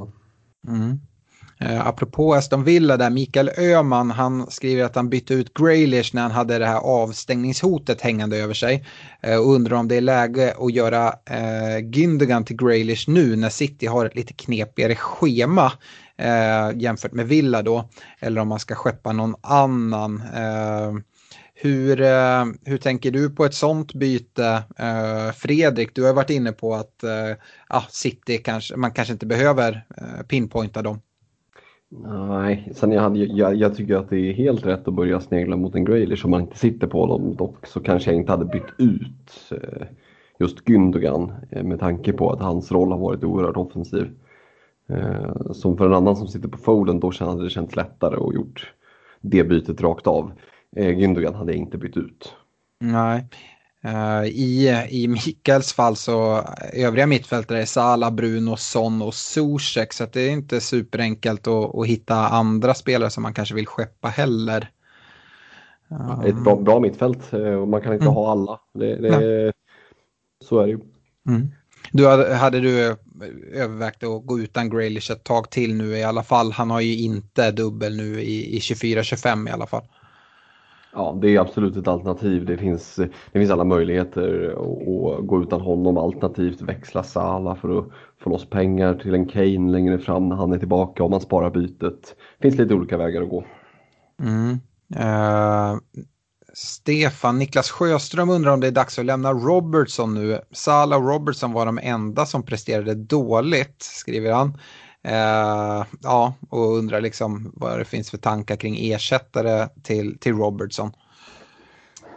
[0.68, 0.98] mm.
[1.60, 6.22] Eh, apropå Aston Villa där, Mikael Öhman, han skriver att han bytte ut Graylish när
[6.22, 8.84] han hade det här avstängningshotet hängande över sig.
[9.20, 13.48] Eh, och undrar om det är läge att göra eh, Gündogan till Graylish nu när
[13.48, 15.72] City har ett lite knepigare schema
[16.16, 17.88] eh, jämfört med Villa då.
[18.20, 20.22] Eller om man ska skeppa någon annan.
[20.36, 20.92] Eh,
[21.54, 24.62] hur, eh, hur tänker du på ett sånt byte?
[24.78, 29.84] Eh, Fredrik, du har varit inne på att eh, City kanske, man kanske inte behöver
[29.96, 31.00] eh, pinpointa dem.
[31.90, 35.56] Nej, sen jag, hade, jag, jag, tycker att det är helt rätt att börja snegla
[35.56, 37.36] mot en Graylish om man inte sitter på dem.
[37.36, 39.86] Dock så kanske jag inte hade bytt ut eh,
[40.38, 44.10] just Gündogan eh, med tanke på att hans roll har varit oerhört offensiv.
[44.88, 48.34] Eh, som för en annan som sitter på Foden då hade det känts lättare och
[48.34, 48.72] gjort
[49.20, 50.32] det bytet rakt av.
[50.76, 52.34] Eh, Gündogan hade jag inte bytt ut.
[52.80, 53.28] Nej,
[54.24, 60.20] i, I Mikaels fall så övriga mittfältare är Sala, Bruno, Son och Zuzek så det
[60.20, 64.70] är inte superenkelt att, att hitta andra spelare som man kanske vill skeppa heller.
[65.88, 66.26] Um...
[66.26, 68.14] Ett bra, bra mittfält eh, och man kan inte mm.
[68.14, 68.60] ha alla.
[68.74, 69.52] Det, det,
[70.44, 70.80] så är det ju.
[71.28, 71.48] Mm.
[71.92, 72.96] Du hade, hade, du
[73.52, 76.52] övervägt att gå utan Graylish ett tag till nu i alla fall?
[76.52, 79.84] Han har ju inte dubbel nu i, i 24-25 i alla fall.
[80.92, 82.46] Ja, det är absolut ett alternativ.
[82.46, 82.94] Det finns,
[83.32, 87.86] det finns alla möjligheter att gå utan honom alternativt växla Sala för att
[88.20, 91.50] få loss pengar till en Kane längre fram när han är tillbaka om man sparar
[91.50, 92.16] bytet.
[92.38, 93.44] Det finns lite olika vägar att gå.
[94.22, 94.60] Mm.
[94.96, 95.78] Uh,
[96.54, 100.40] Stefan, Niklas Sjöström undrar om det är dags att lämna Robertson nu.
[100.52, 104.58] Sala och Robertson var de enda som presterade dåligt, skriver han.
[105.02, 110.92] Eh, ja, och undrar liksom vad det finns för tankar kring ersättare till, till Robertson.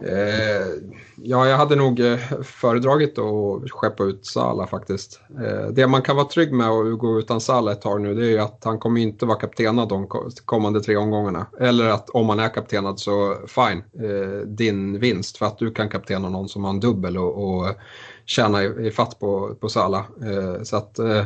[0.03, 0.67] Eh,
[1.15, 5.19] ja, jag hade nog eh, föredragit att skeppa ut Sala faktiskt.
[5.45, 8.25] Eh, det man kan vara trygg med att gå utan Sala ett tag nu det
[8.25, 10.07] är ju att han kommer inte vara kaptenad de
[10.45, 11.45] kommande tre omgångarna.
[11.59, 15.89] Eller att om han är kaptenad så fine, eh, din vinst för att du kan
[15.89, 17.67] kaptena någon som har en dubbel och, och
[18.25, 19.97] tjäna i, i fatt på, på Sala.
[19.97, 21.25] Eh, så att eh,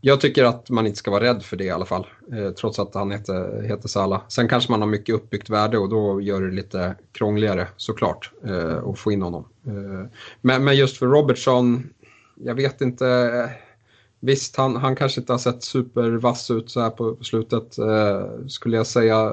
[0.00, 2.78] jag tycker att man inte ska vara rädd för det i alla fall, eh, trots
[2.78, 4.22] att han heter, heter Salah.
[4.28, 8.76] Sen kanske man har mycket uppbyggt värde och då gör det lite krångligare såklart eh,
[8.76, 9.44] att få in honom.
[9.66, 10.10] Eh,
[10.40, 11.88] men, men, just för Robertson,
[12.34, 13.50] jag vet inte.
[14.20, 18.76] Visst, han, han kanske inte har sett supervass ut så här på slutet, eh, skulle
[18.76, 19.32] jag säga.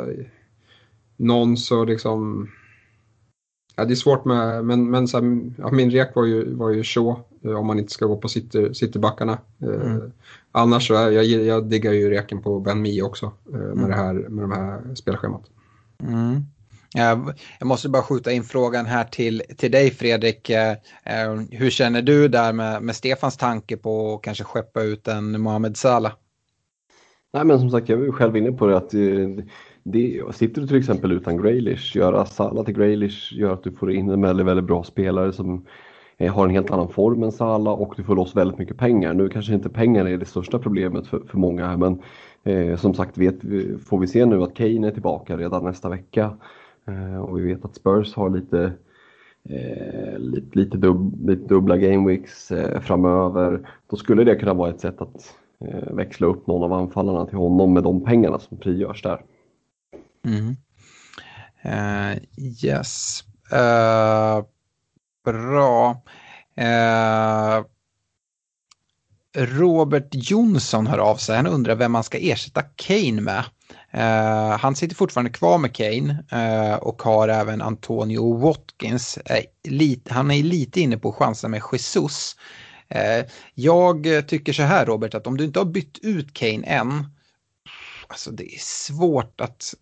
[1.18, 2.50] Någon så liksom...
[3.76, 6.70] Ja, det är svårt med, men, men så här, ja, min rek var ju, var
[6.70, 9.38] ju så eh, om man inte ska gå på city, citybackarna.
[9.62, 10.12] Eh, mm
[10.54, 13.90] annars så är jag, jag diggar ju reken på Ben Mi också eh, med, mm.
[13.90, 15.44] det här, med de här spelschemat.
[16.04, 16.42] Mm.
[16.96, 20.50] Jag, måste bara skjuta in frågan här till, till dig Fredrik.
[20.50, 20.72] Eh,
[21.04, 25.42] eh, hur känner du där med, med Stefans tanke på att kanske skeppa ut en
[25.42, 26.14] Mohamed Salah?
[27.34, 28.90] Nej men som sagt jag var själv inne på det att
[29.84, 33.92] det, sitter du till exempel utan Graylish, göra Salah till Graylish gör att du får
[33.92, 35.68] in en väldigt, väldigt bra spelare som Eh,
[36.24, 39.14] Eh, har en helt annan form än Salah och du får loss väldigt mycket pengar.
[39.14, 42.02] Nu kanske inte pengar är det största problemet för, för många här men
[42.44, 43.42] eh, som sagt vet,
[43.86, 46.38] får vi se nu att Kane är tillbaka redan nästa vecka
[46.88, 48.74] eh, och vi vet att Spurs har lite
[49.50, 53.70] eh, lite, lite, dub, lite dubbla gameweeks eh, framöver.
[53.90, 57.38] Då skulle det kunna vara ett sätt att eh, växla upp någon av anfallarna till
[57.38, 59.22] honom med de pengarna som frigörs där.
[60.26, 60.56] Mm.
[61.62, 62.18] Eh,
[62.64, 63.24] yes.
[63.54, 64.53] Uh
[65.24, 66.02] Bra.
[66.56, 67.64] Eh,
[69.36, 71.36] Robert Jonsson hör av sig.
[71.36, 73.44] Han undrar vem man ska ersätta Kane med.
[73.96, 79.18] Uh, han sitter fortfarande kvar med Kane uh, och har även Antonio Watkins.
[79.18, 82.36] Eh, uh, lite, han är lite inne på chansen med Jesus.
[83.54, 87.06] jag tycker så här Robert, att om du inte har bytt ut Kane än,
[88.08, 89.74] alltså det är svårt att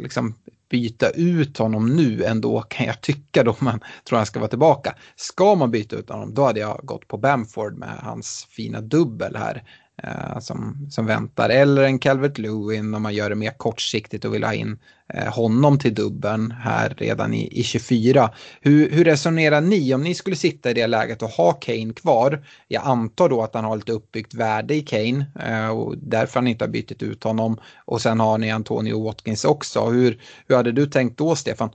[0.00, 0.34] liksom
[0.72, 4.94] byta ut honom nu ändå kan jag tycka då man tror han ska vara tillbaka.
[5.16, 9.36] Ska man byta ut honom då hade jag gått på Bamford med hans fina dubbel
[9.36, 9.62] här
[10.02, 11.48] eh, som, som väntar.
[11.48, 14.78] Eller en Calvert Lewin om man gör det mer kortsiktigt och vill ha in
[15.14, 18.30] eh, honom till dubben här redan i, i 24.
[18.60, 22.44] Hur, hur resonerar ni om ni skulle sitta i det läget och ha Kane kvar?
[22.68, 26.46] Jag antar då att han har lite uppbyggt värde i Kane eh, och därför han
[26.46, 27.60] inte har bytt ut honom.
[27.84, 29.84] Och sen har ni Antonio Watkins också.
[29.84, 31.70] Hur, hur hade du tänkt då Stefan?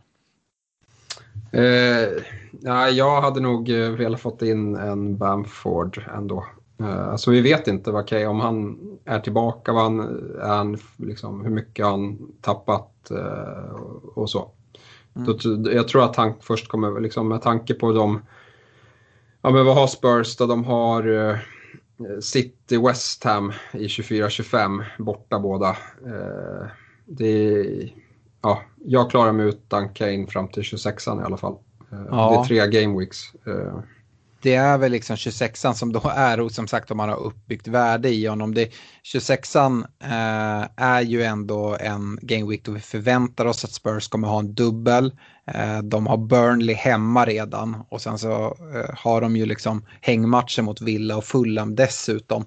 [1.52, 2.24] Eh,
[2.62, 6.46] ja, jag hade nog eh, velat fått in en Bamford ändå.
[6.82, 10.00] Uh, alltså vi vet inte vad Kay, om han är tillbaka, vad han,
[10.42, 13.82] är han, liksom, hur mycket han tappat uh,
[14.16, 14.52] och så.
[15.16, 15.38] Mm.
[15.44, 18.22] Då, jag tror att han först kommer, liksom, med tanke på de,
[19.42, 20.46] ja men vad har Spurs då?
[20.46, 21.38] De har uh,
[22.22, 25.70] City West Ham i 24-25, borta båda.
[26.06, 26.68] Eh,
[27.06, 27.66] det,
[28.42, 31.56] ja, jag klarar mig utan Kane fram till 26an i alla fall.
[31.92, 32.46] Eh, ja.
[32.48, 33.34] Det är tre game weeks.
[34.48, 37.68] Det är väl liksom 26an som då är och som sagt om man har uppbyggt
[37.68, 38.54] värde i honom.
[38.54, 38.72] Det,
[39.14, 44.28] 26an eh, är ju ändå en game week då vi förväntar oss att Spurs kommer
[44.28, 45.16] ha en dubbel.
[45.48, 50.62] Eh, de har Burnley hemma redan och sen så eh, har de ju liksom hängmatcher
[50.62, 52.46] mot Villa och Fulham dessutom.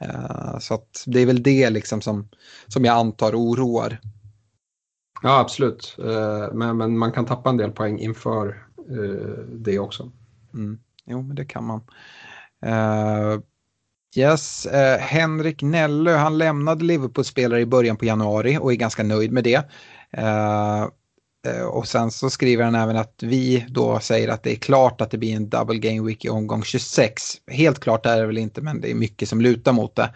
[0.00, 2.28] Eh, så att det är väl det liksom som,
[2.66, 3.98] som jag antar oroar.
[5.22, 10.12] Ja absolut, eh, men, men man kan tappa en del poäng inför eh, det också.
[10.54, 10.78] Mm.
[11.06, 11.80] Jo, men det kan man.
[12.66, 13.40] Uh,
[14.16, 19.32] yes, uh, Henrik Nellö, han lämnade Liverpool-spelare i början på januari och är ganska nöjd
[19.32, 19.62] med det.
[20.18, 20.88] Uh,
[21.66, 25.10] och sen så skriver han även att vi då säger att det är klart att
[25.10, 27.22] det blir en double game week i omgång 26.
[27.46, 30.14] Helt klart är det väl inte, men det är mycket som lutar mot det.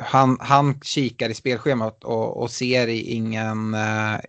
[0.00, 3.76] han, han kikar i spelschemat och, och ser ingen,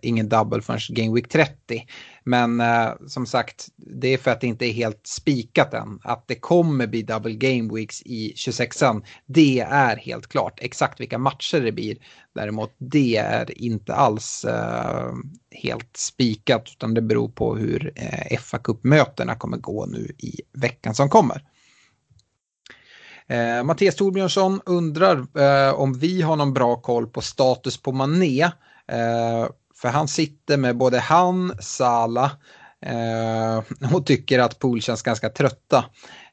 [0.02, 1.86] ingen double förrän game week 30.
[2.24, 6.00] Men eh, som sagt, det är för att det inte är helt spikat än.
[6.02, 10.58] Att det kommer bli double game weeks i 26an, det är helt klart.
[10.62, 11.96] Exakt vilka matcher det blir
[12.34, 15.12] däremot, det är inte alls eh,
[15.50, 20.94] helt spikat utan det beror på hur eh, fa Cup-mötena kommer gå nu i veckan
[20.94, 21.42] som kommer.
[23.26, 28.42] Eh, Mattias Torbjörnsson undrar eh, om vi har någon bra koll på status på Mané.
[28.88, 29.46] Eh,
[29.76, 32.30] för han sitter med både han, Sala
[32.80, 35.84] eh, och tycker att Pool känns ganska trötta.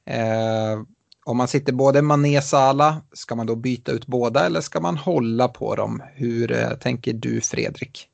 [0.05, 0.81] Eh,
[1.25, 4.79] om man sitter både Mané och Sala, ska man då byta ut båda eller ska
[4.79, 6.03] man hålla på dem?
[6.13, 8.07] Hur eh, tänker du Fredrik?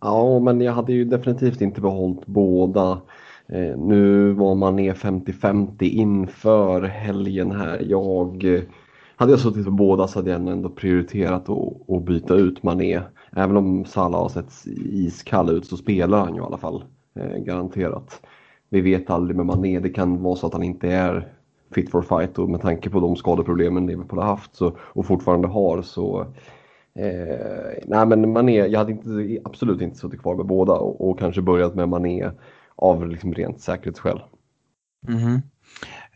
[0.00, 3.00] Ja, men jag hade ju definitivt inte behållit båda.
[3.48, 7.86] Eh, nu var man ner 50-50 inför helgen här.
[7.88, 8.60] Jag, eh,
[9.20, 13.00] hade jag suttit på båda så hade jag ändå prioriterat att, byta ut Mané.
[13.36, 16.84] Även om Salah har sett iskall ut så spelar han ju i alla fall.
[17.14, 18.20] Eh, garanterat.
[18.68, 21.32] Vi vet aldrig med Mané, det kan vara så att han inte är
[21.74, 25.48] fit for fight och med tanke på de skadeproblemen Liverpool har haft så, och fortfarande
[25.48, 26.20] har så
[26.94, 31.18] eh, nej men Mané, jag hade inte, absolut inte suttit kvar med båda och, och
[31.18, 32.30] kanske börjat med Mané
[32.76, 34.20] av liksom rent säkerhetsskäl.
[35.08, 35.40] Mm.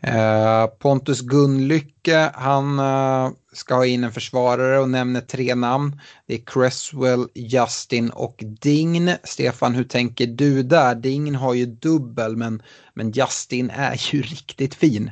[0.07, 5.99] Eh, Pontus Gunlycke, han eh, ska ha in en försvarare och nämner tre namn.
[6.27, 9.11] Det är Cresswell, Justin och Dign.
[9.23, 10.95] Stefan, hur tänker du där?
[10.95, 12.61] Dign har ju dubbel, men,
[12.93, 15.11] men Justin är ju riktigt fin.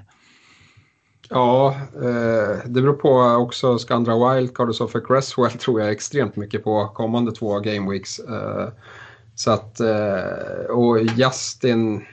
[1.30, 6.36] Ja, eh, det beror på också Skandra Wildcard och så för Cresswell tror jag extremt
[6.36, 8.20] mycket på kommande två gameweeks.
[8.20, 8.70] Eh,
[9.36, 12.06] så att, eh, och Justin,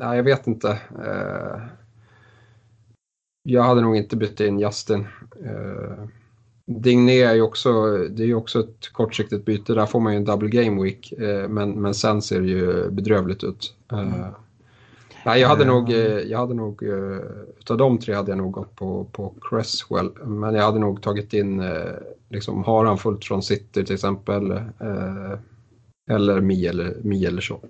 [0.00, 0.70] ja, jag vet inte.
[1.04, 1.85] Eh,
[3.46, 5.06] Eh, jag hade nog inte bytt in Justin.
[5.44, 6.04] Uh,
[6.66, 9.74] Digné är ju också, det är också ett kortsiktigt byte.
[9.74, 11.12] Där får man ju en double game week.
[11.20, 13.74] Uh, men, men sen ser det ju bedrövligt ut.
[13.92, 14.26] Uh,
[15.24, 15.90] nej, jag hade nog,
[16.26, 16.82] jag hade nog
[17.60, 20.10] utav de tre hade jag nog gått på, på Cresswell.
[20.24, 21.62] Men jag hade nog tagit in,
[22.28, 24.60] liksom, har han fullt från City till exempel
[26.10, 27.60] eller Mi eller, Mi eller så.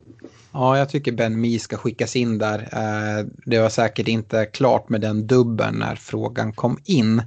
[0.52, 2.58] Ja, jag tycker Ben Mi ska skickas in där.
[2.58, 7.22] Eh, det var säkert inte klart med den dubben när frågan kom in.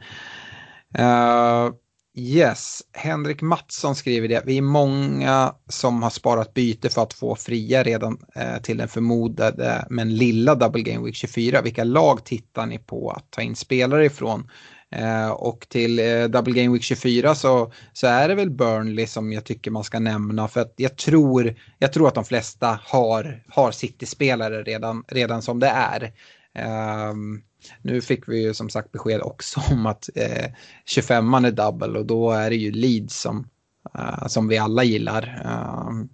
[0.96, 1.70] Eh,
[2.18, 4.44] yes, Henrik Mattsson skriver det.
[4.46, 8.88] Vi är många som har sparat byte för att få fria redan eh, till den
[8.88, 11.62] förmodade men lilla Double Game Week 24.
[11.62, 14.50] Vilka lag tittar ni på att ta in spelare ifrån?
[14.92, 19.34] Eh, och till eh, Double Game Week 24 så, så är det väl Burnley som
[19.34, 23.44] jag tycker man ska nämna för att jag tror, jag tror att de flesta har,
[23.48, 26.14] har City-spelare redan, redan som det är.
[27.10, 27.42] Um,
[27.82, 30.52] nu fick vi ju som sagt besked också om att eh,
[30.96, 33.48] 25an är double och då är det ju Leeds som,
[33.98, 35.42] uh, som vi alla gillar.
[35.90, 36.10] Um,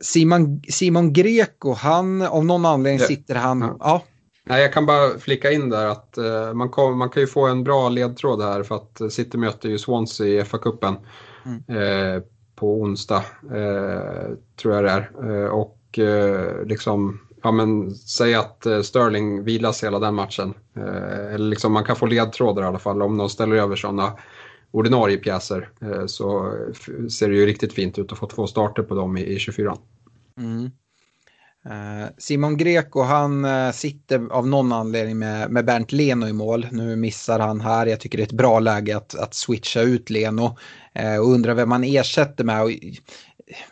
[0.00, 3.60] Simon, Simon Greco, han, av någon anledning sitter han...
[3.60, 3.76] Ja.
[3.80, 4.02] ja.
[4.48, 7.46] Nej, jag kan bara flika in där att uh, man, kom, man kan ju få
[7.46, 10.96] en bra ledtråd här för att City möter ju Swansea i FA-cupen
[11.44, 11.82] mm.
[11.82, 12.22] uh,
[12.54, 15.48] på onsdag, uh, tror jag det är.
[15.50, 15.74] och
[16.64, 20.54] liksom, ja men säg att Sterling vilas hela den matchen.
[21.30, 24.12] eller liksom man kan få ledtrådar i alla fall om de ställer över sådana
[24.70, 25.70] ordinarie pjäser
[26.06, 26.54] så
[27.10, 29.76] ser det ju riktigt fint ut att få två starter på dem i, i 24.
[30.38, 30.70] Mm.
[31.66, 36.66] Eh, Simon Greco han eh, sitter av någon anledning med, med Bernt Leno i mål.
[36.70, 37.86] Nu missar han här.
[37.86, 40.56] Jag tycker det är ett bra läge att, att switcha ut Leno.
[40.92, 42.62] Eh, och undrar vem man ersätter med.
[42.62, 42.70] Och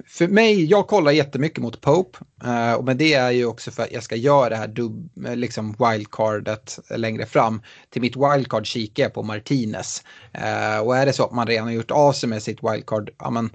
[0.06, 2.18] för mig, jag kollar jättemycket mot Pope.
[2.44, 5.10] Eh, och men det är ju också för att jag ska göra det här dub,
[5.34, 7.62] liksom wildcardet längre fram.
[7.90, 10.04] Till mitt wildcard kikar jag på Martinez.
[10.32, 13.10] Eh, och är det så att man redan har gjort av sig med sitt wildcard,
[13.18, 13.50] ja men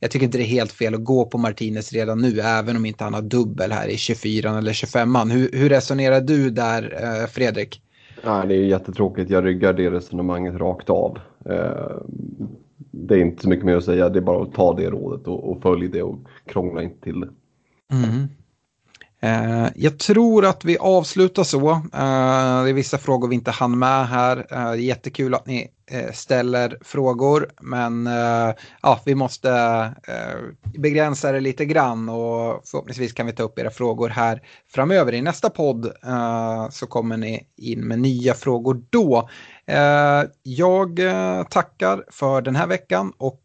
[0.00, 2.86] jag tycker inte det är helt fel att gå på Martinez redan nu, även om
[2.86, 7.26] inte han har dubbel här i 24 eller 25 hur, hur resonerar du där, uh,
[7.26, 7.82] Fredrik?
[8.22, 11.18] Ja, det är jättetråkigt, jag ryggar det resonemanget rakt av
[13.06, 15.26] det är inte så mycket mer att säga, det är bara att ta det rådet
[15.26, 17.28] och, och följ det och krångla inte till det.
[17.92, 18.28] Mm.
[19.20, 21.70] Eh, jag tror att vi avslutar så.
[21.70, 24.46] Eh, det är vissa frågor vi inte hann med här.
[24.50, 29.50] Eh, jättekul att ni eh, ställer frågor, men eh, ja, vi måste
[30.08, 34.42] eh, begränsa det lite grann och förhoppningsvis kan vi ta upp era frågor här
[34.74, 35.14] framöver.
[35.14, 39.28] I nästa podd eh, så kommer ni in med nya frågor då.
[39.66, 43.42] Eh, jag eh, tackar för den här veckan och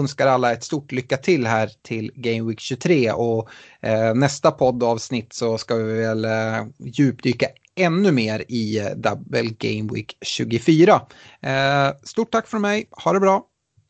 [0.00, 3.48] önskar alla ett stort lycka till här till Game Week 23 och
[3.80, 9.92] eh, nästa poddavsnitt så ska vi väl eh, djupdyka ännu mer i eh, Double Game
[9.92, 11.00] Week 24.
[11.40, 13.46] Eh, stort tack från mig, ha det bra!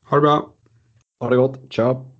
[0.07, 0.55] Ha det bra!
[1.21, 2.20] Ha det gott, ciao!